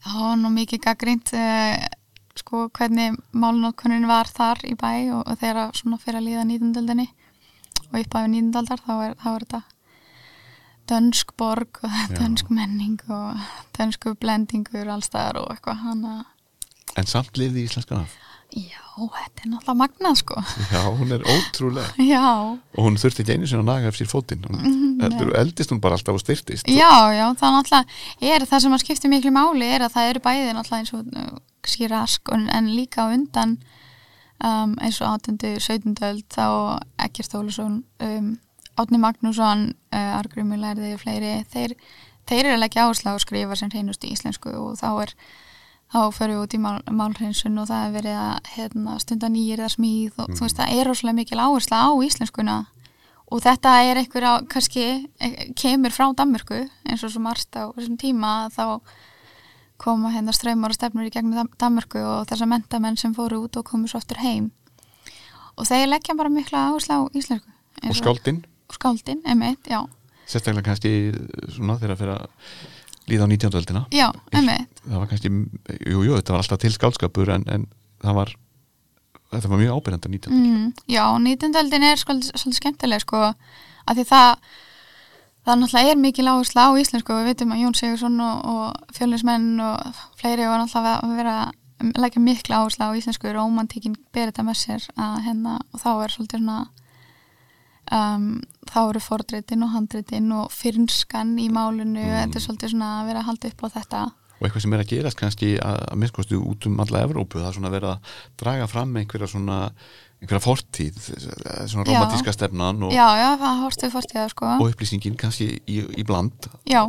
það 0.06 0.26
var 0.26 0.42
nú 0.42 0.50
mikið 0.54 0.82
gaggrínt 0.86 1.32
uh, 1.36 1.86
sko 2.36 2.66
hvernig 2.76 3.16
málnótkunin 3.32 4.08
var 4.08 4.28
þar 4.28 4.60
í 4.68 4.74
bæ 4.78 4.90
og, 5.16 5.22
og 5.24 5.38
þegar 5.40 5.72
svona 5.76 6.00
fyrir 6.02 6.20
að 6.20 6.28
líða 6.28 6.44
nýtundöldinni 6.50 7.08
og 7.86 7.98
upp 8.02 8.18
af 8.18 8.28
nýtundöldar 8.32 8.84
þá 8.84 8.92
er, 8.96 9.16
þá 9.22 9.28
er 9.32 9.46
þetta 9.46 9.62
dönsk 10.86 11.32
borg 11.40 11.80
og 11.82 12.14
dönsk 12.14 12.52
menning 12.54 13.00
og 13.10 13.40
dönsku 13.78 14.14
blendingur 14.20 14.92
allstaðar 14.92 15.42
og 15.42 15.50
eitthvað 15.54 15.82
hann 15.82 16.06
að 16.12 16.22
en 16.96 17.10
samt 17.10 17.36
lifði 17.40 17.66
íslenskan 17.66 18.04
af 18.04 18.14
já, 18.54 18.82
þetta 18.96 19.42
er 19.42 19.50
náttúrulega 19.50 19.78
magnað 19.80 20.18
sko 20.22 20.42
já, 20.70 20.82
hún 20.86 21.14
er 21.16 21.24
ótrúlega 21.26 22.06
já, 22.14 22.26
og 22.54 22.80
hún 22.86 22.98
þurfti 23.00 23.24
ekki 23.24 23.36
einu 23.36 23.50
sinni 23.50 23.64
að 23.64 23.70
naga 23.72 23.90
af 23.90 23.98
sér 23.98 24.10
fótinn 24.10 24.46
hún 24.46 25.00
heldur, 25.02 25.32
eldist 25.38 25.74
hún 25.74 25.82
bara 25.84 25.98
alltaf 25.98 26.18
og 26.18 26.22
styrtist 26.22 26.70
já, 26.70 26.92
já, 27.16 27.26
það 27.40 27.56
náttúrulega 27.58 28.36
er 28.36 28.46
það 28.46 28.64
sem 28.64 28.76
að 28.78 28.84
skipti 28.84 29.12
miklu 29.12 29.34
máli 29.34 29.70
er 29.76 29.86
að 29.86 29.96
það 29.96 30.12
eru 30.12 30.24
bæði 30.28 30.54
náttúrulega 30.56 30.84
eins 30.84 30.94
og 30.96 31.10
uh, 31.10 31.40
skýrask 31.66 32.32
en, 32.36 32.48
en 32.54 32.70
líka 32.76 33.08
undan 33.12 33.56
um, 34.42 34.74
eins 34.80 35.00
og 35.02 35.12
18. 35.28 35.38
17. 35.60 35.96
öld 36.06 36.26
þá 36.32 36.46
Ekkert 37.06 37.34
Ólusson 37.38 37.80
um, 38.02 38.34
Átni 38.76 39.00
Magnússon, 39.00 39.70
uh, 39.94 40.18
Argrumi 40.18 40.58
lærði 40.60 40.92
fleiri, 41.00 41.38
þeir, 41.52 41.72
þeir 42.28 42.42
eru 42.42 42.56
að 42.58 42.62
leggja 42.66 42.84
áherslu 42.84 43.12
á 43.12 43.16
að 43.16 43.22
skrifa 43.24 43.56
sem 43.56 43.72
hreinust 43.72 44.04
í 44.04 44.12
íslensku 44.12 44.52
og 44.52 44.76
þá 44.80 44.88
er 45.06 45.14
þá 45.92 45.98
förum 46.14 46.36
við 46.36 46.42
út 46.42 46.54
í 46.56 46.60
mál, 46.62 46.78
málhreinsun 46.90 47.60
og 47.62 47.68
það 47.70 47.84
er 47.84 47.92
verið 47.94 48.20
að 48.20 48.50
hérna, 48.56 48.96
stunda 49.02 49.30
nýjir 49.32 49.62
eða 49.62 49.74
smíð 49.76 50.22
og 50.22 50.32
þú 50.32 50.46
veist 50.46 50.60
það 50.60 50.72
er 50.76 50.90
rosalega 50.90 51.18
mikil 51.20 51.42
áhersla 51.42 51.82
á 51.86 51.90
íslenskuna. 52.06 52.56
Og 53.26 53.42
þetta 53.42 53.72
er 53.82 54.00
einhver 54.00 54.26
á, 54.26 54.34
kannski 54.46 54.84
eh, 55.18 55.48
kemur 55.58 55.94
frá 55.94 56.06
Danmörku 56.14 56.60
eins 56.86 57.02
og 57.02 57.10
svo 57.10 57.22
marst 57.24 57.50
á 57.58 57.70
þessum 57.74 57.98
tíma 57.98 58.34
þá 58.54 58.78
koma 59.82 60.12
hérna 60.14 60.34
ströymar 60.34 60.72
og 60.72 60.78
stefnur 60.78 61.08
í 61.08 61.12
gegnum 61.12 61.50
Danmörku 61.58 62.00
og 62.00 62.28
þessar 62.30 62.50
mentamenn 62.50 62.98
sem 63.00 63.14
fóru 63.16 63.42
út 63.44 63.58
og 63.58 63.66
komu 63.66 63.90
svo 63.90 64.00
aftur 64.00 64.22
heim. 64.22 64.52
Og 65.56 65.66
þeir 65.68 65.90
leggja 65.90 66.16
bara 66.16 66.32
mikla 66.32 66.68
áherslu 66.70 66.98
á 66.98 67.02
íslensku. 67.16 67.50
Og 67.86 67.98
skáldinn, 67.98 68.40
og 68.70 68.78
skáldin, 68.78 69.20
emitt, 69.28 69.68
já. 69.68 69.82
Sérstaklega 70.26 70.70
kannski 70.70 70.92
svona 71.54 71.76
þegar 71.78 71.94
að 71.94 72.00
fyrir 72.00 72.14
að 72.14 72.30
líða 73.10 73.26
á 73.26 73.28
19. 73.30 73.58
öldina 73.60 73.84
já, 73.94 74.08
emitt, 74.32 74.82
það 74.84 74.98
var 75.00 75.10
kannski, 75.12 75.32
jú, 75.86 76.02
jú, 76.02 76.12
þetta 76.18 76.34
var 76.34 76.42
alltaf 76.42 76.62
til 76.62 76.74
skáldskapur 76.74 77.32
en, 77.36 77.46
en 77.52 77.66
það 78.02 78.20
var 78.20 78.32
þetta 79.34 79.50
var 79.52 79.62
mjög 79.62 79.80
ábyrjandi 79.80 80.08
á 80.08 80.14
19. 80.14 80.32
öld 80.32 80.46
mm, 80.46 80.70
já, 80.90 81.04
nýtundöldin 81.22 81.90
er 81.90 82.00
sko, 82.00 82.16
svolítið 82.22 82.60
skemmtileg 82.60 83.04
sko, 83.04 83.28
að 83.86 84.00
því 84.00 84.06
það 84.10 84.32
það 85.46 85.60
náttúrulega 85.60 85.92
er 85.92 86.00
mikil 86.02 86.26
áherslu 86.26 86.64
á 86.66 86.70
íslensku 86.80 87.14
og 87.14 87.20
við 87.20 87.30
veitum 87.30 87.54
að 87.54 87.62
Jón 87.62 87.76
Sigursson 87.78 88.16
og, 88.24 88.48
og 88.50 88.96
fjölinsmenn 88.96 89.62
og 89.62 90.00
fleiri 90.18 90.48
var 90.48 90.62
náttúrulega 90.62 90.96
að 91.04 91.14
vera 91.20 91.36
leggja 92.02 92.22
mikla 92.24 92.62
áherslu 92.64 92.88
á 92.90 92.96
íslensku 92.98 93.30
romantíkin 93.36 93.94
ber 94.14 94.32
þetta 94.32 94.46
með 94.46 94.58
sér 94.64 94.88
að 94.98 95.20
hérna 95.28 95.60
og 95.70 95.82
þá 95.82 95.90
er 95.92 96.14
svolítið 96.16 96.42
svona 96.42 96.58
um, 97.94 98.28
þá 98.66 98.78
eru 98.84 99.02
fordritin 99.02 99.64
og 99.66 99.74
handritin 99.74 100.30
og 100.36 100.52
fyrnskan 100.54 101.34
í 101.42 101.48
málinu. 101.52 102.02
Þetta 102.02 102.38
er 102.38 102.46
svolítið 102.46 102.74
svona 102.74 102.92
að 103.00 103.10
vera 103.10 103.22
að 103.22 103.28
halda 103.30 103.52
upp 103.52 103.66
á 103.66 103.68
þetta. 103.78 104.04
Og 104.36 104.44
eitthvað 104.44 104.64
sem 104.66 104.74
er 104.76 104.82
að 104.82 104.90
gerast 104.90 105.20
kannski 105.20 105.52
að, 105.56 105.78
að 105.86 106.00
minnskostu 106.02 106.40
út 106.44 106.66
um 106.68 106.80
alla 106.84 107.06
Evrópu 107.06 107.40
það 107.40 107.48
er 107.48 107.56
svona 107.56 107.72
verið 107.72 107.92
að 107.94 108.18
draga 108.42 108.66
fram 108.68 108.98
einhverja 109.00 109.30
svona 109.32 109.60
einhverja 110.20 110.42
fortíð 110.44 110.98
svona 111.68 111.86
romantíska 111.88 112.34
stefnan 112.36 112.84
og, 112.84 112.92
já, 112.92 113.06
já, 113.20 113.30
fortíða 113.92 114.28
sko. 114.32 114.50
Og 114.58 114.72
upplýsingin 114.72 115.16
kannski 115.20 115.48
í, 115.64 115.80
í 115.96 116.04
bland. 116.08 116.50
Já, 116.68 116.84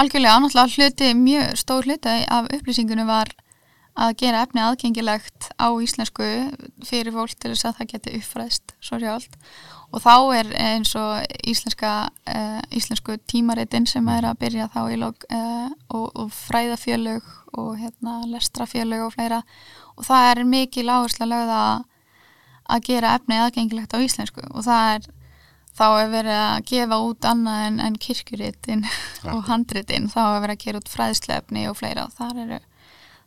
algjörlega, 0.00 0.40
náttúrulega 0.44 0.76
hluti, 0.76 1.12
mjög 1.16 1.56
stór 1.60 1.88
hluti 1.88 2.16
af 2.28 2.48
upplýsingunum 2.52 3.08
var 3.08 3.32
að 4.00 4.14
gera 4.22 4.44
efni 4.46 4.62
aðgengilegt 4.64 5.50
á 5.60 5.68
íslensku 5.82 6.28
fyrir 6.86 7.12
fólk 7.14 7.36
til 7.36 7.52
þess 7.52 7.68
að 7.68 7.80
það 7.80 7.92
geti 7.94 8.16
uppfræðst 8.20 8.74
svo 8.80 9.00
sjálft 9.02 9.36
og 9.90 10.02
þá 10.04 10.14
er 10.38 10.50
eins 10.54 10.92
og 10.98 11.24
íslenska 11.50 11.92
uh, 12.10 12.60
íslensku 12.70 13.16
tímaritin 13.30 13.88
sem 13.90 14.06
er 14.12 14.28
að 14.28 14.40
byrja 14.44 14.68
þá 14.70 14.80
í 14.94 14.98
lok 15.00 15.26
uh, 15.34 15.70
og, 15.90 16.10
og 16.14 16.28
fræðafjölög 16.34 17.30
og 17.58 17.70
hérna 17.80 18.20
lestrafjölög 18.30 19.08
og 19.08 19.14
fleira. 19.16 19.40
Og 19.98 20.06
það 20.06 20.26
er 20.30 20.42
mikil 20.46 20.86
áherslu 20.86 21.26
að 21.26 21.32
lögða 21.32 21.62
að 22.70 22.84
gera 22.86 23.14
efni 23.18 23.40
aðgengilegt 23.42 23.96
á 23.96 23.98
íslensku. 23.98 24.44
Og 24.54 24.62
það 24.68 24.92
er 24.94 25.08
þá 25.80 25.86
er 25.88 26.12
verið 26.12 26.38
að 26.38 26.60
gefa 26.70 26.98
út 27.08 27.26
annað 27.26 27.64
en, 27.66 27.80
en 27.82 27.96
kirkjuritin 28.06 28.84
og 29.32 29.42
handritin. 29.50 30.10
Þá 30.12 30.20
er 30.22 30.44
verið 30.44 30.54
að 30.54 30.66
gera 30.66 30.82
út 30.82 30.92
fræðslefni 30.92 31.64
og 31.70 31.78
fleira. 31.80 32.06
Og 32.06 32.14
þar 32.14 32.44
eru 32.44 32.60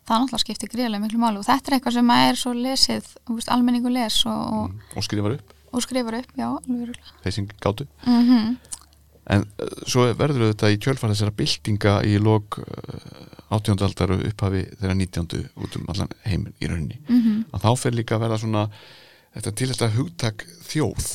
það 0.03 0.23
náttúrulega 0.23 0.43
skiptir 0.45 0.71
gríðlega 0.71 1.03
miklu 1.03 1.19
máli. 1.19 1.43
Og 1.43 1.47
þetta 1.49 1.71
er 1.71 1.77
eitthvað 1.77 1.97
sem 1.99 2.15
er 2.15 2.39
svo 2.39 2.55
lesið, 2.55 3.11
almenningu 3.51 3.91
les 3.91 4.21
og, 4.31 4.55
og, 4.61 4.95
og 4.95 5.07
skrifar 5.09 5.35
upp 5.35 5.52
og 5.73 5.83
skrifar 5.83 6.19
upp, 6.21 6.31
já, 6.37 6.47
alveg 6.47 7.01
þeir 7.23 7.35
sem 7.39 7.49
gátu. 7.59 7.89
Mm 8.05 8.55
en 9.31 9.45
uh, 9.63 9.69
svo 9.87 10.09
verður 10.19 10.49
þetta 10.49 10.71
í 10.73 10.79
kjölfar 10.83 11.13
þessara 11.13 11.31
byltinga 11.37 11.93
í 12.03 12.17
lok 12.19 12.57
uh, 12.59 13.53
18. 13.55 13.77
aldar 13.85 14.11
og 14.17 14.25
upphafi 14.27 14.65
þeirra 14.81 14.97
19. 14.99 15.45
út 15.63 15.77
um 15.79 15.85
allan 15.93 16.11
heiminn 16.25 16.57
í 16.59 16.67
rauninni. 16.67 16.99
Mm 17.07 17.45
að 17.53 17.63
þá 17.63 17.69
fer 17.79 17.95
líka 17.95 18.17
að 18.17 18.25
verða 18.25 18.41
svona 18.43 18.65
þetta 19.37 19.53
til 19.59 19.69
þetta 19.71 19.91
hugtak 19.95 20.47
þjóð. 20.67 21.11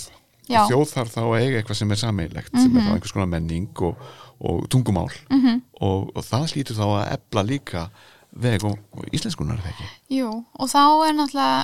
Þjóð 0.48 0.86
þarf 0.94 1.12
þá 1.12 1.22
að 1.26 1.40
eiga 1.42 1.58
eitthvað 1.58 1.80
sem 1.82 1.90
er 1.92 2.00
sameigilegt 2.00 2.54
sem 2.56 2.76
er 2.76 2.86
þá 2.86 2.92
einhvers 2.94 3.12
konar 3.12 3.28
menning 3.28 3.82
og, 3.84 4.06
og 4.40 4.62
tungumál. 4.72 5.10
-hmm. 5.28 5.60
og, 5.84 6.08
og 6.16 6.24
það 6.24 6.54
hlýtur 6.54 6.78
þá 6.78 6.86
að 6.88 7.10
ebla 7.18 7.44
líka 7.44 7.90
veg 8.38 8.64
og, 8.64 8.78
og 8.92 9.08
íslenskunar 9.14 9.58
er 9.58 9.64
það 9.64 9.72
ekki? 9.74 9.88
Jú, 10.18 10.30
og 10.52 10.70
þá 10.70 10.82
er 11.08 11.14
náttúrulega, 11.16 11.60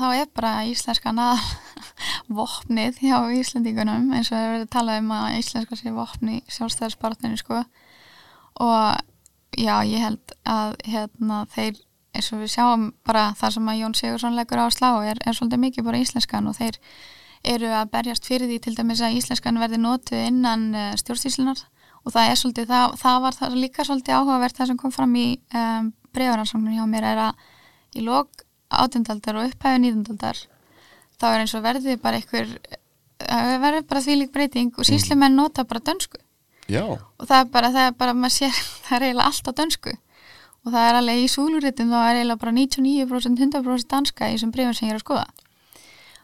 þá 0.00 0.08
er 0.16 0.26
bara 0.36 0.52
íslenskan 0.68 1.20
að 1.22 1.46
vopnið 2.32 3.00
hjá 3.02 3.16
Íslendingunum 3.36 4.10
eins 4.16 4.30
og 4.30 4.36
það 4.36 4.42
er 4.42 4.52
verið 4.52 4.66
að 4.66 4.74
tala 4.76 4.98
um 5.00 5.14
að 5.16 5.38
íslenska 5.38 5.78
sé 5.78 5.94
vopni 5.94 6.42
sjálfstæðarspartinu 6.52 7.40
sko. 7.40 7.62
Og 8.62 9.00
já, 9.58 9.74
ég 9.88 10.04
held 10.04 10.36
að 10.48 10.76
hérna 10.88 11.42
þeir, 11.52 11.80
eins 12.16 12.30
og 12.32 12.42
við 12.42 12.54
sjáum 12.54 12.86
bara 13.06 13.30
það 13.38 13.56
sem 13.56 13.72
að 13.72 13.80
Jón 13.80 13.96
Sigursson 13.98 14.38
leggur 14.38 14.62
á 14.62 14.66
slá 14.72 14.90
er, 15.04 15.20
er 15.24 15.36
svolítið 15.36 15.64
mikið 15.66 15.88
bara 15.88 16.02
íslenskan 16.02 16.48
og 16.50 16.58
þeir 16.58 16.78
eru 17.52 17.72
að 17.74 17.90
berjast 17.92 18.28
fyrir 18.28 18.50
því 18.50 18.58
til 18.62 18.74
dæmis 18.76 19.02
að 19.02 19.16
íslenskan 19.18 19.58
verði 19.58 19.80
notuð 19.82 20.26
innan 20.28 20.68
uh, 20.76 20.92
stjórnstíslunar 21.00 21.64
og 22.02 22.14
það 22.14 22.28
er 22.28 22.38
svolítið, 22.38 22.68
það, 22.70 22.94
það 23.02 23.18
var 23.24 23.38
það 23.38 23.58
líka 23.58 23.86
svolítið 23.86 24.18
áhugavert 24.18 24.58
það 24.58 24.70
sem 24.70 24.78
kom 24.78 24.94
fram 24.94 25.16
í 25.18 25.26
um, 25.58 25.90
breyfaransóknun 26.14 26.76
hjá 26.76 26.86
mér 26.90 27.08
er 27.12 27.22
að 27.28 27.44
í 27.98 28.04
lok 28.06 28.44
átjöndaldar 28.72 29.40
og 29.40 29.50
upphæfi 29.50 29.82
nýðundaldar 29.82 30.38
þá 31.22 31.26
er 31.30 31.44
eins 31.44 31.54
og 31.54 31.64
verði 31.64 31.96
bara 32.02 32.18
einhver 32.18 32.50
það 33.22 33.58
verður 33.62 33.88
bara 33.90 34.02
því 34.04 34.16
lík 34.18 34.32
breyting 34.34 34.72
og 34.76 34.88
síslumenn 34.88 35.36
nota 35.38 35.64
bara 35.68 35.82
dönsku. 35.84 36.18
Já, 36.70 36.84
og 36.86 37.26
það 37.26 37.38
er 37.38 37.50
bara, 37.52 37.70
það 37.74 37.88
er 37.88 37.94
bara, 37.98 38.16
maður 38.16 38.34
sér 38.36 38.58
það 38.86 38.96
er 38.96 39.06
eiginlega 39.08 39.28
allt 39.30 39.50
á 39.50 39.52
dönsku. 39.60 39.94
Og 40.62 40.70
það 40.70 40.88
er 40.88 40.98
alveg 41.00 41.20
í 41.20 41.30
súluritum 41.30 41.90
þá 41.90 41.98
er 42.00 42.18
eiginlega 42.20 42.42
bara 42.44 42.56
99% 42.58 43.46
100% 43.46 43.88
danska 43.90 44.28
í 44.28 44.36
þessum 44.36 44.52
breyfum 44.54 44.76
sem 44.78 44.88
ég 44.88 44.94
er 44.94 45.00
að 45.00 45.06
skoða. 45.06 45.26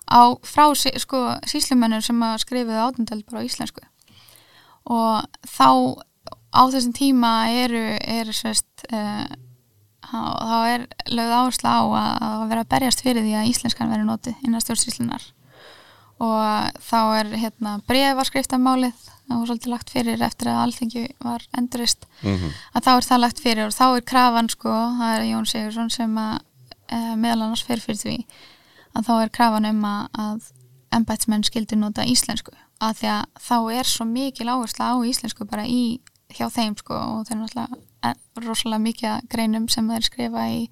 Á 0.08 0.20
frá 0.46 0.64
sko, 0.78 1.22
síslumennum 1.50 2.04
sem 2.04 2.22
að 2.24 2.38
skrifuðu 2.44 2.84
átjöndald 2.84 3.26
bara 3.28 3.42
á 3.42 3.46
íslensku. 3.48 3.82
Og 4.88 5.26
þá 5.44 5.68
á 6.54 6.62
þessum 6.70 6.94
tíma 6.96 7.32
eru, 7.52 7.82
eru 7.98 8.32
svist 8.32 8.87
uh, 8.88 9.26
þá 10.09 10.57
er 10.73 10.87
lögð 11.12 11.35
áherslu 11.38 11.68
á 11.68 11.81
að, 11.81 12.12
að 12.29 12.47
vera 12.53 12.64
að 12.64 12.73
berjast 12.75 13.05
fyrir 13.05 13.27
því 13.27 13.35
að 13.38 13.51
íslenskan 13.53 13.92
verður 13.92 14.09
notið 14.09 14.47
innan 14.47 14.64
stjórnsýslunar 14.64 15.29
og 16.18 16.83
þá 16.83 17.01
er 17.21 17.33
hérna 17.38 17.77
brefarskriftamálið 17.87 19.07
það 19.29 19.37
var 19.37 19.49
svolítið 19.51 19.73
lagt 19.75 19.92
fyrir 19.92 20.23
eftir 20.25 20.51
að 20.51 20.61
alþengi 20.64 21.05
var 21.23 21.44
endurist 21.59 22.09
mm 22.23 22.53
að 22.75 22.85
þá 22.85 22.92
er 22.97 23.09
það 23.09 23.23
lagt 23.25 23.42
fyrir 23.44 23.66
og 23.66 23.75
þá 23.77 23.87
er 23.88 24.05
krafan 24.12 24.49
sko, 24.49 24.75
það 24.99 25.16
er 25.16 25.27
Jón 25.29 25.47
Sigursson 25.47 25.90
sem 25.90 26.18
að 26.18 26.38
e, 26.88 26.99
meðal 27.16 27.42
annars 27.47 27.64
fer 27.66 27.81
fyrir 27.81 28.01
því 28.01 28.16
að 28.97 29.09
þá 29.09 29.14
er 29.23 29.33
krafan 29.35 29.68
um 29.68 29.85
að, 29.85 30.09
að 30.18 30.49
embætsmenn 30.94 31.44
skildi 31.47 31.79
nota 31.79 32.07
íslensku. 32.09 32.55
Að 32.81 33.01
því 33.01 33.11
að 33.12 33.25
þá 33.49 33.57
er 33.81 33.90
svo 33.90 34.07
mikil 34.09 34.49
áhersla 34.49 34.92
á 34.94 34.97
íslensku 35.05 35.47
bara 35.49 35.66
í 35.66 36.01
hjá 36.35 36.49
þeim 36.53 36.77
sko 36.79 36.94
og 36.94 37.27
þeir 37.29 37.40
náttúrulega 37.40 37.81
rosalega 38.44 38.82
mikið 38.84 39.26
greinum 39.32 39.68
sem 39.72 39.88
þeir 39.90 40.06
skrifa 40.06 40.46
í, 40.52 40.62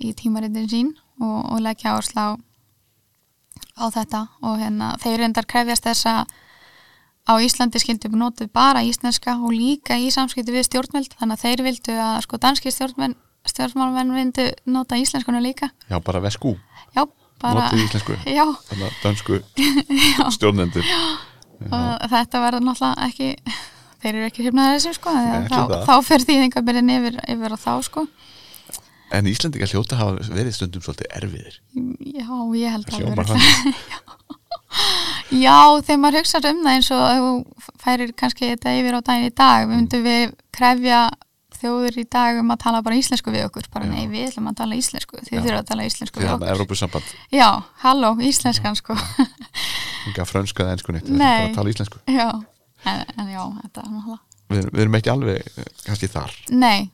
í 0.00 0.12
tímaritin 0.16 0.68
sín 0.70 0.92
og, 1.20 1.40
og 1.54 1.64
leggja 1.64 1.94
áhersla 1.94 2.26
á, 2.26 2.30
á 3.80 3.84
þetta. 3.94 4.22
Og 4.44 4.60
hérna 4.60 4.94
þeir 5.02 5.24
reyndar 5.24 5.48
krefjast 5.48 5.88
þess 5.88 6.08
að 6.10 6.38
á 7.30 7.32
Íslandi 7.38 7.80
skildi 7.80 8.08
upp 8.08 8.16
notuð 8.18 8.50
bara 8.52 8.82
íslenska 8.86 9.36
og 9.38 9.52
líka 9.54 9.98
í 10.00 10.10
samskipti 10.12 10.54
við 10.54 10.66
stjórnveld 10.66 11.14
þannig 11.20 11.36
að 11.36 11.44
þeir 11.44 11.64
vildu 11.68 11.96
að 12.00 12.22
sko 12.26 12.40
danski 12.42 12.72
stjórnmenn 12.74 13.16
stjórnmálmenn 13.48 14.12
vildu 14.12 14.46
nota 14.68 14.98
íslenskuna 15.00 15.40
líka. 15.40 15.70
Já 15.88 16.00
bara 16.04 16.20
veskú 16.20 16.56
já, 16.96 17.04
bara 17.40 17.68
Notið 17.68 17.84
íslensku. 17.86 18.16
Já, 18.38 18.44
Þannig 18.68 18.86
að 18.86 18.96
dansku 19.04 19.38
stjórnendur. 20.36 20.90
Og 21.70 22.08
þetta 22.12 22.42
verður 22.42 22.66
náttúrulega 22.66 23.08
ekki 23.08 23.30
þeir 24.02 24.12
eru 24.14 24.26
ekki 24.28 24.46
hrifnaðið 24.46 24.76
þessu 24.76 24.96
sko 24.96 25.14
Nei, 25.16 25.48
þá, 25.50 25.60
þá 25.88 25.94
fer 26.06 26.26
þýðingabyrðin 26.28 26.92
yfir, 26.96 27.18
yfir 27.34 27.56
á 27.56 27.58
þá 27.60 27.72
sko. 27.86 28.06
En 29.10 29.26
Íslendingar 29.26 29.72
hljóta 29.72 29.98
hafa 29.98 30.28
verið 30.30 30.54
stundum 30.54 30.84
svolítið 30.84 31.08
erfiðir. 31.18 31.56
Já, 32.14 32.30
ég 32.54 32.76
held 32.76 32.92
að 32.94 33.08
vera. 33.08 33.24
þannig 33.32 33.80
já, 35.44 35.56
þegar 35.82 35.98
maður 36.04 36.20
hugsa 36.20 36.42
um 36.50 36.60
það 36.62 36.76
eins 36.76 36.90
og 36.94 37.02
þú 37.10 37.72
færir 37.82 38.12
kannski 38.18 38.52
þetta 38.52 38.76
yfir 38.78 38.98
á 38.98 39.00
daginn 39.02 39.26
í 39.26 39.34
dag 39.34 39.66
við 39.66 39.74
myndum 39.74 40.06
við 40.06 40.36
krefja 40.54 41.00
þjóður 41.60 41.98
í 42.00 42.04
dag 42.08 42.38
um 42.40 42.52
að 42.54 42.60
tala 42.62 42.80
bara 42.84 42.96
íslensku 42.96 43.32
við 43.34 43.44
okkur. 43.48 43.66
Bara 43.74 43.88
Já. 43.88 43.92
nei, 43.92 44.06
við 44.08 44.30
ætlum 44.30 44.48
að 44.50 44.60
tala 44.62 44.78
íslensku. 44.78 45.18
Þið 45.26 45.34
Já. 45.34 45.40
þurfum 45.42 45.58
að 45.58 45.68
tala 45.70 45.88
íslensku 45.90 46.22
við 46.22 46.30
að 46.30 46.62
okkur. 46.64 47.10
Já, 47.34 47.48
halló, 47.82 48.12
íslenskan 48.30 48.78
sko. 48.78 48.96
Enga 50.08 50.26
frönsku 50.28 50.64
eða 50.64 50.76
ensku 50.78 50.94
neitt 50.94 51.08
Við 51.10 51.18
erum 51.18 51.26
bara 51.26 51.50
að 51.50 51.58
tala 51.58 51.74
íslensku. 51.74 52.00
Já, 52.08 52.28
en, 52.88 53.04
en 53.16 53.30
já, 53.30 53.42
þetta 53.62 53.84
er 53.84 53.94
náttúrulega 53.94 54.20
Við 54.50 54.66
við 54.74 54.82
erum 54.82 54.96
ekki 54.98 55.12
alveg 55.12 55.44
eh, 55.46 55.68
kannski 55.86 56.10
þar 56.10 56.36
Nei, 56.50 56.90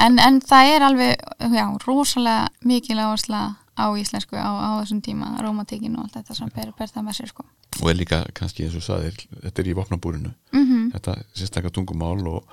en, 0.00 0.18
en 0.22 0.40
það 0.44 0.72
er 0.74 0.86
alveg, 0.88 1.26
já, 1.58 1.64
rosalega 1.84 2.68
mikil 2.68 2.98
áhersla 3.02 3.42
á 3.78 3.86
íslensku 3.94 4.38
á, 4.38 4.50
á 4.50 4.70
þessum 4.80 5.02
tíma, 5.04 5.36
rómatíkin 5.44 5.94
og 5.98 6.06
allt 6.06 6.18
þetta 6.18 6.38
sem 6.38 6.50
ber, 6.54 6.72
ber 6.78 6.90
það 6.90 7.06
með 7.06 7.20
sér, 7.20 7.30
sko. 7.34 7.46
og 7.78 7.92
er 7.92 8.00
líka 8.00 8.24
kannski 8.34 8.66
eins 8.66 8.78
og 8.78 8.86
saðir 8.86 9.20
þetta 9.44 9.62
er 9.62 9.70
í 9.70 9.78
vopnabúrinu 9.78 10.34
Mm 10.56 10.90
þetta 10.94 11.18
sérstakka 11.36 11.70
tungumál 11.74 12.22
og, 12.30 12.46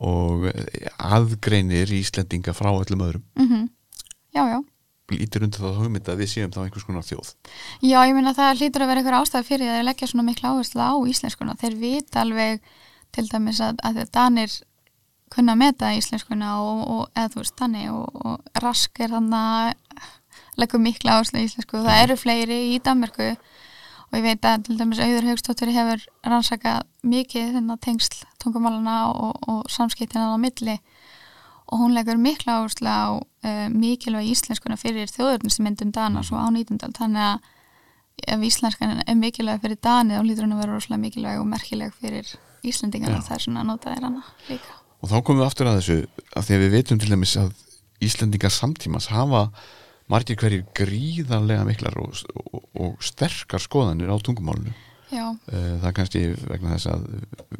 og 0.00 0.46
aðgreinir 0.98 1.90
Íslendinga 1.92 2.54
frá 2.56 2.72
öllum 2.72 3.04
öðrum 3.06 3.24
mhm. 3.36 3.68
Já, 4.34 4.48
já. 4.50 4.64
Lítur 5.12 5.44
undir 5.44 5.60
það 5.60 5.80
hugmynd 5.82 6.08
að 6.08 6.20
við 6.22 6.30
séum 6.32 6.52
þá 6.54 6.60
einhvers 6.64 6.86
konar 6.88 7.04
þjóð 7.04 7.32
Já, 7.84 7.98
ég 8.08 8.14
meina 8.16 8.32
það 8.36 8.60
hlýtur 8.60 8.84
að 8.84 8.90
vera 8.90 9.02
einhver 9.02 9.16
ástæð 9.18 9.48
fyrir 9.50 9.68
að 9.68 9.78
þeir 9.78 9.88
leggja 9.88 10.08
svona 10.10 10.26
mikla 10.28 10.52
áherslu 10.54 10.80
á 10.80 10.92
íslenskuna. 11.12 11.56
Þeir 11.60 11.76
vita 11.82 12.22
alveg 12.22 12.70
til 13.14 13.26
dæmis 13.28 13.60
að, 13.64 13.82
að 13.84 14.00
Danir 14.14 14.56
kunna 15.34 15.56
meta 15.58 15.92
íslenskuna 15.96 16.54
og, 16.62 16.80
og 16.94 17.04
eða 17.12 17.32
þú 17.34 17.42
veist, 17.42 17.56
Dani 17.60 17.84
og, 17.92 18.24
og 18.24 18.62
Rask 18.64 19.04
er 19.04 19.14
hann 19.16 19.30
að 19.36 19.74
leggur 20.60 20.82
mikla 20.82 21.18
áherslu 21.18 21.42
á 21.42 21.46
íslensku. 21.46 21.84
Það 21.84 22.02
eru 22.06 22.18
fleiri 22.20 22.60
í 22.72 22.80
Danmarku 22.84 23.28
og 23.34 24.18
ég 24.18 24.24
veit 24.24 24.46
að 24.46 24.68
til 24.68 24.78
dæmis 24.78 25.02
Auður 25.02 25.28
Haugstóttur 25.28 25.72
hefur 25.74 26.04
rannsakað 26.24 26.84
mikið 27.04 27.56
þennan 27.58 27.80
tengsl 27.82 28.24
tungumálana 28.42 28.98
og, 29.10 29.40
og 29.50 29.64
samskiptina 29.72 30.32
á 30.32 30.38
milli 30.40 30.78
og 31.70 31.80
hún 31.80 31.94
leggur 31.96 32.20
mikla 32.20 32.60
áherslu 32.60 32.88
á 32.90 33.16
uh, 33.16 33.66
mikilvæg 33.72 34.30
íslenskuna 34.34 34.76
fyrir 34.80 35.10
þjóðurnismyndum 35.12 35.92
Dana 35.94 36.22
svo 36.26 36.36
á 36.36 36.48
19. 36.52 36.78
þannig 36.96 37.28
að 37.28 37.52
ef 38.34 38.46
íslenskan 38.46 39.02
er 39.02 39.18
mikilvæg 39.18 39.62
fyrir 39.64 39.80
Dani 39.82 40.18
þá 40.18 40.24
lítur 40.24 40.46
hann 40.46 40.56
að 40.56 40.64
vera 40.64 40.76
rosalega 40.76 41.02
mikilvæg 41.02 41.40
og 41.40 41.48
merkileg 41.50 41.94
fyrir 42.00 42.34
Íslendingarna 42.64 43.20
það 43.20 43.36
er 43.36 43.42
svona 43.44 43.60
að 43.60 43.68
nota 43.68 43.92
þér 43.92 44.06
hana 44.06 44.22
líka. 44.48 44.76
Og 45.04 45.10
þá 45.10 45.16
komum 45.20 45.42
við 45.42 45.48
aftur 45.50 45.68
að 45.68 45.78
þessu 45.80 45.96
að 46.32 46.46
því 46.46 46.54
að 46.54 46.62
við 46.62 46.74
veitum 46.78 47.00
til 47.00 47.10
dæmis 47.12 47.34
að 47.40 47.50
Íslendingar 48.04 48.52
samtímas 48.54 49.10
hafa 49.12 49.42
margir 50.12 50.38
hverjir 50.40 50.64
gríðarlega 50.76 51.66
miklar 51.68 51.98
og, 52.00 52.16
og, 52.40 52.64
og 52.80 53.04
sterkar 53.04 53.62
skoðanir 53.62 54.12
á 54.12 54.16
tungumálinu 54.24 54.72
Já, 55.14 55.24
Eh, 55.52 55.72
það 55.80 55.88
er 55.90 55.96
kannski 55.98 56.22
vegna 56.50 56.74
þess 56.74 56.88
að 56.90 57.04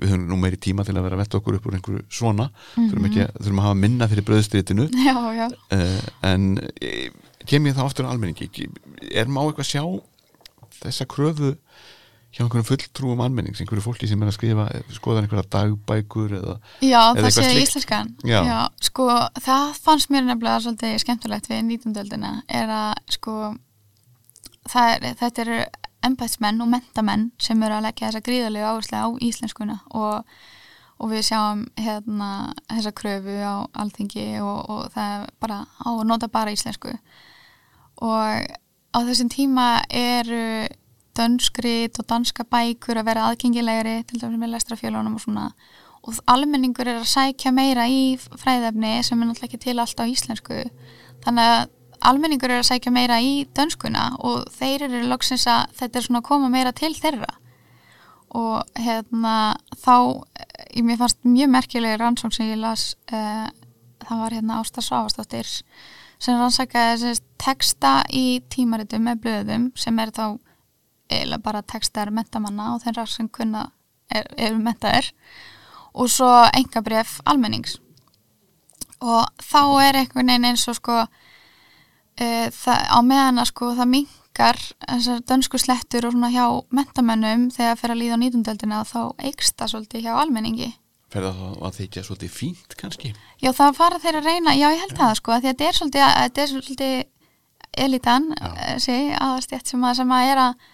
við 0.01 0.09
höfum 0.13 0.27
nú 0.33 0.39
meiri 0.43 0.59
tíma 0.67 0.85
til 0.87 0.95
að 0.97 1.05
vera 1.07 1.19
að 1.19 1.23
vetta 1.25 1.39
okkur 1.41 1.59
upp 1.61 1.67
úr 1.71 1.77
einhverju 1.79 2.05
svona. 2.11 2.49
Þurfum, 2.75 3.09
ekki, 3.11 3.27
þurfum 3.41 3.61
að 3.63 3.69
hafa 3.69 3.81
minna 3.85 4.09
fyrir 4.11 4.27
bröðstritinu 4.29 4.89
já, 4.91 5.17
já. 5.39 5.47
Uh, 5.73 6.01
en 6.31 6.49
eh, 6.83 7.11
kem 7.47 7.67
ég 7.71 7.77
þá 7.77 7.85
aftur 7.87 8.09
á 8.09 8.13
almenningi. 8.15 8.69
Er 9.15 9.31
má 9.31 9.43
eitthvað 9.47 9.71
sjá 9.71 9.85
þessa 10.83 11.07
kröfu 11.09 11.55
hjá 12.35 12.41
einhverjum 12.43 12.67
fulltrúum 12.67 13.21
almennings, 13.23 13.61
einhverju 13.63 13.85
fólki 13.85 14.09
sem 14.11 14.19
er 14.25 14.27
að 14.33 14.35
skrifa 14.35 14.65
skoðan 14.97 15.29
einhverja 15.29 15.45
dagbækur 15.55 16.33
eða 16.41 16.57
Já, 16.83 16.99
Eða 16.99 17.13
það 17.15 17.21
eitthvað 17.21 17.37
sé 17.37 17.45
slíkt. 17.47 17.69
íslenskan. 17.69 18.09
Já. 18.27 18.41
sko, 18.89 19.07
það 19.45 19.77
fannst 19.85 20.11
mér 20.11 20.27
nefnilega 20.27 20.65
svolítið 20.65 20.97
skemmtilegt 21.05 21.47
við 21.53 21.63
nýtumdöldina 21.69 22.33
er 22.51 22.73
að 22.75 23.15
sko 23.15 23.37
það 24.73 24.91
er, 24.97 25.07
þetta 25.23 25.45
eru 25.45 25.61
embætsmenn 26.07 26.61
og 26.65 26.71
mentamenn 26.73 27.31
sem 27.43 27.63
eru 27.63 27.79
að 27.79 27.87
leggja 27.89 28.11
þessa 28.11 28.25
gríðarlega 28.27 28.73
áherslu 28.73 29.01
á 29.01 29.09
íslenskuna 29.29 29.79
og, 29.97 30.37
og 31.01 31.13
við 31.13 31.27
sjáum 31.31 31.65
hérna 31.81 32.31
þessa 32.71 32.95
kröfu 33.01 33.39
á 33.41 33.55
alþingi 33.85 34.27
og, 34.43 34.59
og 34.71 34.83
það 34.95 35.17
er 35.17 35.33
bara 35.43 35.61
á 35.67 35.89
að 35.95 36.07
nota 36.11 36.31
bara 36.33 36.55
íslensku. 36.55 36.95
Og 38.05 38.47
á 38.95 38.99
þessum 39.03 39.31
tíma 39.33 39.69
eru 39.91 40.67
dönskrit 41.15 41.99
og 42.01 42.09
danska 42.11 42.45
bækur 42.51 42.99
að 42.99 43.09
vera 43.09 43.29
aðgengilegri 43.31 44.01
til 44.09 44.21
dæmis 44.21 44.41
með 44.41 44.55
lestrafjölunum 44.57 45.17
og 45.19 45.23
svona. 45.23 45.49
Og 46.05 46.19
almenningur 46.29 46.89
er 46.91 47.01
að 47.01 47.09
sækja 47.09 47.55
meira 47.55 47.87
í 47.89 48.17
fræðefni 48.19 48.99
sem 49.07 49.21
er 49.21 49.31
náttúrulega 49.31 49.49
ekki 49.49 49.63
til 49.63 49.79
allt 49.81 50.03
á 50.03 50.05
íslensku. 50.05 50.59
Þannig 51.25 51.53
að 51.55 51.63
almenningur 52.05 52.53
er 52.53 52.63
að 52.63 52.69
sækja 52.71 52.93
meira 52.95 53.21
í 53.23 53.47
dönskuna 53.57 54.11
og 54.25 54.45
þeir 54.55 54.87
eru 54.89 55.03
loksins 55.09 55.47
að 55.51 55.75
þetta 55.81 55.99
er 55.99 56.07
svona 56.07 56.23
að 56.23 56.29
koma 56.29 56.53
meira 56.53 56.73
til 56.77 56.93
þeirra. 56.97 57.33
Og 58.35 58.79
hérna 58.81 59.35
þá, 59.79 60.25
eh, 60.41 60.83
mér 60.83 60.99
fannst 60.99 61.21
mjög 61.23 61.53
merkileg 61.55 62.01
rannsókn 62.01 62.35
sem 62.35 62.51
ég 62.51 62.59
las 62.59 62.97
uh, 63.13 63.47
það 64.05 64.23
var 64.25 64.35
hérna 64.37 64.59
Ásta 64.61 64.83
Svavastóttir 64.83 65.49
sem 66.23 66.39
rannsakaði 66.39 66.99
þessi 67.03 67.23
texta 67.41 67.95
í 68.13 68.41
tímaritum 68.53 69.05
með 69.07 69.23
blöðum 69.25 69.71
sem 69.79 69.99
er 70.01 70.13
þá 70.15 70.27
eiginlega 71.11 71.43
bara 71.45 71.63
textar 71.63 72.11
mentamanna 72.15 72.73
og 72.75 72.83
þeirra 72.85 73.07
sem 73.11 73.29
kunna 73.29 73.69
er, 74.11 74.27
eru 74.37 74.61
mentaðir 74.63 75.11
og 75.95 76.11
svo 76.11 76.31
engabref 76.57 77.21
almennings. 77.29 77.79
Og 79.05 79.29
þá 79.43 79.63
er 79.85 80.01
einhvern 80.01 80.31
veginn 80.31 80.49
eins 80.49 80.65
og 80.71 80.79
sko 80.79 81.05
uh, 82.21 82.47
það, 82.55 82.87
á 82.95 82.99
meðan 83.07 83.43
að 83.43 83.51
sko 83.51 83.73
það 83.79 83.91
mingar 83.95 84.63
þessar 84.85 85.27
dönsku 85.31 85.61
slettur 85.63 86.09
og 86.09 86.15
svona 86.17 86.33
hjá 86.35 86.47
mentamönnum 86.75 87.51
þegar 87.55 87.81
fyrir 87.81 87.97
að 87.97 88.03
líða 88.03 88.19
á 88.19 88.23
nýtundöldina 88.23 88.85
þá 88.89 89.01
eikst 89.29 89.59
það 89.59 89.75
svolítið 89.75 90.07
hjá 90.09 90.15
almenningi 90.19 90.73
það 91.15 91.43
að 91.63 91.77
þykja 91.79 92.03
svolítið 92.03 92.31
fínt 92.35 92.75
kannski? 92.75 93.13
Já, 93.39 93.53
það 93.55 93.77
fara 93.79 94.01
þeir 94.03 94.17
að 94.19 94.25
reyna, 94.27 94.55
já 94.59 94.67
ég 94.67 94.81
held 94.83 94.97
það 94.99 95.13
sko, 95.21 95.37
því 95.37 95.37
að 95.37 95.53
þetta 95.53 95.69
er 95.69 95.77
svolítið, 95.79 96.49
svolítið 96.51 96.95
elitan, 97.85 98.31
Já. 98.35 98.49
þessi 98.59 98.97
aðastjætt 99.19 99.73
sem 99.73 99.85
að, 99.85 99.97
sem 100.01 100.15
að 100.15 100.31
er 100.31 100.43
að 100.45 100.71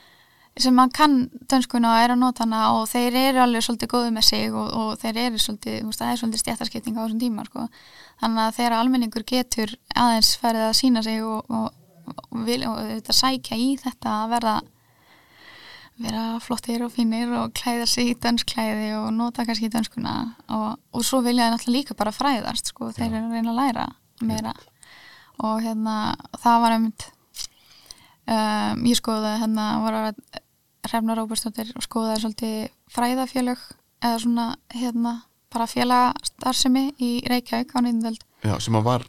sem 0.65 0.81
að 0.83 0.93
kann 0.97 1.17
dönskuna 1.51 1.93
og 1.95 2.05
er 2.05 2.15
að 2.15 2.21
nota 2.21 2.45
hana 2.45 2.63
og 2.77 2.89
þeir 2.91 3.17
eru 3.21 3.43
alveg 3.45 3.65
svolítið 3.67 3.93
góðu 3.93 4.11
með 4.15 4.27
sig 4.29 4.55
og, 4.55 4.67
og 4.81 4.91
þeir 5.01 5.21
eru 5.27 5.41
svolítið, 5.43 5.77
þú 5.81 5.91
veist, 5.91 6.03
það 6.03 6.13
er 6.13 6.21
svolítið 6.21 6.43
stjættarskipting 6.45 6.99
á 6.99 7.03
þessum 7.03 7.23
tíma, 7.23 7.47
sko. 7.49 7.67
Þannig 8.21 8.43
að 8.45 8.57
þegar 8.59 8.77
almenningur 8.79 9.27
getur 9.29 9.77
aðeins 9.95 10.33
ferið 10.41 10.67
að 10.67 10.77
sína 10.81 11.05
sig 11.07 11.23
og, 11.25 11.55
og, 11.57 11.71
og, 12.15 12.43
vil, 12.49 12.61
þetta 12.65 13.17
sækja 13.21 13.61
í 13.61 13.71
þetta 13.81 14.17
að 14.17 14.35
verða 14.37 14.59
vera 16.01 16.25
flottir 16.41 16.85
og 16.87 16.93
fínir 16.95 17.33
og 17.37 17.55
klæða 17.57 17.87
sig 17.91 18.15
í 18.15 18.19
dönsklæði 18.25 18.93
og 18.97 19.11
nota 19.13 19.45
kannski 19.45 19.69
dönskuna 19.73 20.15
og, 20.49 20.79
og 20.97 21.05
svo 21.05 21.21
vilja 21.25 21.49
það 21.49 21.57
náttúrulega 21.57 21.77
líka 21.77 21.97
bara 21.99 22.15
fræðast 22.15 22.73
sko, 22.73 22.89
þeir 22.97 23.11
eru 23.11 23.27
að 23.27 23.35
reyna 23.37 23.53
að 23.53 23.59
læra 23.61 23.89
meira. 24.25 24.55
Og 25.41 25.61
hérna 25.65 25.97
það 26.41 26.63
var 26.65 26.77
einmitt 26.77 27.11
um, 28.31 28.87
ég 28.89 28.99
skoðaði 28.99 29.43
hérna 29.45 29.67
var 29.85 29.99
að 30.01 30.23
Hrefna 30.89 31.17
Róbersdóttir 31.19 31.73
og 31.77 31.85
skoðaði 31.85 32.23
svolítið 32.23 32.59
fræðafélög 32.95 33.65
eða 34.01 34.19
svona 34.23 34.47
hérna 34.73 35.15
bara 35.51 35.67
félagastarfsemi 35.69 36.85
í 37.03 37.11
Reykjavík 37.29 37.75
á 37.75 37.79
nýðindöld 37.83 38.23
Já, 38.47 38.55
sem 38.63 38.77
að 38.79 38.87
var 38.87 39.09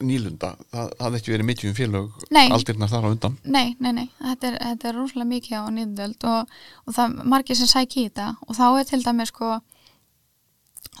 nýlunda. 0.00 0.54
Það 0.72 0.92
hafði 1.04 1.18
ekki 1.18 1.32
verið 1.34 1.48
mikið 1.50 1.70
um 1.70 1.76
félög 1.76 2.22
Nei. 2.32 2.46
aldirnar 2.54 2.88
þar 2.88 3.04
á 3.04 3.12
undan. 3.12 3.34
Nei, 3.44 3.74
nei, 3.82 3.90
nei, 3.92 4.06
þetta 4.22 4.48
er, 4.48 4.56
þetta 4.70 4.88
er 4.88 4.96
rúslega 4.96 5.28
mikið 5.28 5.58
á 5.60 5.64
nýðundöld 5.76 6.26
og, 6.30 6.54
og 6.86 6.96
það 6.96 7.04
er 7.04 7.28
margir 7.34 7.58
sem 7.58 7.68
sæki 7.68 8.04
í 8.04 8.08
þetta. 8.08 8.30
Og 8.46 8.56
þá 8.56 8.64
er 8.70 8.88
til 8.88 9.02
dæmis 9.04 9.34
sko 9.34 9.50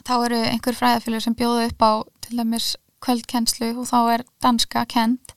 þá 0.04 0.14
eru 0.18 0.42
einhver 0.50 0.76
fræðafélug 0.76 1.24
sem 1.24 1.36
bjóðu 1.38 1.66
upp 1.70 1.86
á 1.86 1.92
til 2.26 2.40
dæmis 2.42 2.74
kvöldkennslu 3.00 3.72
og 3.80 3.88
þá 3.88 3.98
er 4.14 4.26
danska 4.44 4.84
kent 4.90 5.34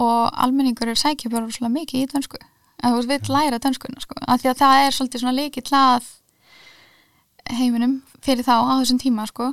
og 0.00 0.30
almenningur 0.38 0.90
er 0.90 0.98
sækja 0.98 1.30
bara 1.32 1.46
rúslega 1.48 1.72
mikið 1.74 2.04
í 2.04 2.10
dönsku 2.12 2.38
að 2.80 2.96
þú 2.96 3.10
vill 3.10 3.34
læra 3.34 3.60
dönskuna 3.62 4.02
sko. 4.02 4.16
Af 4.26 4.42
því 4.42 4.50
að 4.52 4.60
það 4.62 4.84
er 4.84 4.96
svolítið 4.96 5.22
svona 5.22 5.38
líkið 5.38 5.70
hlað 5.70 6.08
heiminum 7.50 7.96
fyrir 8.24 8.46
þá 8.46 8.54
á 8.60 8.72
þessum 8.80 9.00
tíma 9.02 9.26
sko. 9.30 9.52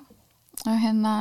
Og 0.65 0.79
hérna 0.81 1.15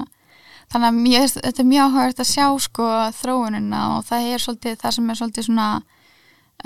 þannig 0.72 0.88
að 0.88 1.00
mér, 1.00 1.28
þetta 1.36 1.62
er 1.62 1.70
mjög 1.70 1.86
áhugavert 1.86 2.22
að 2.22 2.32
sjá 2.32 2.46
sko 2.66 2.88
þróunina 3.20 3.82
og 3.96 4.04
það 4.08 4.28
er 4.32 4.42
svolítið 4.42 4.78
það 4.82 4.96
sem 4.96 5.10
er 5.10 5.20
svolítið 5.20 5.48
svona 5.48 5.68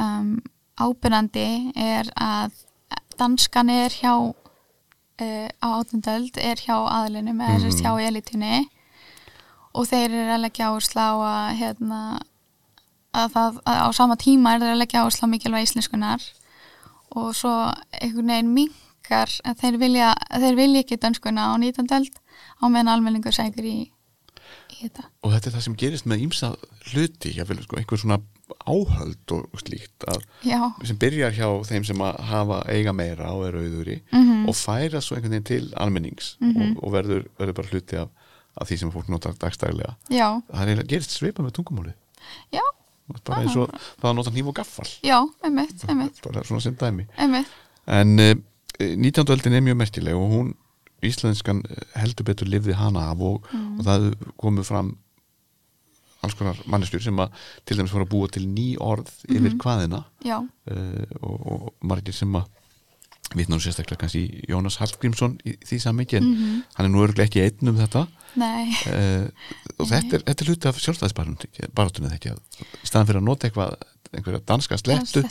um, 0.01 0.31
ábyrnandi 0.81 1.49
er 1.77 2.11
að 2.17 2.55
danskan 3.21 3.73
er 3.73 3.93
hjá 3.93 4.15
uh, 4.17 5.49
á 5.61 5.69
átundöld 5.69 6.41
er 6.41 6.63
hjá 6.65 6.77
aðlinum 6.81 7.43
eða 7.45 7.59
mm. 7.61 7.81
hjá 7.83 7.93
elitunni 8.09 8.63
og 9.77 9.87
þeir 9.87 10.09
eru 10.09 10.35
að 10.35 10.45
leggja 10.47 10.71
áherslu 10.71 11.05
á 11.05 11.13
að 11.21 11.51
hérna 11.61 12.01
að 13.15 13.33
það 13.35 13.61
að 13.67 13.81
á 13.83 13.89
sama 13.97 14.17
tíma 14.21 14.55
er 14.55 14.61
þeir 14.65 14.75
að 14.75 14.81
leggja 14.83 15.03
áherslu 15.05 15.27
á 15.27 15.33
mikilvæg 15.33 15.67
íslenskunar 15.69 16.27
og 17.19 17.31
svo 17.35 17.53
einhvern 18.01 18.31
veginn 18.31 18.53
minkar 18.55 19.33
að 19.45 19.57
þeir 19.65 19.79
vilja, 19.83 20.11
þeir 20.31 20.57
vilja 20.61 20.83
ekki 20.85 20.99
dönskuna 21.03 21.49
á 21.51 21.55
nýtandöld 21.59 22.13
á 22.63 22.65
meðan 22.71 22.93
almenningur 22.95 23.35
sækur 23.35 23.67
í, 23.67 23.79
í 24.71 24.77
þetta. 24.85 25.09
og 25.27 25.33
þetta 25.35 25.51
er 25.51 25.57
það 25.57 25.65
sem 25.67 25.75
gerist 25.83 26.07
með 26.07 26.23
ímsa 26.29 26.53
hluti 26.93 27.33
jáfnvel, 27.35 27.63
sko, 27.67 27.77
einhver 27.81 27.99
svona 27.99 28.21
áhöld 28.67 29.31
og 29.35 29.61
slíkt 29.63 30.07
að, 30.11 30.23
sem 30.87 30.99
byrjar 30.99 31.35
hjá 31.37 31.47
þeim 31.69 31.85
sem 31.87 32.01
að 32.03 32.17
hafa 32.31 32.63
eiga 32.71 32.93
meira 32.95 33.29
og 33.35 33.45
eru 33.47 33.61
auðuri 33.63 34.01
Mhm. 34.13 34.49
og 34.49 34.55
færa 34.59 35.01
svo 35.03 35.17
einhvern 35.17 35.35
veginn 35.37 35.45
til 35.51 35.73
almennings 35.77 36.37
Mhm. 36.41 36.77
og, 36.77 36.85
og 36.85 36.93
verður, 36.93 37.27
verður 37.39 37.55
bara 37.55 37.69
hluti 37.75 37.97
af, 38.01 38.09
af 38.61 38.69
því 38.71 38.79
sem 38.79 38.91
fólk 38.91 39.09
notar 39.09 39.33
dagstæðilega 39.39 39.95
já, 40.11 40.43
það 40.51 40.69
er 40.79 40.83
gerist 40.85 41.11
svipa 41.15 41.43
með 41.43 41.53
tungumáli 41.59 41.93
já, 42.53 42.63
bara 43.25 43.43
eins 43.45 43.57
og 43.57 43.71
það 44.01 44.09
að 44.11 44.17
nota 44.21 44.31
hníf 44.35 44.47
og 44.53 44.55
gaffal 44.61 44.89
já, 45.05 45.19
einmitt, 45.45 45.85
einmitt, 45.89 46.23
bara 46.25 46.43
svona 46.47 46.61
sem 46.65 46.75
dæmi 46.81 47.07
einmitt, 47.19 47.47
en 47.87 48.19
uh, 48.19 48.35
19. 48.81 49.25
öldin 49.35 49.53
er 49.59 49.61
mjög 49.67 49.77
merkileg 49.77 50.15
og 50.17 50.31
hún, 50.33 50.55
íslenskan 51.05 51.63
eh, 51.69 51.85
heldur 52.01 52.25
betur 52.29 52.49
lifði 52.49 52.75
hana 52.77 53.11
af 53.11 53.21
og, 53.21 53.47
Mm. 53.53 53.79
og 53.81 53.85
það 53.87 54.07
komu 54.41 54.63
fram 54.65 54.97
alls 56.23 56.35
konar 56.37 56.59
manneskjur 56.69 57.01
sem 57.03 57.17
að 57.23 57.31
til 57.65 57.79
dæmis 57.79 57.93
voru 57.95 58.05
að 58.05 58.11
búa 58.13 58.29
til 58.31 58.45
ný 58.47 58.75
orð 58.81 59.09
yfir 59.29 59.55
Mhm. 59.55 59.61
hvaðina 59.63 60.05
uh, 60.71 61.05
og, 61.23 61.47
og 61.53 61.75
margir 61.83 62.13
sem 62.15 62.33
að 62.37 62.45
vitna 63.39 63.57
nú 63.57 63.61
sérstaklega 63.63 64.01
kannski 64.03 64.23
Jónas 64.49 64.77
Hallgrímsson 64.81 65.37
í 65.47 65.57
því 65.63 65.79
sammingi 65.85 66.17
en 66.19 66.25
Mhm. 66.31 66.63
hann 66.75 66.87
er 66.87 66.91
nú 66.91 67.05
örglega 67.07 67.29
ekki 67.29 67.43
einn 67.47 67.69
um 67.69 67.77
þetta. 67.79 68.07
Uh, 68.87 69.29
og 69.79 69.87
þetta 69.91 70.15
er, 70.19 70.23
þetta 70.27 70.43
er 70.45 70.49
hluti 70.51 70.69
af 70.71 70.77
sjálfstæðisbarátunni 70.79 72.11
þekkja. 72.15 72.35
Í 72.83 72.87
staðan 72.87 73.07
fyrir 73.09 73.21
að 73.21 73.27
nota 73.29 73.49
eitthvað 73.49 73.75
einhverja 74.15 74.43
danska 74.47 74.79
slettu 74.79 75.23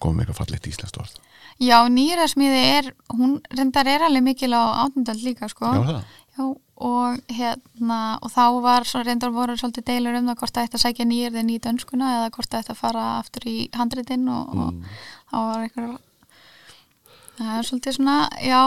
komum 0.00 0.20
eitthvað 0.22 0.38
fallegt 0.40 0.66
íslenskt 0.70 0.98
orð. 1.00 1.14
Já, 1.62 1.78
nýrasmíði 1.88 2.62
er, 2.78 2.88
hún 3.14 3.36
reyndar 3.54 3.86
er 3.86 4.00
alveg 4.08 4.24
mikil 4.26 4.50
á 4.56 4.84
átundöld 4.84 5.22
líka, 5.22 5.48
sko. 5.48 5.66
Já, 5.70 6.02
Já, 6.34 6.48
og 6.82 7.20
hérna, 7.30 8.18
og 8.20 8.32
þá 8.34 8.60
var 8.64 8.82
svo 8.90 9.04
reyndar 9.06 9.30
voru 9.30 9.54
svolítið 9.54 9.84
deilur 9.86 10.16
um 10.18 10.26
það 10.26 10.38
hvort 10.40 10.52
það 10.56 10.64
ætti 10.66 10.78
að 10.80 10.82
sækja 10.82 11.04
nýjirðin 11.06 11.52
í 11.54 11.58
dönskuna 11.62 12.08
eða 12.16 12.30
hvort 12.34 12.50
það 12.50 12.64
ætti 12.64 12.72
að 12.74 12.80
fara 12.80 13.04
aftur 13.20 13.46
í 13.46 13.70
handritin 13.78 14.26
og, 14.28 14.48
og 14.56 14.72
Mm. 14.72 14.82
þá 15.30 15.36
var 15.46 15.62
einhver, 15.62 15.98
það 17.38 17.52
er 17.58 17.68
svolítið 17.68 17.96
svona, 17.98 18.16
já, 18.44 18.62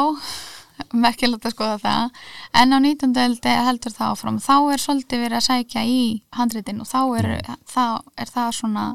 merkilegt 0.94 1.48
að 1.50 1.56
skoða 1.56 1.78
það. 1.82 2.20
En 2.62 2.76
á 2.76 2.78
19. 2.80 3.16
öldi 3.24 3.56
heldur 3.70 3.96
það 3.96 4.12
áfram, 4.14 4.38
þá 4.44 4.56
er 4.76 4.84
svolítið 4.84 5.24
verið 5.26 5.40
að 5.40 5.48
sækja 5.48 5.86
í 5.88 6.02
handritin 6.38 6.84
og 6.84 6.90
þá 6.92 7.00
er, 7.22 7.30
þá 7.66 7.84
er 8.18 8.32
það 8.36 8.52
svona 8.60 8.86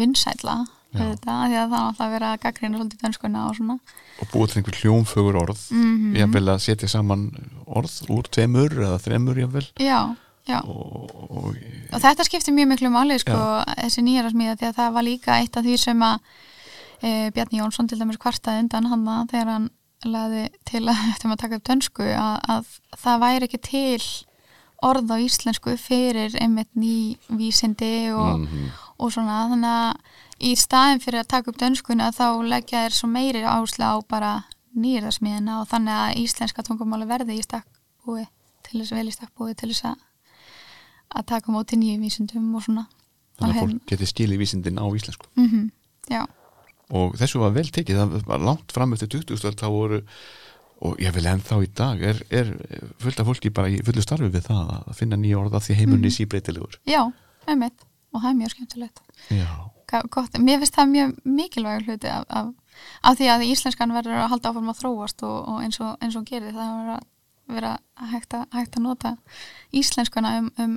vinsætla, 0.00 0.56
þetta, 0.94 1.34
því 1.50 1.58
að 1.60 1.70
það 1.70 1.78
er 1.80 1.86
alltaf 1.86 2.10
verið 2.14 2.28
að 2.30 2.40
gaggrina 2.44 2.78
svolítið 2.80 3.02
dönskuna 3.04 3.42
og 3.48 3.56
svona. 3.58 3.76
og 4.20 4.30
búa 4.32 4.48
til 4.50 4.58
einhver 4.60 4.78
hljómfögur 4.80 5.36
orð 5.40 5.60
Mm 5.70 6.16
ég 6.18 6.32
vil 6.34 6.48
að 6.50 6.58
setja 6.64 6.88
saman 6.90 7.28
orð 7.66 7.94
úr 8.10 8.26
tveimur 8.28 8.74
eða 8.74 8.98
þremur 9.00 9.38
jafnvel 9.38 9.66
Já, 9.78 10.16
já. 10.48 10.58
og, 10.64 11.14
og 11.30 11.54
Og 11.92 12.02
þetta 12.02 12.26
skiptir 12.26 12.54
mjög 12.56 12.68
miklu 12.72 12.90
máli 12.90 13.18
sko, 13.22 13.38
þessi 13.78 14.02
nýjara 14.02 14.32
smíða 14.34 14.56
því 14.58 14.66
að 14.70 14.76
það 14.80 14.92
var 14.98 15.06
líka 15.06 15.38
eitt 15.38 15.56
af 15.56 15.64
því 15.64 15.76
sem 15.78 16.02
að 16.02 16.18
e, 17.02 17.30
Bjarni 17.34 17.60
Jónsson 17.60 17.88
til 17.88 17.98
dæmis 18.00 18.18
kvartaði 18.20 18.64
undan 18.64 18.86
hann 18.90 19.06
þegar 19.30 19.50
hann 19.54 19.70
laði 20.04 20.48
til 20.68 20.84
að 20.88 21.04
eftir 21.12 21.30
að 21.30 21.40
taka 21.42 21.56
upp 21.60 21.68
dönsku 21.68 22.02
að, 22.02 22.36
að 22.48 22.74
það 22.96 23.20
væri 23.24 23.48
ekki 23.48 23.60
til 23.68 24.02
orð 24.82 25.10
á 25.12 25.16
íslensku 25.20 25.74
fyrir 25.76 26.36
einmitt 26.40 26.70
ný 26.74 27.18
vísindi 27.36 28.08
og, 28.16 28.40
Mhm. 28.40 28.70
og 29.00 29.12
svona. 29.12 29.42
Þannig 29.52 29.74
að 29.76 29.96
í 30.40 30.54
staðin 30.56 31.00
fyrir 31.04 31.20
að 31.20 31.28
taka 31.28 31.50
upp 31.50 31.58
dönskuna 31.60 32.08
þá 32.16 32.26
leggja 32.48 32.86
þér 32.86 32.94
svo 32.96 33.08
meiri 33.12 33.42
áherslu 33.44 33.84
á 33.84 33.96
bara 34.08 34.44
nýjaraðsmiðina 34.76 35.60
og 35.60 35.68
þannig 35.68 35.96
að 36.00 36.16
íslenska 36.24 36.62
tungumáli 36.64 37.06
verði 37.10 37.36
í 37.36 37.44
stakkbúi 37.44 38.24
til 38.64 38.80
þess 38.80 38.92
vel 38.96 39.08
í 39.10 39.12
stakkbúi 39.12 39.54
til 39.58 39.68
þess 39.72 39.84
að 39.90 39.96
að 41.18 41.26
taka 41.26 41.52
móti 41.52 41.76
nýjum 41.76 42.04
vísindum 42.06 42.54
og 42.54 42.62
svona 42.62 42.86
þannig 43.40 43.56
að 43.56 43.60
fólk 43.64 43.86
geti 43.90 44.06
skilið 44.06 44.38
vísindin 44.44 44.78
á 44.80 44.86
íslensku. 44.88 45.26
Mm 45.36 45.70
Já, 46.10 46.24
og 46.90 47.16
þessu 47.18 47.42
var 47.42 47.54
vel 47.54 47.66
tekið, 47.70 48.00
það 48.00 48.28
var 48.28 48.46
langt 48.50 48.74
fram 48.74 48.94
eftir 48.96 49.10
20. 49.12 49.40
stöld 49.40 49.60
þá 49.60 49.68
voru 49.70 50.00
og 50.80 51.00
ég 51.02 51.12
vil 51.12 51.26
ennþá 51.28 51.58
í 51.60 51.68
dag 51.76 52.00
er, 52.10 52.22
er 52.32 52.54
fullt 53.02 53.20
af 53.20 53.28
fólki 53.28 53.52
bara 53.52 53.68
í 53.68 53.80
fullu 53.84 54.04
starfi 54.04 54.30
við 54.32 54.46
það 54.48 54.72
að 54.78 54.94
finna 54.96 55.18
nýja 55.20 55.42
orða 55.42 55.60
því 55.60 55.76
heimunni 55.82 56.08
mm. 56.08 56.16
síbreytilegur 56.16 56.78
já, 56.88 57.02
einmitt 57.46 57.84
og 58.14 58.22
það 58.22 58.30
er 58.30 58.38
mjög 58.38 58.54
skemmtilegt 58.54 59.02
já, 59.36 59.50
gott, 60.08 60.38
Mér 60.40 60.62
finnst 60.62 60.78
það 60.78 60.92
mjög 60.94 61.14
mikilvægur 61.28 61.86
hluti 61.88 62.10
af, 62.10 62.24
af, 62.28 62.78
af 63.10 63.20
því 63.20 63.30
að 63.34 63.46
íslenskan 63.50 63.94
verður 63.94 64.22
að 64.22 64.32
halda 64.32 64.52
áfram 64.52 64.72
að 64.72 64.80
þróast 64.80 65.26
og, 65.28 65.36
og 65.52 65.60
eins 65.66 65.80
og, 65.84 66.08
og 66.08 66.26
gerir 66.30 66.56
það 66.56 66.72
verður 66.78 66.96
að 66.96 67.06
vera 67.50 67.74
hægt 68.14 68.38
að, 68.38 68.48
hægt 68.54 68.78
að 68.78 68.86
nota 68.86 69.14
íslenskuna 69.76 70.34
um, 70.40 70.50
um 70.62 70.74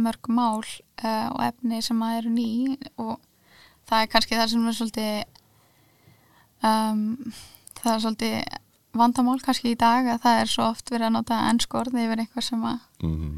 mörg 0.00 0.30
mál 0.30 0.62
uh, 0.62 1.28
og 1.34 1.42
efni 1.48 1.82
sem 1.82 2.06
að 2.06 2.20
eru 2.20 2.32
ný 2.36 2.50
og 3.00 3.18
það 3.90 4.04
er 4.04 4.10
kannski 4.12 4.38
það 4.38 4.52
sem 4.52 4.68
er 4.70 4.78
svolítið 4.78 5.39
um, 6.62 7.04
það 7.80 7.92
er 7.94 8.02
svolítið 8.04 8.42
vandamál 9.00 9.38
kannski 9.44 9.72
í 9.74 9.78
dag 9.78 10.08
að 10.10 10.20
það 10.24 10.40
er 10.42 10.50
svo 10.50 10.64
oft 10.72 10.90
verið 10.90 11.06
að 11.06 11.14
nota 11.14 11.38
ennsku 11.50 11.78
orð 11.78 11.94
yfir 11.94 12.24
eitthvað 12.24 12.44
sem 12.48 12.64
að 12.66 12.78
mm. 13.06 13.36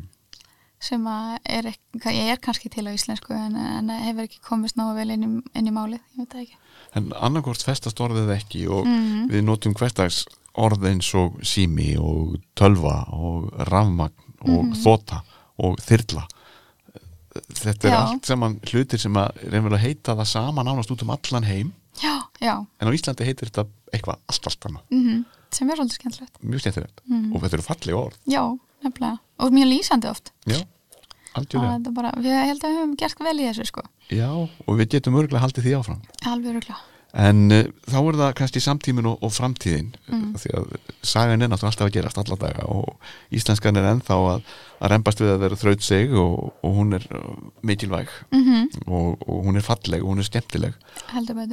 sem 0.82 1.04
að 1.06 1.38
er, 1.44 1.68
er 2.08 2.40
kannski 2.42 2.70
til 2.72 2.86
á 2.88 2.92
íslensku 2.96 3.34
en, 3.36 3.56
en 3.56 3.90
hefur 4.08 4.24
ekki 4.26 4.40
komist 4.42 4.76
náðu 4.80 4.96
vel 4.96 5.10
inn 5.14 5.26
í, 5.28 5.30
inn 5.60 5.68
í 5.68 5.74
málið, 5.74 6.00
ég 6.16 6.24
veit 6.24 6.32
það 6.36 6.44
ekki 6.46 6.58
En 6.92 7.06
annarkvort 7.16 7.62
festast 7.64 8.00
orðið 8.04 8.34
ekki 8.34 8.66
og 8.68 8.84
Mhm. 8.84 9.28
við 9.32 9.44
notum 9.46 9.72
hverstags 9.74 10.24
orð 10.60 10.82
eins 10.90 11.06
og 11.16 11.38
sími 11.40 11.94
og 11.96 12.34
tölva 12.58 13.06
og 13.16 13.46
rafmagn 13.70 14.12
og 14.44 14.64
Mhm. 14.66 14.74
þóta 14.82 15.22
og 15.58 15.78
þyrla 15.80 16.26
þetta 17.32 17.88
er 17.88 17.94
Já. 17.94 18.00
allt 18.02 18.26
saman 18.28 18.58
hlutir 18.68 19.00
sem 19.00 19.14
að 19.16 19.30
reynvel 19.52 19.72
að 19.76 19.84
heita 19.86 20.16
það 20.18 20.26
saman 20.32 20.66
ánast 20.68 20.90
út 20.92 21.02
um 21.02 21.10
allan 21.14 21.44
heim 21.48 21.72
Já, 22.00 22.14
já, 22.40 22.54
en 22.80 22.88
á 22.88 22.92
Íslandi 22.96 23.26
heitir 23.28 23.50
þetta 23.50 23.66
eitthvað 23.92 24.20
allt 24.32 24.46
allt 24.50 24.68
annað, 24.70 24.84
mm 24.90 25.24
sem 25.52 25.68
er 25.68 25.76
svolítið 25.76 25.98
skemmtilegt. 25.98 26.38
Mjög 26.40 26.60
skemmtilegt. 26.62 27.00
Mhm. 27.04 27.32
og 27.34 27.42
þetta 27.42 27.56
eru 27.58 27.62
fallega 27.66 27.98
orð, 27.98 28.14
Já, 28.24 28.42
nefnilega, 28.82 29.18
og 29.38 29.52
mjög 29.52 29.68
lýsandi 29.68 30.08
oft. 30.08 30.32
Já, 30.48 30.62
algjörlega. 31.36 31.92
Bara, 31.92 32.12
við 32.16 32.38
held 32.48 32.64
að 32.64 32.70
við 32.70 32.78
höfum 32.78 32.96
gert 32.96 33.20
vel 33.20 33.36
í 33.36 33.44
þessu 33.50 33.66
sko, 33.68 33.82
já, 34.08 34.30
og 34.32 34.72
við 34.80 34.88
getum 34.96 35.18
örgulega 35.20 35.44
haldið 35.44 35.68
því 35.68 35.76
áfram. 35.76 36.00
Alveg 36.24 36.56
röglega 36.56 36.80
en 37.12 37.40
uh, 37.52 37.64
þá 37.92 37.96
er 38.00 38.16
það 38.20 38.34
kannski 38.38 38.60
samtímin 38.64 39.08
og, 39.10 39.18
og 39.22 39.32
framtíðin 39.36 39.90
Mm. 40.12 40.34
því 40.36 40.50
að 40.58 40.70
sagan 41.04 41.42
er 41.42 41.48
náttúrulega 41.48 41.70
alltaf 41.72 41.86
að 41.88 41.94
gerast 41.96 42.18
alla 42.20 42.36
daga 42.40 42.64
og 42.72 43.08
íslenskan 43.36 43.76
er 43.80 43.86
ennþá 43.90 44.16
að, 44.32 44.42
að 44.80 44.90
rembast 44.92 45.20
við 45.22 45.30
að 45.32 45.42
vera 45.44 45.58
þraut 45.60 45.84
sig 45.86 46.12
og, 46.12 46.52
og 46.64 46.74
hún 46.76 46.96
er 46.98 47.06
uh, 47.16 47.34
mikilvæg. 47.62 48.08
Mm 48.32 48.66
og, 48.86 49.22
og 49.28 49.44
hún 49.46 49.56
er 49.60 49.64
falleg 49.66 50.02
og 50.04 50.12
hún 50.12 50.20
er 50.24 50.28
skemmtileg. 50.28 50.74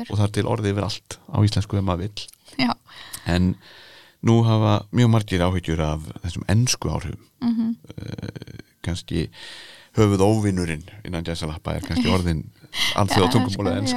Og 0.09 0.17
það 0.19 0.25
er 0.27 0.33
til 0.39 0.47
orðið 0.51 0.73
yfir 0.73 0.87
allt 0.89 1.19
á 1.31 1.37
íslensku 1.43 1.79
ef 1.79 1.85
maður 1.87 2.07
vill. 2.07 2.27
Já. 2.59 2.71
En 3.27 3.53
nú 4.25 4.39
hafa 4.43 4.73
mjög 4.91 5.11
margir 5.13 5.43
áhyggjur 5.45 5.83
af 5.85 6.07
þessum 6.25 6.47
ennsku 6.51 6.91
áhrifum. 6.91 7.25
Mm 7.43 7.75
kannski 8.85 9.25
höfuð 9.97 10.21
óvinnurinn 10.23 10.85
innan 11.03 11.25
jæsalappa 11.27 11.73
er 11.75 11.83
kannski 11.83 12.07
orðin 12.15 12.45
alþjóða 12.95 13.31
tungumóla 13.33 13.73
einmitt. 13.75 13.91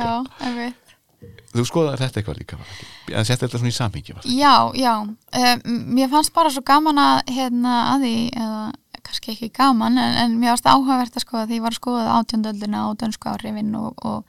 Þú 1.53 1.65
skoðar 1.69 2.01
þetta 2.01 2.21
eitthvað 2.21 2.41
líka 2.41 2.59
en 3.13 3.27
setja 3.27 3.47
þetta 3.47 3.61
svona 3.61 3.73
í 3.73 3.77
samhengi 3.77 4.15
já, 4.39 4.55
já. 4.79 4.95
Um, 5.03 5.83
mér 5.97 6.11
fannst 6.13 6.33
bara 6.37 6.53
svo 6.53 6.65
gaman 6.67 7.01
að 7.03 7.35
hérna 7.37 7.77
að 7.93 8.07
því, 8.07 8.17
eða 8.37 8.63
kannski 9.03 9.33
ekki 9.35 9.51
gaman 9.57 9.99
en, 9.99 10.19
en 10.23 10.37
mér 10.41 10.55
varst 10.55 10.69
áhugavert 10.71 11.17
að 11.17 11.25
skoða 11.27 11.47
því 11.49 11.59
ég 11.59 11.65
var 11.65 11.75
að 11.75 11.81
skoða 11.81 12.19
átjöndöldina 12.19 12.85
á 12.87 12.89
dönsku 13.01 13.33
áhrifin 13.33 13.73
og, 13.79 14.05
og 14.07 14.23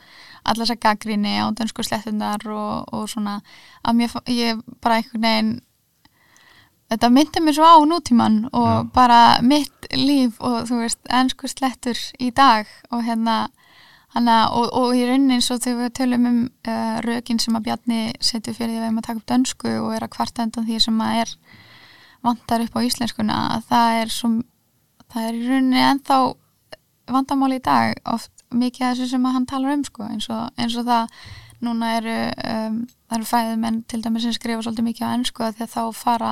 allar 0.44 0.66
þess 0.66 0.76
að 0.76 0.82
gaggrinni 0.88 1.36
á 1.40 1.48
dönsku 1.56 1.86
slettundar 1.86 2.48
og, 2.52 2.90
og 2.92 3.06
svona 3.12 3.38
að 3.84 4.00
mér, 4.02 4.18
ég 4.34 4.64
bara 4.84 5.00
einhvern 5.00 5.28
veginn 5.28 5.54
þetta 6.94 7.10
myndi 7.14 7.44
mér 7.44 7.58
svo 7.58 7.70
á 7.70 7.78
nútíman 7.90 8.40
og 8.52 8.70
Já. 8.70 8.84
bara 8.94 9.20
mitt 9.42 9.88
líf 9.94 10.40
og 10.44 10.68
þú 10.70 10.84
veist, 10.84 11.02
ennsku 11.10 11.50
slettur 11.50 12.00
í 12.20 12.32
dag 12.36 12.70
og 12.92 13.06
hérna 13.08 13.48
hana, 14.14 14.38
og, 14.54 14.70
og 14.78 14.96
í 14.96 15.04
rauninni 15.10 15.40
eins 15.40 15.50
og 15.54 15.62
þegar 15.64 15.80
við 15.88 15.94
tölum 16.00 16.28
um 16.30 16.40
uh, 16.70 16.98
rökin 17.06 17.40
sem 17.42 17.56
að 17.58 17.64
Bjarni 17.68 18.02
setur 18.22 18.54
fyrir 18.54 18.76
því 18.76 18.78
að 18.78 18.82
við 18.84 18.88
erum 18.88 19.02
að 19.02 19.08
taka 19.08 19.20
upp 19.22 19.30
dönsku 19.34 19.72
og 19.82 19.94
er 19.96 20.06
að 20.06 20.14
kvarta 20.18 20.46
undan 20.48 20.68
því 20.68 20.80
sem 20.86 21.02
að 21.02 21.22
er 21.24 21.36
vantar 22.24 22.64
upp 22.64 22.78
á 22.78 22.86
íslenskuna 22.88 23.38
að 23.58 23.64
það 23.72 24.02
er 24.04 24.14
svo 24.14 24.30
það 25.14 25.28
er 25.30 25.40
í 25.40 25.48
rauninni 25.50 25.82
ennþá 25.90 26.20
vandamál 27.14 27.54
í 27.58 27.62
dag 27.64 27.98
oft 28.08 28.32
mikið 28.54 28.86
af 28.88 28.94
þessu 28.98 29.10
sem 29.16 29.26
að 29.28 29.34
hann 29.40 29.48
talar 29.50 29.74
um 29.76 29.84
sko 29.84 30.06
eins 30.08 30.30
og, 30.32 30.44
eins 30.62 30.76
og 30.80 30.86
það 30.88 31.18
núna 31.64 31.90
eru 31.98 32.16
um, 32.54 32.78
eru 33.16 33.28
fræðumenn 33.28 33.82
til 33.90 34.02
dæmis 34.04 34.24
sem 34.28 34.36
skrifa 34.36 34.62
svolítið 34.66 34.88
mikið 34.92 35.08
á 35.10 35.16
ennsku 35.18 35.50
því 35.58 35.66
að 35.66 35.74
þá 35.74 35.84
fara 35.98 36.32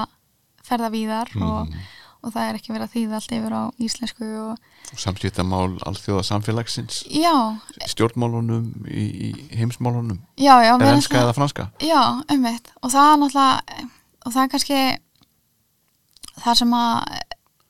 ferða 0.68 0.90
víðar 0.94 1.34
og, 1.42 1.68
Mhm. 1.72 1.90
Og 2.22 2.34
það 2.36 2.48
er 2.48 2.60
ekki 2.60 2.74
verið 2.74 2.86
að 2.86 2.94
þýða 2.96 3.18
allt 3.18 3.34
yfir 3.38 3.56
á 3.58 3.64
íslensku 3.82 4.30
og 4.42 5.00
samskiptamál 5.02 5.70
alþjóða 5.90 6.24
samfélagsins 6.28 7.02
já, 7.10 7.34
stjórnmálunum 7.94 8.86
í, 8.88 9.06
í 9.30 9.32
heimsmálunum. 9.58 10.22
Já, 10.38 10.54
já 10.66 10.74
er 10.76 10.86
finnst 10.86 11.18
eða 11.18 11.36
franska? 11.38 11.68
Já, 11.82 12.02
umveitt 12.32 12.72
og 12.82 12.94
það 12.94 13.12
er 13.12 13.22
náttúrulega 13.24 13.90
og 14.22 14.36
það 14.36 14.42
er 14.44 14.54
kannski 14.56 14.80
það 16.42 16.58
sem 16.62 16.74
að 16.78 16.96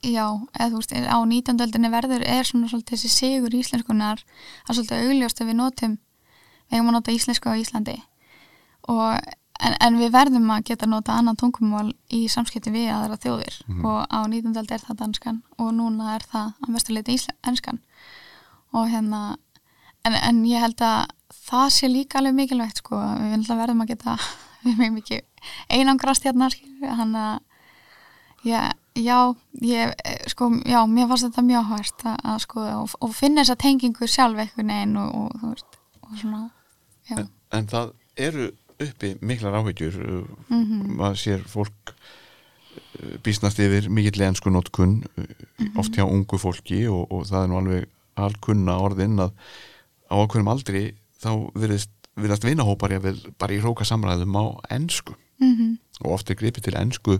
já, 0.02 0.26
eða 0.58 0.70
þú 0.72 0.80
veist, 0.82 0.96
á 0.98 1.18
19. 1.22 1.66
öldinni 1.68 1.92
verður 1.94 2.24
er 2.26 2.48
svona 2.48 2.72
svolítið 2.72 2.98
þessi 2.98 3.12
sigur 3.14 3.60
íslenskunar 3.60 4.24
það 4.24 4.72
er 4.74 4.80
svolítið 4.80 5.12
augljóst 5.12 5.44
að 5.44 5.52
við 5.52 5.62
notum 5.62 6.00
við 6.72 6.80
eigum 6.80 6.92
að 6.92 6.98
nota 6.98 7.14
íslensku 7.14 7.52
á 7.52 7.60
Íslandi. 7.60 7.98
Og, 8.90 9.32
en, 9.62 9.76
en 9.80 9.98
við 10.02 10.12
verðum 10.14 10.50
að 10.56 10.64
geta 10.72 10.88
nota 10.90 11.14
annan 11.18 11.38
tungumál 11.40 11.92
í 12.14 12.24
samskipti 12.32 12.72
við 12.74 12.90
aðra 12.96 13.18
þjóðir 13.22 13.60
Mhm. 13.68 13.86
og 13.86 14.06
á 14.10 14.20
19. 14.28 14.58
öld 14.58 14.72
er 14.72 14.84
það 14.88 15.00
danskan 15.04 15.42
og 15.60 15.72
núna 15.78 16.16
er 16.16 16.26
það 16.32 16.54
að 16.64 16.70
mestu 16.76 16.94
leiti 16.94 17.18
enskan 17.48 17.80
og 18.74 18.88
hérna 18.90 19.38
en, 20.06 20.14
en 20.16 20.44
ég 20.46 20.60
held 20.64 20.82
að 20.82 21.10
það 21.32 21.68
sé 21.76 21.88
líka 21.92 22.20
alveg 22.20 22.34
mikilvægt 22.36 22.78
sko, 22.82 22.96
við 22.98 23.48
verðum 23.48 23.82
að 23.86 23.92
geta 23.94 24.18
einangrast 25.70 26.24
hérna 26.26 26.50
hann 26.98 27.16
að 27.16 27.40
já, 28.46 28.72
já, 28.98 29.18
ég, 29.62 29.94
sko, 30.32 30.50
já, 30.66 30.80
mér 30.90 31.08
fannst 31.10 31.28
þetta 31.30 31.44
mjög 31.46 31.70
hægt 31.72 32.06
að, 32.10 32.18
að 32.34 32.40
skoða 32.46 32.76
og, 32.82 32.96
og 33.02 33.14
finna 33.16 33.44
þessa 33.44 33.58
tengingu 33.62 34.08
sjálf 34.10 34.42
einhvern 34.42 34.74
veginn 34.74 34.98
og, 34.98 35.16
og, 35.44 35.64
og 36.02 36.18
svona 36.22 36.42
en, 37.12 37.28
en 37.52 37.68
það 37.72 37.92
eru 38.22 38.50
uppi 38.88 39.14
miklar 39.22 39.58
áhyggjur 39.62 39.98
uh, 40.02 40.24
Mhm. 40.50 40.96
maður 41.00 41.20
sér 41.24 41.44
fólk 41.48 41.94
uh, 41.94 43.18
býstnast 43.24 43.60
yfir 43.60 43.90
mikill 43.90 44.22
ensku 44.28 44.50
notkun 44.54 45.04
Mhm. 45.18 45.78
oft 45.80 45.96
hjá 45.96 46.06
ungu 46.08 46.38
fólki 46.42 46.86
og, 46.90 47.08
og 47.12 47.26
það 47.30 47.44
er 47.44 47.48
nú 47.52 47.58
alveg 47.62 47.90
alkunna 48.18 48.78
orðin 48.82 49.18
að 49.20 49.32
á 50.12 50.16
okkurum 50.20 50.50
aldri 50.52 50.92
þá 51.22 51.52
virðist, 51.56 51.90
virðast 52.18 52.44
vinahópar 52.44 52.92
bara 53.40 53.54
í 53.56 53.62
hróka 53.62 53.86
samræðum 53.88 54.36
á 54.36 54.46
ensku 54.78 55.16
mm 55.40 55.78
og 56.02 56.16
oft 56.16 56.32
er 56.32 56.36
gripið 56.36 56.64
til 56.66 56.74
ensku 56.80 57.20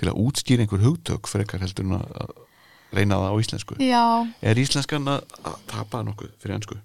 til 0.00 0.08
að 0.08 0.16
útskýra 0.16 0.64
einhver 0.64 0.80
hugtök 0.80 1.26
frekar 1.28 1.60
heldur 1.60 1.84
en 1.84 1.98
að 2.00 2.30
reyna 2.96 3.18
það 3.20 3.28
á 3.28 3.40
íslensku 3.44 3.74
já, 3.76 4.04
er 4.40 4.56
íslenskan 4.56 5.04
að, 5.04 5.20
tapa 5.68 6.00
nokkuð 6.02 6.30
fyrir 6.40 6.54
ensku? 6.56 6.78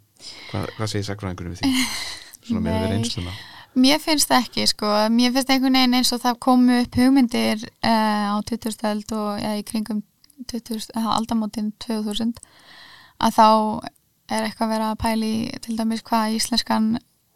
Hva, 0.52 0.66
hvað 0.76 0.88
segir 0.92 1.06
sakfræðingurinn 1.08 1.56
við 1.56 1.62
því? 1.64 1.72
Svona 2.50 2.60
með 2.66 2.74
Nei. 2.76 2.82
við 2.84 2.92
reynsluna 2.92 3.32
Mér 3.78 4.00
finnst 4.02 4.32
það 4.32 4.46
ekki, 4.46 4.68
sko. 4.72 4.92
Mér 5.14 5.34
finnst 5.36 5.52
einhvern 5.54 5.78
veginn 5.78 5.98
eins 6.00 6.14
og 6.16 6.22
það 6.24 6.40
komu 6.48 6.80
upp 6.82 6.98
hugmyndir 6.98 7.66
uh, 7.86 8.34
á 8.34 8.36
2000 8.50 8.88
öld 8.90 9.14
og 9.18 9.42
ja, 9.42 9.54
í 9.60 9.66
kringum 9.68 10.02
20, 10.50 10.88
uh, 10.98 11.12
aldamótin 11.18 11.74
2000 11.84 12.34
að 13.22 13.36
þá 13.38 13.48
er 14.34 14.48
eitthvað 14.48 14.72
verið 14.74 14.88
að 14.88 15.02
pæli 15.04 15.34
til 15.64 15.76
dæmis 15.78 16.04
hvað 16.08 16.38
íslenskan, 16.38 16.88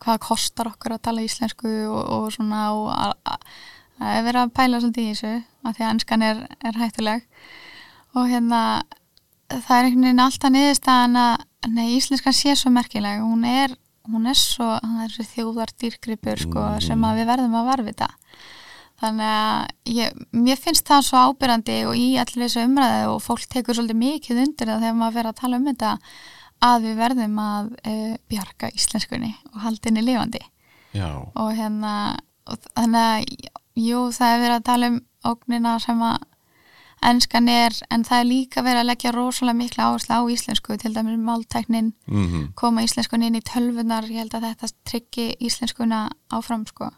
hvað 0.02 0.24
kostar 0.26 0.72
okkur 0.72 0.96
að 0.96 1.04
tala 1.08 1.26
íslensku 1.26 1.72
og, 1.88 2.02
og 2.02 2.26
svona 2.36 2.64
og 2.76 2.90
að, 2.96 3.14
að, 3.34 3.46
að 4.02 4.16
er 4.16 4.26
verið 4.28 4.42
að 4.42 4.56
pæla 4.58 4.82
svolítið 4.82 5.04
í 5.04 5.14
þessu 5.14 5.34
að 5.62 5.78
því 5.78 5.86
að 5.86 5.94
enskan 5.94 6.26
er, 6.28 6.42
er 6.66 6.82
hættuleg 6.82 7.30
og 8.18 8.28
hérna 8.32 8.62
það 9.52 9.78
er 9.78 9.88
einhvern 9.88 10.08
veginn 10.08 10.26
alltaf 10.26 10.54
niðurstaðan 10.56 11.22
að 11.22 11.72
nei, 11.72 11.88
íslenskan 11.98 12.36
sé 12.36 12.56
svo 12.58 12.72
merkileg 12.74 13.22
hún 13.24 13.46
er, 13.48 13.76
hún 14.10 14.28
er 14.32 14.40
svo 14.40 14.74
er 14.82 15.14
þjóðar 15.34 15.76
dýrgripur 15.78 16.42
sko, 16.42 16.60
Mm. 16.60 16.82
sem 16.82 17.02
við 17.02 17.30
verðum 17.30 17.56
að 17.60 17.70
varvita 17.72 18.10
þannig 19.02 19.32
að 19.34 19.96
ég, 19.98 20.20
mér 20.32 20.60
finnst 20.62 20.86
það 20.88 21.06
svo 21.08 21.22
ábyrrandi 21.30 21.78
og 21.90 21.96
í 21.98 22.08
allir 22.22 22.46
þessu 22.46 22.66
umræðu 22.68 23.08
og 23.16 23.22
fólk 23.26 23.48
tekur 23.50 23.78
svolítið 23.78 24.02
mikið 24.02 24.42
undir 24.46 24.70
það 24.70 24.84
þegar 24.86 24.98
maður 25.00 25.18
verður 25.18 25.32
að 25.32 25.42
tala 25.42 25.58
um 25.58 25.70
þetta 25.72 25.94
að 26.62 26.84
við 26.86 27.00
verðum 27.02 27.40
að 27.42 27.72
uh, 27.90 28.18
bjarga 28.30 28.70
íslenskunni 28.78 29.32
og 29.50 29.64
haldinni 29.64 30.04
lifandi. 30.06 30.42
Já, 30.94 31.10
og 31.34 31.50
hérna 31.58 31.94
og 32.46 32.60
þannig 32.76 33.02
að 33.02 33.50
jú 33.82 34.04
það 34.14 34.36
er 34.36 34.44
verið 34.44 34.58
að 34.60 34.68
tala 34.70 34.92
um 34.92 35.00
ógnina 35.32 35.74
sem 35.82 36.04
að 36.06 36.28
enskan 37.02 37.48
er 37.50 37.74
en 37.90 38.04
það 38.06 38.20
er 38.22 38.28
líka 38.30 38.62
verið 38.62 38.82
að 38.84 38.88
leggja 38.92 39.12
rosalega 39.16 39.58
mikla 39.58 39.86
áherslu 39.90 40.14
á 40.14 40.22
íslensku 40.30 40.78
til 40.78 40.94
dæmis 40.94 41.18
máltæknin 41.20 41.94
mm 42.08 42.52
koma 42.56 42.84
íslenskun 42.86 43.24
inn 43.26 43.36
í 43.40 43.42
tölvunar 43.42 44.06
ég 44.10 44.20
held 44.22 44.36
að 44.38 44.46
þetta 44.52 44.70
tryggi 44.86 45.26
íslenskuna 45.40 46.10
áfram 46.32 46.66
sko. 46.70 46.92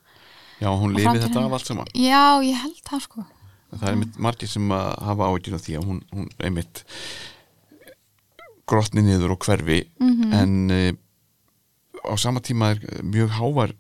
Já 0.60 0.70
hún 0.76 0.94
lifið 0.96 1.24
þetta 1.28 1.46
af 1.46 1.52
allt 1.58 1.66
saman. 1.68 1.88
Já 1.96 2.40
ég 2.44 2.60
held 2.62 2.82
það 2.90 3.02
sko. 3.08 3.24
Það 3.74 3.88
er 3.88 3.94
einmitt 3.96 4.18
margir 4.20 4.48
sem 4.52 4.70
að 4.72 4.90
hafa 5.08 5.30
áhyggjur 5.32 5.56
af 5.58 5.64
því 5.66 5.78
að 5.80 5.88
hún, 5.88 6.02
hún 6.14 6.28
einmitt 6.40 6.84
grotni 8.70 9.02
niður 9.04 9.32
og 9.36 9.40
hverfi 9.48 9.80
Mhm. 10.00 10.34
en 10.34 10.72
uh, 10.72 10.92
á 12.12 12.16
sama 12.20 12.40
tíma 12.40 12.72
er 12.76 12.80
mjög 13.04 13.30
hávar 13.40 13.74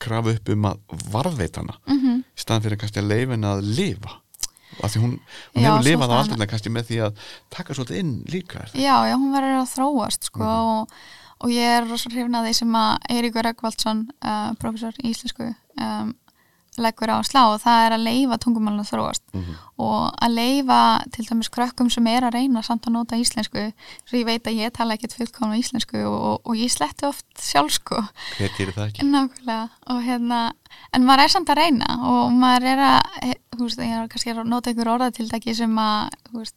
krafu 0.00 0.34
upp 0.34 0.48
um 0.48 0.64
að 0.64 0.78
varðveita 1.12 1.60
hana. 1.62 1.78
Mm 1.86 2.24
í 2.34 2.40
staðan 2.40 2.62
fyrir 2.64 2.78
kannski 2.80 2.98
að 2.98 3.08
leifin 3.12 3.44
að 3.46 3.60
lifa 3.76 4.20
af 4.82 4.94
því 4.94 5.02
hún, 5.04 5.12
hún 5.54 5.62
Já, 5.62 5.68
hefur 5.70 5.84
lifað 5.88 6.14
á 6.14 6.16
aldrei 6.22 6.46
kannski 6.50 6.72
með 6.74 6.88
því 6.90 6.98
að 7.06 7.22
taka 7.50 7.74
svolítið 7.76 8.00
inn 8.02 8.14
líka 8.32 8.64
já 8.74 8.96
já 9.08 9.14
hún 9.14 9.32
verður 9.36 9.60
að 9.62 9.72
þróast 9.76 10.28
sko 10.30 10.42
Mhm. 10.42 10.72
og, 10.74 10.88
og 11.44 11.50
ég 11.50 11.76
er 11.78 11.88
rosa 11.90 12.10
hrifna 12.10 12.42
því 12.44 12.52
sem 12.54 12.72
að 12.80 12.98
Eiríkur 13.10 13.44
Röggvaldsson 13.44 14.04
uh, 14.24 14.52
professor 14.58 14.92
í 15.02 15.10
íslensku 15.12 15.50
um, 15.80 16.14
leggur 16.82 17.12
á 17.12 17.16
að 17.20 17.28
slá 17.28 17.40
og 17.52 17.60
það 17.62 17.84
er 17.86 17.94
að 17.96 18.04
leifa 18.08 18.38
tungumálun 18.42 18.82
að 18.82 18.90
þróast. 18.90 19.24
Mhm. 19.34 19.54
og 19.84 20.14
að 20.22 20.34
leifa 20.34 20.80
til 21.10 21.24
dæmis 21.26 21.50
krökkum 21.50 21.90
sem 21.90 22.06
er 22.06 22.22
að 22.22 22.34
reyna 22.38 22.62
samt 22.62 22.86
að 22.86 22.94
nota 22.94 23.16
íslensku 23.18 23.72
svo 24.06 24.18
ég 24.18 24.26
veit 24.26 24.46
að 24.46 24.58
ég 24.62 24.72
tala 24.72 24.94
ekkert 24.94 25.16
fullkomna 25.18 25.58
íslensku 25.58 25.98
og, 26.06 26.40
og, 26.44 26.54
ég 26.54 26.70
sletti 26.70 27.06
oft 27.06 27.26
sjálf 27.38 27.82
hver 27.84 28.52
gerir 28.56 28.72
það 28.72 28.86
ekki? 28.86 29.06
nákvæmlega. 29.10 29.68
Og 29.90 30.02
hérna 30.02 30.52
en 30.92 31.04
maður 31.04 31.24
er 31.24 31.32
samt 31.34 31.50
að 31.50 31.58
reyna 31.58 31.98
og 32.06 32.32
maður 32.32 32.68
er 32.70 32.84
að 32.86 33.34
þú 33.54 33.66
veist, 33.66 33.82
ég 33.82 33.96
er 33.98 34.08
kannski 34.08 34.34
að 34.34 34.44
nota 34.46 34.70
einhver 34.70 34.92
orðatildaki 34.94 35.54
sem 35.54 35.78
að 35.78 36.14
þú 36.30 36.38
veist, 36.38 36.56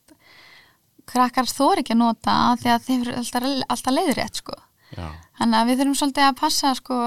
krakkar 1.08 1.50
þór 1.50 1.82
ekki 1.82 1.96
að 1.96 2.02
nota 2.04 2.38
af 2.52 2.64
því 2.64 2.74
að 2.74 2.88
þeir 2.88 2.98
eru 3.00 3.20
alltaf, 3.22 3.46
alltaf 3.74 3.96
leiðrétt 3.96 4.42
sko. 4.42 4.58
Já, 4.96 5.08
Þannig 5.38 5.60
að 5.60 5.70
við 5.70 5.80
þurfum 5.82 5.98
svolítið 6.00 6.26
að 6.26 6.40
passa 6.40 6.74
sko, 6.78 6.98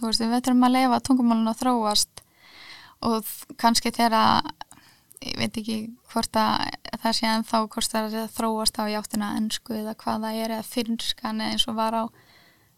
þú 0.00 0.10
veist, 0.10 0.22
við 0.22 0.36
þurfum 0.40 0.68
að 0.68 0.76
leifa 0.76 1.00
tungumálun 1.08 1.50
að 1.52 1.60
þróast 1.62 2.22
og 3.04 3.32
kannski 3.60 3.92
þegar 3.94 4.16
að 4.18 4.52
ég 5.24 5.36
veit 5.40 5.58
ekki 5.60 5.76
hvort 6.12 6.36
að 6.36 6.74
það 7.00 7.16
sé 7.16 7.28
ennþá 7.30 7.60
hvort 7.72 7.90
það 7.92 8.06
er 8.06 8.24
að 8.24 8.34
þróast 8.36 8.80
á 8.80 8.84
játtina 8.92 9.30
ennsku 9.38 9.76
eða 9.78 9.94
hvað 10.00 10.26
það 10.26 10.40
er 10.40 10.54
eða 10.56 10.68
fyrirskan 10.68 11.40
eða 11.40 11.54
eins 11.54 11.68
og 11.70 11.78
var 11.78 11.96
á 11.96 12.04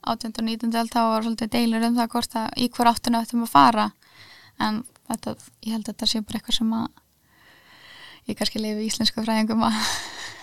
18. 0.06 0.36
og 0.38 0.44
19. 0.46 0.76
öld 0.80 0.92
þá 0.92 1.00
var 1.10 1.26
svolítið 1.26 1.52
deilur 1.56 1.86
um 1.88 1.96
það 1.96 2.12
hvort 2.14 2.36
að 2.38 2.60
í 2.62 2.68
hver 2.76 2.90
áttuna 2.92 3.22
ættum 3.24 3.46
að 3.46 3.52
fara 3.54 3.86
en 4.62 4.84
þetta, 5.08 5.34
ég 5.66 5.74
held 5.74 5.86
að 5.86 5.92
þetta 5.92 6.10
sé 6.12 6.22
bara 6.22 6.40
eitthvað 6.40 6.58
sem 6.60 6.76
að 6.76 6.86
ég 8.26 8.38
kannski 8.38 8.62
leifi 8.62 8.86
íslensku 8.86 9.24
fræðingum 9.26 9.64
að 9.66 9.80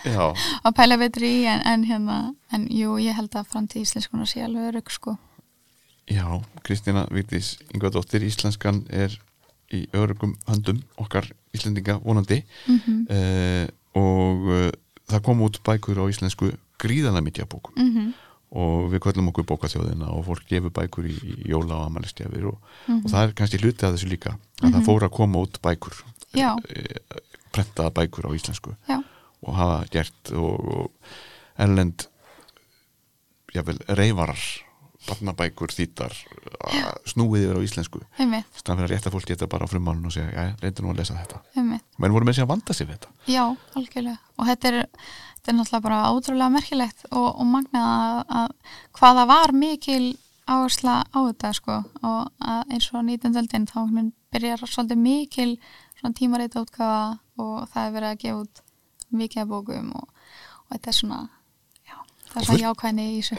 að 0.68 0.74
pæla 0.76 1.00
betri 1.00 1.30
í 1.40 1.44
en, 1.48 1.64
en 1.68 1.86
hérna, 1.88 2.18
en 2.52 2.68
jú, 2.72 2.98
ég 3.00 3.16
held 3.16 3.36
að 3.40 3.48
framtíð 3.54 3.86
íslenskunar 3.86 4.28
sé 4.28 4.44
alveg 4.44 4.74
örugg 4.74 4.92
sko 4.92 5.16
já 6.10 6.42
Kristína 6.64 7.06
Vigdís 7.12 7.58
Ingvardóttir, 7.74 8.24
íslenskan 8.24 8.84
er 8.90 9.14
í 9.74 9.86
örugum 9.94 10.36
höndum 10.48 10.82
okkar 10.98 11.30
Íslendinga 11.54 12.00
vonandi 12.04 12.44
mm 12.68 13.06
uh, 13.10 13.68
og 13.94 14.48
uh, 14.50 14.70
það 15.08 15.22
kom 15.24 15.42
út 15.46 15.60
bækur 15.64 16.00
á 16.02 16.06
íslensku 16.10 16.48
gríðanlega 16.82 17.22
mikið 17.28 17.44
af 17.44 17.50
bókum 17.50 17.74
-hmm. 17.78 18.14
og 18.52 18.90
við 18.92 19.00
kvöllum 19.00 19.28
okkur 19.30 19.46
bókaþjóðina 19.46 20.08
og 20.10 20.26
fólk 20.26 20.48
gefur 20.50 20.70
bækur 20.72 21.06
í, 21.06 21.14
í 21.14 21.50
jóla 21.52 21.76
og 21.76 21.86
amalistjafir 21.86 22.46
og, 22.48 22.58
Mhm. 22.88 23.02
og 23.06 23.12
það 23.12 23.24
er 23.28 23.34
kannski 23.34 23.58
hluti 23.58 23.86
af 23.86 23.94
þessu 23.94 24.10
líka 24.10 24.38
að 24.64 24.72
það 24.74 24.86
fór 24.86 25.04
að 25.04 25.10
koma 25.12 25.40
út 25.40 25.60
bækur 25.62 25.94
Já. 26.34 26.58
eh, 26.70 27.00
prentaða 27.52 27.90
bækur 27.94 28.26
á 28.26 28.32
íslensku 28.36 28.76
Já, 28.90 29.04
og 29.44 29.56
hafa 29.56 29.86
gert 29.92 30.32
og, 30.32 30.60
og 30.78 30.92
erlend 31.58 32.08
jável 33.54 33.78
reyfarar 33.88 34.40
barnabækur 35.08 35.74
þýttar 35.74 36.16
að 36.64 37.10
snúið 37.12 37.46
yfir 37.48 37.60
á 37.60 37.66
íslensku. 37.66 38.02
Einmitt, 38.22 38.50
stann 38.60 38.80
fyrir 38.82 38.98
að 38.98 39.16
fólk 39.16 39.30
geta 39.30 39.50
bara 39.52 39.68
á 39.68 39.72
frummálun 39.72 40.10
og 40.10 40.16
segja, 40.16 40.32
já, 40.32 40.56
reyndu 40.64 40.86
nú 40.86 40.94
að 40.94 41.04
lesa 41.04 41.20
þetta. 41.20 41.42
Menn 42.02 42.16
voru 42.16 42.28
með 42.28 42.40
sig 42.40 42.46
að 42.46 42.52
vanda 42.54 42.76
sig 42.78 42.90
við 42.90 42.98
þetta. 42.98 43.14
Já, 43.34 43.44
algjörlega. 43.80 44.18
Og 44.40 44.50
þetta 44.50 44.72
er, 44.72 44.80
þetta 45.38 45.54
er 45.54 45.58
náttúrulega 45.60 45.88
bara 45.88 46.02
ótrúlega 46.14 46.56
merkilegt 46.58 47.08
og, 47.12 47.30
og 47.30 47.48
magnað 47.50 47.94
að, 47.94 48.20
að 48.42 49.00
hvaða 49.00 49.30
var 49.34 49.56
mikil 49.58 50.04
áhersla 50.44 50.98
á 51.08 51.20
þetta 51.20 51.54
sko. 51.60 51.80
Og 52.04 52.50
að 52.54 52.76
eins 52.76 52.92
og 52.92 53.08
19. 53.08 53.40
öldin 53.44 53.70
þá 53.70 53.80
byrjar 54.34 54.66
svolítið 54.66 55.04
mikil 55.04 55.50
svona 56.04 56.18
tímareita 56.18 56.64
útgafa 56.64 57.04
og 57.40 57.68
það 57.72 57.86
er 57.86 57.94
verið 57.96 58.10
að 58.10 58.22
gefa 58.24 58.42
út 58.44 58.64
mikið 59.14 59.50
bókum 59.50 59.92
og, 59.96 60.10
og 60.66 60.76
þetta 60.76 60.92
er 60.92 60.98
svona 60.98 61.20
já, 61.86 61.96
það 62.32 62.40
er 62.42 62.48
svona 62.50 62.64
jákvæðni 62.64 63.06
í 63.14 63.22
þessu 63.22 63.38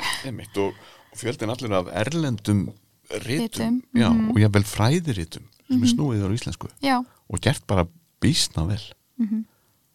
fjöldin 1.19 1.53
allir 1.53 1.77
af 1.79 1.91
erlendum 2.05 2.67
Ritum, 3.11 3.83
já, 3.93 4.09
mhm. 4.09 4.31
og 4.33 4.39
jafnvel 4.41 4.65
fræðiritum 4.65 5.45
sem 5.69 5.83
er 5.83 5.91
snúið 5.91 6.23
yfir 6.23 6.33
á 6.33 6.37
íslensku. 6.39 6.71
Já, 6.85 6.97
og 7.05 7.43
gert 7.45 7.67
bara 7.69 7.85
býsna 8.23 8.65
vel. 8.69 8.81
Mhm, 9.21 9.43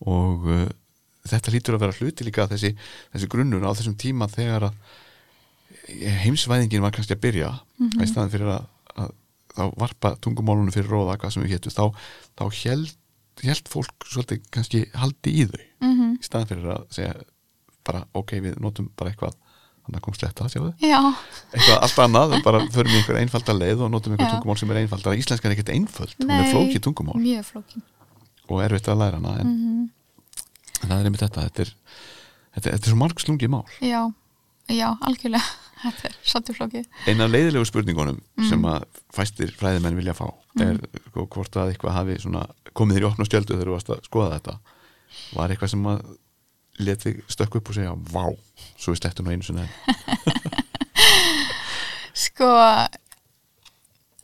og 0.06 0.46
uh, 0.46 0.68
þetta 1.28 1.54
lítur 1.54 1.78
að 1.78 1.84
vera 1.86 1.98
hluti 1.98 2.28
líka 2.28 2.48
þessi, 2.50 2.76
þessi 3.14 3.30
grunnur 3.32 3.66
á 3.66 3.74
þessum 3.74 3.98
tíma 4.00 4.30
þegar 4.32 4.70
að 4.70 4.78
heimsvæðingin 6.24 6.86
var 6.86 6.94
kannski 6.94 7.18
að 7.18 7.24
byrja. 7.26 7.52
Mhm. 7.80 8.04
í 8.04 8.10
staðin 8.10 8.34
fyrir 8.36 8.54
að, 8.54 8.70
að 8.96 9.12
þá 9.58 9.66
varpa 9.82 10.14
tungumálunum 10.22 10.74
fyrir 10.76 10.94
róða 10.94 11.18
hvað 11.18 11.34
sem 11.34 11.44
við 11.44 11.58
hétu 11.58 11.74
þá, 11.74 11.86
þá 12.38 12.46
held, 12.62 12.96
held 13.42 13.74
fólk 13.74 14.06
svolítið 14.06 14.46
kannski 14.54 14.86
haldi 14.94 15.34
í 15.34 15.50
þau. 15.50 15.66
Mhm, 15.82 16.18
í 16.22 16.30
staðin 16.30 16.52
fyrir 16.54 16.74
að 16.78 16.90
segja 16.94 17.14
bara 17.90 18.06
ok, 18.14 18.38
við 18.46 18.60
notum 18.62 18.92
bara 18.96 19.12
eitthvað 19.12 19.34
þannig 19.90 20.00
að 20.00 20.06
kom 20.06 20.14
sletta, 20.16 20.48
sjáðu 20.54 20.72
já, 20.86 21.00
eitthvað 21.50 21.80
allt 21.88 22.00
annað, 22.06 22.36
bara 22.46 22.60
förum 22.72 22.94
í 22.94 23.00
einhver 23.02 23.18
einfalda 23.24 23.56
leið 23.58 23.82
og 23.88 23.92
notum 23.92 24.14
einhver 24.14 24.30
Já. 24.30 24.34
tungumál 24.38 24.60
sem 24.62 24.70
er 24.76 24.82
einfaldar 24.84 25.18
íslenska 25.18 25.50
er 25.50 25.56
ekkert 25.58 25.72
einföld, 25.74 26.14
hún 26.20 26.30
er 26.30 26.44
Nei. 26.46 26.52
flókið 26.54 26.84
tungumál. 26.86 27.18
mjög 27.18 27.48
flókin 27.50 27.82
og 28.50 28.62
erfitt 28.66 28.88
að 28.94 29.02
læra 29.02 29.18
hana 29.20 29.34
en, 29.42 29.50
mhm, 29.50 29.90
en 30.84 30.90
það 30.94 31.00
er 31.00 31.10
einmitt 31.10 31.24
þetta 31.26 31.48
þetta 31.50 31.66
er, 31.66 31.74
þetta, 32.56 32.68
þetta 32.70 32.86
er 32.86 32.94
svo 32.94 33.00
margslungi 33.02 33.50
mál. 33.50 33.66
Já, 33.82 34.04
já, 34.70 34.88
algjörlega. 35.02 35.50
Þetta 35.80 36.10
er 36.10 36.16
svolítið 36.28 36.58
flókið. 36.58 36.88
Eina 37.08 37.24
af 37.24 37.30
leiðilegu 37.32 37.66
spurningunum 37.70 38.18
Mm. 38.36 38.48
sem 38.50 38.66
að 38.68 38.84
fæstir 39.16 39.54
fræðimenn 39.56 39.96
vilja 39.96 40.12
fá 40.18 40.26
er 40.60 40.76
sko, 41.08 41.24
hvort 41.32 41.56
að 41.56 41.70
eitthvað 41.72 41.94
hafi 41.96 42.18
svona, 42.20 42.42
komið 42.76 42.98
þér 42.98 43.06
í 43.06 43.08
opna 43.08 43.28
stjöldu 43.30 43.54
þegar 43.56 43.70
þú 43.70 43.76
varst 43.78 43.92
að 43.96 44.02
skoða 44.10 44.34
þetta. 44.34 44.56
Var 45.38 45.54
eitthvað 45.56 45.72
sem 45.72 45.88
að 45.88 46.02
leti 46.80 47.18
stökk 47.28 47.60
upp 47.60 47.72
og 47.72 47.78
segja 47.78 47.96
vá, 48.14 48.26
svo 48.80 48.94
við 48.94 49.02
slettum 49.02 49.28
nú 49.28 49.36
einu 49.36 49.46
sinni. 49.46 49.68
Sko 52.20 52.50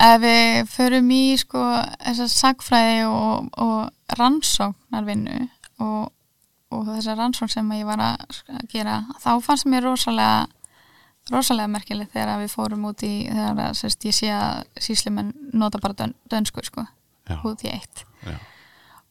ef 0.04 0.24
við 0.24 0.68
förum 0.68 1.12
í 1.16 1.38
sko 1.40 1.62
þessar 2.02 2.32
sagfræði 2.34 3.06
og, 3.08 3.48
og 3.62 4.18
rannsóknarvinnu 4.20 5.38
og, 5.84 6.10
og 6.76 6.90
þessar 6.90 7.22
rannsókn 7.22 7.54
sem 7.54 7.72
ég 7.78 7.88
var 7.88 8.04
að 8.04 8.42
gera 8.72 9.00
þá 9.24 9.30
fannst 9.46 9.70
mér 9.72 9.88
rosalega 9.88 10.46
rosalega 11.32 11.72
merkilegt 11.72 12.14
þegar 12.14 12.44
við 12.44 12.52
fórum 12.54 12.90
út 12.92 13.06
í 13.06 13.14
þegar 13.30 13.64
að, 13.70 13.78
sérst, 13.80 14.06
ég 14.06 14.18
sé 14.18 14.30
að 14.36 14.84
síslumenn 14.88 15.32
nota 15.58 15.82
bara 15.82 15.98
dön, 15.98 16.14
dönsku 16.30 16.62
sko 16.66 16.86
út 17.48 17.64
í 17.66 17.72
eitt. 17.72 18.04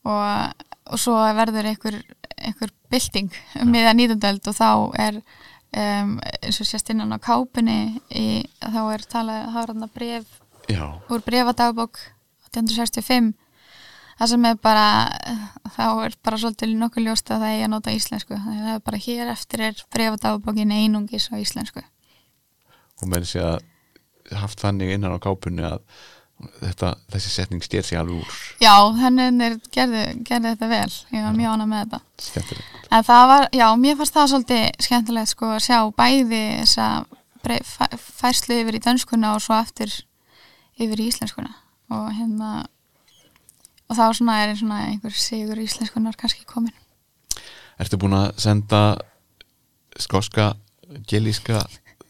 Og, 0.07 0.68
og 0.92 1.01
svo 1.01 1.16
verður 1.34 1.72
einhver, 1.72 1.97
einhver 2.36 2.70
bylting 2.95 3.34
um 3.61 3.74
miða 3.74 3.92
nýtundöld 3.99 4.51
og 4.51 4.57
þá 4.57 4.70
er 5.03 5.20
um, 5.20 6.16
eins 6.40 6.62
og 6.62 6.70
sést 6.70 6.95
innan 6.95 7.14
á 7.14 7.18
kápunni 7.18 7.99
í, 8.14 8.26
þá 8.62 8.82
er 8.95 9.07
talað, 9.11 9.49
þá 9.51 9.59
er 9.61 9.72
þarna 9.74 9.95
bref 9.95 10.40
Já, 10.70 10.84
úr 11.12 11.24
brefadagbók 11.26 11.99
1865 12.55 13.34
það 14.18 14.30
sem 14.30 14.47
er 14.49 14.59
bara 14.62 14.86
þá 15.74 15.84
er 16.07 16.16
bara 16.24 16.40
svolítið 16.40 16.74
nokkuð 16.78 17.09
ljóst 17.09 17.30
að 17.32 17.45
það 17.45 17.55
eigi 17.55 17.66
að 17.66 17.72
nota 17.72 17.95
íslensku. 17.95 18.38
Það 18.47 18.72
er 18.72 18.82
bara 18.86 19.03
hér 19.07 19.32
eftir 19.34 19.64
er 19.68 19.84
brefadagbókin 19.95 20.74
einungis 20.74 21.28
á 21.32 21.34
íslensku. 21.40 21.82
Og 23.03 23.11
með 23.11 23.26
þessi 23.26 23.42
að 23.42 24.38
haft 24.40 24.62
þannig 24.62 24.95
innan 24.95 25.16
á 25.18 25.18
kápunni 25.22 25.66
að 25.66 25.82
þetta, 26.61 26.92
þessi 27.14 27.32
setning 27.32 27.64
styr 27.64 27.86
sig 27.86 27.99
alveg 28.01 28.22
úr. 28.22 28.38
Já, 28.62 28.74
er 28.74 29.59
gerði, 29.74 30.05
gerði 30.26 30.53
þetta 30.53 30.70
vel. 30.70 30.97
Ég 31.14 31.26
var 31.26 31.36
mjög 31.38 31.57
ána 31.57 31.68
með 31.70 31.84
þetta. 31.84 32.01
Skemmtilegt. 32.28 32.88
En 32.90 33.07
það 33.09 33.24
var, 33.32 33.49
já, 33.59 33.66
mér 33.80 33.99
fannst 33.99 34.16
það 34.16 34.30
svolítið 34.32 34.64
skemmtilegt 34.86 35.32
sko 35.32 35.51
að 35.55 35.64
sjá 35.66 35.78
bæði 35.99 36.42
þessa 36.61 36.88
færslu 38.01 38.61
yfir 38.62 38.78
í 38.78 38.82
dönskuna 38.84 39.34
og 39.36 39.42
svo 39.45 39.57
aftur 39.57 39.92
yfir 40.80 41.03
í 41.03 41.09
íslenskuna. 41.11 41.53
Og 41.95 42.07
hérna 42.16 42.53
og 43.88 43.99
þá 43.99 44.05
svona 44.16 44.38
er 44.42 44.55
svona 44.59 44.80
einhver 44.88 45.14
sigur 45.16 45.61
íslenskunar 45.61 46.16
kannski 46.18 46.47
komin. 46.49 46.74
Ertu 47.80 47.99
búin 48.01 48.16
að 48.16 48.30
senda 48.42 48.82
skoska, 50.01 50.55
gelíska 51.09 51.64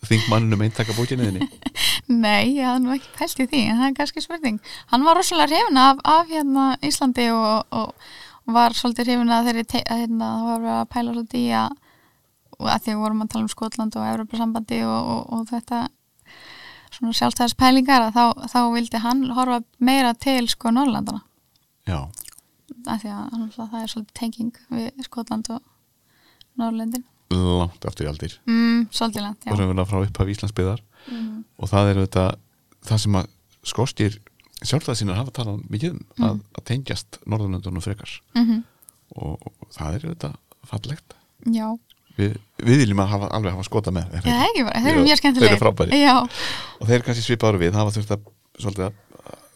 þingmannunum 0.08 0.64
eintaka 0.66 0.96
bókinniðinni? 0.96 1.48
Nei, 2.24 2.56
ég 2.58 2.66
hafði 2.68 2.84
nú 2.84 2.92
ekki 2.96 3.10
pælt 3.18 3.40
í 3.40 3.48
því 3.52 3.62
en 3.70 3.80
það 3.80 3.88
er 3.90 3.96
kannski 4.00 4.24
spurning. 4.24 4.58
Hann 4.92 5.06
var 5.06 5.16
rosalega 5.18 5.50
hrifin 5.54 5.80
af, 5.80 6.02
af 6.04 6.28
hérna 6.32 6.66
Íslandi 6.84 7.28
og, 7.32 7.64
og, 7.74 7.94
og 8.44 8.54
var 8.58 8.76
svolítið 8.76 9.10
hrifin 9.10 9.32
að 9.34 9.48
þeirri 9.50 9.66
hérna, 9.88 10.30
það 10.38 10.48
var 10.50 10.68
að 10.78 10.86
pæla 10.94 11.16
svolítið 11.16 11.40
í 11.40 11.50
að 11.62 11.80
að 12.64 12.84
því 12.84 12.92
að 12.94 13.00
vorum 13.02 13.22
að 13.24 13.30
tala 13.32 13.42
um 13.44 13.50
Skotland 13.50 13.96
og 13.98 14.04
Evropasambandi 14.12 14.76
og, 14.86 15.08
og, 15.14 15.22
og 15.34 15.46
þetta 15.50 15.78
svona 16.94 17.16
sjálfstæðispælingar 17.18 18.04
að 18.06 18.14
þá, 18.14 18.44
þá 18.52 18.58
vildi 18.76 19.00
hann 19.02 19.24
horfa 19.34 19.56
meira 19.82 20.12
til 20.14 20.44
sko 20.52 20.70
Norrlandana 20.70 21.24
Já, 21.90 21.98
að 22.86 23.02
því 23.02 23.10
að 23.10 23.24
hann- 23.34 23.50
það 23.56 23.74
er 23.80 23.90
svolítið 23.90 24.14
tenging 24.20 24.52
við 24.70 25.02
Skotland 25.08 25.50
og 25.56 25.64
Norrlendin 26.62 27.02
langt 27.34 27.88
aftur 27.88 28.06
í 28.06 28.10
aldir. 28.10 28.36
Mm, 28.48 28.84
svolítið 28.94 29.26
land, 29.26 29.48
og 29.48 29.58
já 29.58 29.58
sem 29.58 29.72
við 29.72 29.80
frá 29.90 29.98
upphaf 30.02 30.30
Íslandsbyðar 30.34 30.84
mm, 31.10 31.32
og 31.58 31.72
það 31.72 31.90
er 31.90 32.00
þetta 32.04 32.26
það 32.88 33.02
sem 33.04 33.18
að 33.20 33.32
skoskir 33.64 34.20
sjálfstæðsinnar 34.64 35.18
hafa 35.20 35.34
talað 35.34 35.64
mikið 35.72 35.96
um 35.96 36.28
að, 36.28 36.38
að 36.56 36.66
tengjast 36.70 37.18
Norðurlöndunum 37.24 37.84
frekar. 37.84 38.14
Mm 38.36 38.62
og, 39.14 39.42
og 39.46 39.68
það 39.74 39.96
er 39.96 40.06
þetta 40.08 40.30
fallegt. 40.66 41.16
Já, 41.54 41.66
við, 42.16 42.36
við 42.64 42.80
viljum 42.82 43.02
að 43.04 43.10
hafa, 43.12 43.28
alveg 43.36 43.54
hafa 43.54 43.66
skota 43.68 43.92
með 43.94 44.16
er 44.16 44.26
Já, 44.26 44.36
ekki. 44.48 44.64
bara, 44.66 44.80
þeir 44.80 44.92
eru 44.94 45.04
mjög 45.04 45.20
þeir 45.44 45.62
eru. 45.62 45.98
Já, 46.00 46.14
og 46.80 46.88
þeir 46.88 47.04
kannski 47.06 47.26
svipaður 47.26 47.60
við 47.62 47.78
hafa 47.78 47.94
þurft 47.94 48.14
að 48.16 48.30
svolítið 48.58 48.86
að 48.88 49.02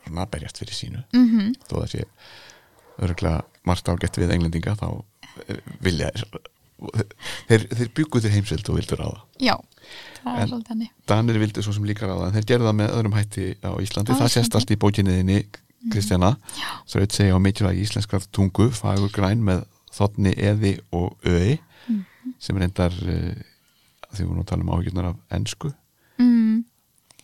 að 0.08 0.30
berjast 0.32 0.60
fyrir 0.62 0.76
sínu. 0.76 1.02
Mm 1.16 1.26
þó 1.68 1.74
það 1.78 1.88
sé 1.92 2.04
örgulega 2.98 3.42
margt 3.68 3.88
ágætt 3.88 4.18
við 4.18 4.34
englendinga 4.34 4.76
þá 4.78 4.88
eh, 5.48 5.60
vilja 5.84 6.10
þeir, 7.48 7.64
þeir 7.74 7.90
byggu 7.96 8.22
til 8.22 8.32
heimsvild 8.34 8.70
og 8.70 8.78
vildur 8.78 9.02
það 9.02 9.16
já, 9.42 9.54
það 10.22 10.42
er 10.42 10.50
svolítið 10.50 10.74
henni 10.74 10.90
Danir 11.10 11.40
vildu 11.42 11.64
svo 11.64 11.74
sem 11.76 11.88
líka 11.88 12.08
ráða 12.08 12.28
en 12.28 12.36
þeir 12.36 12.48
gerðu 12.52 12.68
það 12.68 12.78
með 12.80 12.92
öðrum 12.98 13.16
hætti 13.16 13.46
á 13.64 13.72
Íslandi. 13.82 14.14
Á 14.14 14.20
það 14.22 14.34
sést 14.34 14.58
allt 14.58 14.74
í 14.74 14.78
bókinniðinni 14.80 15.38
Kristjana. 15.92 16.32
Þraut 16.90 17.14
segja 17.14 17.38
á 17.38 17.40
mikilvægi 17.40 17.84
íslenskar 17.86 18.24
tungu 18.34 18.68
fagur 18.74 19.12
græn 19.14 19.44
með 19.46 19.62
þotni 19.94 20.34
eði 20.34 20.74
og 20.94 21.14
öði 21.26 21.58
sem 22.42 22.58
reyndar 22.60 22.92
uh, 22.92 23.38
því 24.12 24.26
við 24.26 24.34
nú 24.36 24.44
talum 24.46 24.74
áhyggjurnar 24.74 25.12
af 25.12 25.38
ensku. 25.38 25.70
Mm, 26.20 26.66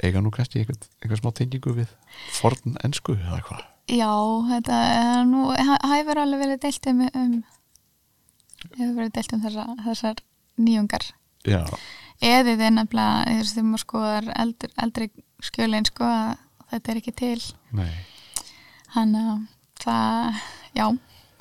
eiga 0.02 0.22
nú 0.22 0.32
kannski 0.34 0.62
einhvern, 0.62 0.80
einhvern 1.02 1.20
smá 1.20 1.34
tengingu 1.36 1.74
við 1.76 1.92
forn 2.38 2.78
ensku 2.86 3.18
eða 3.18 3.42
hvað 3.48 3.64
já, 3.90 4.11
þetta 4.48 4.78
er 4.94 5.26
nú 5.28 5.48
hefur 5.52 6.20
alveg 6.22 6.44
verið 6.44 6.61
deilt 6.62 6.88
um, 6.88 7.02
um 7.11 7.34
hefur 8.78 8.96
verið 8.98 9.12
deilt 9.16 9.36
um 9.36 9.44
þessa, 9.44 9.66
þessar 9.84 10.22
nýjungar. 10.64 11.06
Já, 11.44 11.62
eðið 12.24 12.64
er 12.64 12.74
nefnilega 12.78 13.24
þú 13.28 13.38
veist, 13.38 13.54
þegar 13.54 13.68
maður 13.70 13.84
skoðar 13.84 14.28
eldri, 14.44 14.70
eldri 14.84 15.08
skjölin 15.44 15.88
sko 15.88 16.08
að 16.08 16.36
þetta 16.72 16.92
er 16.92 17.00
ekki 17.02 17.16
til. 17.20 17.40
Nei. 17.76 17.90
Hann 18.94 19.16
að 19.18 19.32
það, 19.84 20.44
já 20.78 20.86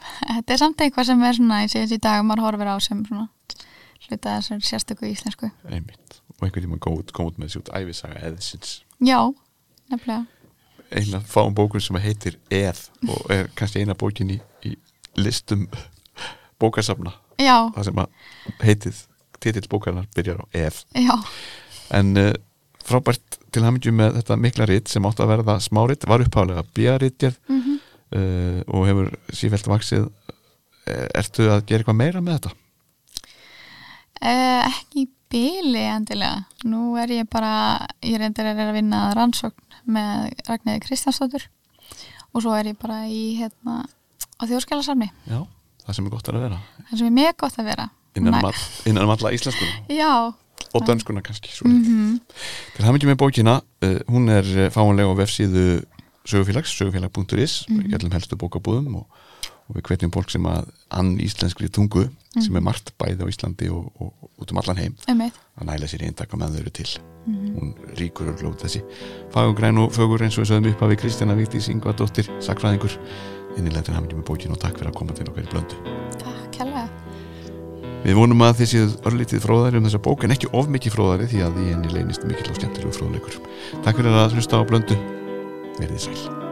þetta 0.03 0.55
er 0.55 0.61
samt 0.63 0.84
eitthvað 0.84 1.09
sem 1.11 1.24
er 1.24 1.38
svona 1.38 1.61
í 1.63 1.69
síðan 1.71 1.95
í 1.95 2.01
dag 2.03 2.19
að 2.19 2.28
maður 2.30 2.45
horfir 2.47 2.74
á 2.74 2.78
sem 2.84 3.03
svona 3.07 3.30
hluta 4.03 4.38
þessar 4.38 4.65
sérstöku 4.67 5.07
íslensku. 5.07 5.51
Einmitt. 5.69 6.19
Og 6.34 6.47
einhvern 6.47 6.65
tíma 6.65 6.82
kom 6.84 6.97
út 6.99 7.38
með 7.38 7.45
þessi 7.45 7.61
út 7.61 7.71
æfisaga 7.78 8.24
eðsins 8.28 8.82
já, 9.03 9.19
nefnilega. 9.91 10.26
Einlega 10.93 11.24
fáum 11.26 11.55
bókun 11.57 11.82
sem 11.82 11.97
heitir 12.03 12.38
Eð 12.53 12.88
og 13.09 13.32
er 13.34 13.49
kannski 13.57 13.82
eina 13.82 13.95
bókin 13.97 14.36
í, 14.36 14.39
í 14.67 14.76
listum 15.17 15.65
bókasafna. 16.64 17.14
Já, 17.41 17.57
það 17.76 17.89
sem 17.89 18.01
heitið 18.64 19.03
titill 19.43 19.70
bókarinnar 19.70 20.09
byrjar 20.16 20.39
á 20.39 20.45
Ef 20.55 20.84
já, 20.95 21.16
en 21.99 22.16
uh, 22.20 22.32
frábært 22.84 23.39
til 23.53 23.64
hamingju 23.66 23.93
með 23.95 24.20
þetta 24.22 24.39
mikla 24.39 24.68
ritt 24.70 24.91
sem 24.91 25.05
átt 25.07 25.22
að 25.24 25.34
verða 25.36 25.59
smárit 25.64 26.07
var 26.09 26.24
upphálega 26.24 26.66
bíaritgerð 26.76 27.39
mm 27.51 27.74
uh, 28.14 28.61
og 28.68 28.88
hefur 28.88 29.09
sífælt 29.34 29.70
vaksið 29.70 30.05
uh, 30.07 31.07
ertu 31.18 31.49
að 31.49 31.66
gera 31.70 31.84
eitthvað 31.84 31.99
meira 31.99 32.22
með 32.24 32.39
þetta? 32.39 32.55
Eh, 34.24 34.70
ekki 34.70 35.07
bíli 35.34 35.82
endilega. 35.89 36.43
Nú 36.70 36.93
er 37.01 37.11
ég 37.11 37.28
bara, 37.32 37.88
ég 38.05 38.22
reyndir 38.22 38.47
að 38.47 38.61
að 38.68 38.78
vinna 38.78 39.01
rannsókn 39.18 39.80
með 39.91 40.30
Ragnæði 40.47 40.84
Kristjánsdóttur 40.86 41.49
og 42.34 42.43
svo 42.45 42.53
er 42.55 42.72
ég 42.72 42.78
bara 42.80 43.01
í 43.09 43.34
hérna 43.36 43.82
á 44.39 44.43
þjóðskjálasafni 44.47 45.09
Já, 45.28 45.41
það 45.88 45.98
sem 45.98 46.06
er 46.06 46.16
gott 46.16 46.30
að 46.30 46.40
vera 46.42 46.62
það 46.90 46.98
sem 46.98 47.08
er 47.08 47.18
mjög 47.20 47.36
gott 47.44 47.60
að 47.60 47.70
vera 47.72 47.90
innan, 48.16 48.38
um, 48.40 48.46
all, 48.50 48.64
innan 48.90 49.08
um 49.08 49.14
alla 49.16 49.34
íslenskuna 49.34 49.98
já, 49.98 50.34
og 50.74 50.88
dönskuna 50.88 51.22
kannski 51.26 51.50
mm 51.64 51.80
mhm 51.82 52.20
Til 52.76 52.86
hamingju 52.86 53.10
með 53.10 53.20
bókina, 53.22 53.62
uh, 53.84 54.00
hún 54.10 54.30
er 54.30 54.44
uh, 54.44 54.70
fáanlega 54.74 55.12
á 55.12 55.16
vefsíðu 55.18 55.84
sögufélags, 56.26 56.72
sögufélag.is, 56.80 57.66
mm. 57.68 57.80
-hmm. 57.80 57.92
gætlum 57.92 58.12
helstu 58.12 58.36
bókabúðum 58.36 58.96
og, 58.96 59.08
og 59.68 59.76
við 59.76 59.84
hvetjum 59.88 60.12
fólk 60.12 60.30
sem 60.32 60.46
að 60.46 60.70
ann 60.90 61.20
íslenskri 61.20 61.70
tungu, 61.70 62.10
sem 62.34 62.44
Mhm. 62.50 62.58
er 62.58 62.62
margt 62.62 62.94
bæði 62.98 63.22
á 63.24 63.28
Íslandi 63.30 63.70
og, 63.70 63.92
og, 64.00 64.14
og 64.22 64.30
út 64.42 64.52
um 64.52 64.58
allan 64.58 64.78
heim, 64.78 64.96
einmitt 65.08 65.34
að 65.60 65.66
næla 65.66 65.86
sér 65.86 66.02
í 66.02 66.08
eintaka 66.10 66.38
með 66.38 66.56
þau 66.56 66.60
eru 66.60 66.70
til. 66.70 66.90
Mhm. 67.28 67.56
Hún 67.56 67.74
ríkur 67.96 68.30
og 68.30 68.40
glóð 68.40 68.58
þessi. 68.64 68.82
Fagugræn 69.32 69.78
og 69.78 69.92
fögur 69.92 70.22
eins 70.22 70.38
og 70.38 70.44
við 70.44 70.50
sögum 70.50 70.72
upp 70.72 70.82
af 70.82 70.90
við 70.90 71.00
Kristjana 71.00 71.36
Víktís 71.36 71.70
Ingvadóttir, 71.70 72.28
sakfræðingur, 72.42 72.98
innilega 73.58 73.88
til 73.88 73.97
hamingju 73.97 74.20
með 74.20 74.28
bókina 74.30 74.58
og 74.58 74.62
takk 74.64 74.80
fyrir 74.80 74.91
að 74.91 74.99
koma 74.99 75.18
til 75.18 75.30
okkar 75.30 75.47
í 75.47 75.51
blöndu. 75.54 75.80
takk 76.22 76.51
kærlega 76.58 76.88
Við 78.04 78.18
vonum 78.20 78.41
að 78.43 78.58
þið 78.60 78.72
séuð 78.74 78.95
örlítið 79.08 79.43
fróðari 79.45 79.80
um 79.80 79.86
þessa 79.88 80.04
bók 80.04 80.26
en 80.28 80.36
ekki 80.36 80.51
of 80.60 80.68
mikið 80.68 80.97
fróðari 80.97 81.30
því 81.32 81.43
að 81.47 81.64
í 81.64 81.70
henni 81.72 81.95
leynist 81.95 82.28
mikill 82.28 82.51
og 82.51 82.60
skemmtilegu 82.60 82.95
fróðleikur. 82.99 83.39
Takk 83.80 84.01
fyrir 84.01 84.24
að 84.26 84.36
hlusta 84.36 84.60
á 84.60 84.68
blöndu. 84.68 84.99
Verðið 85.80 86.10
sæl. 86.10 86.43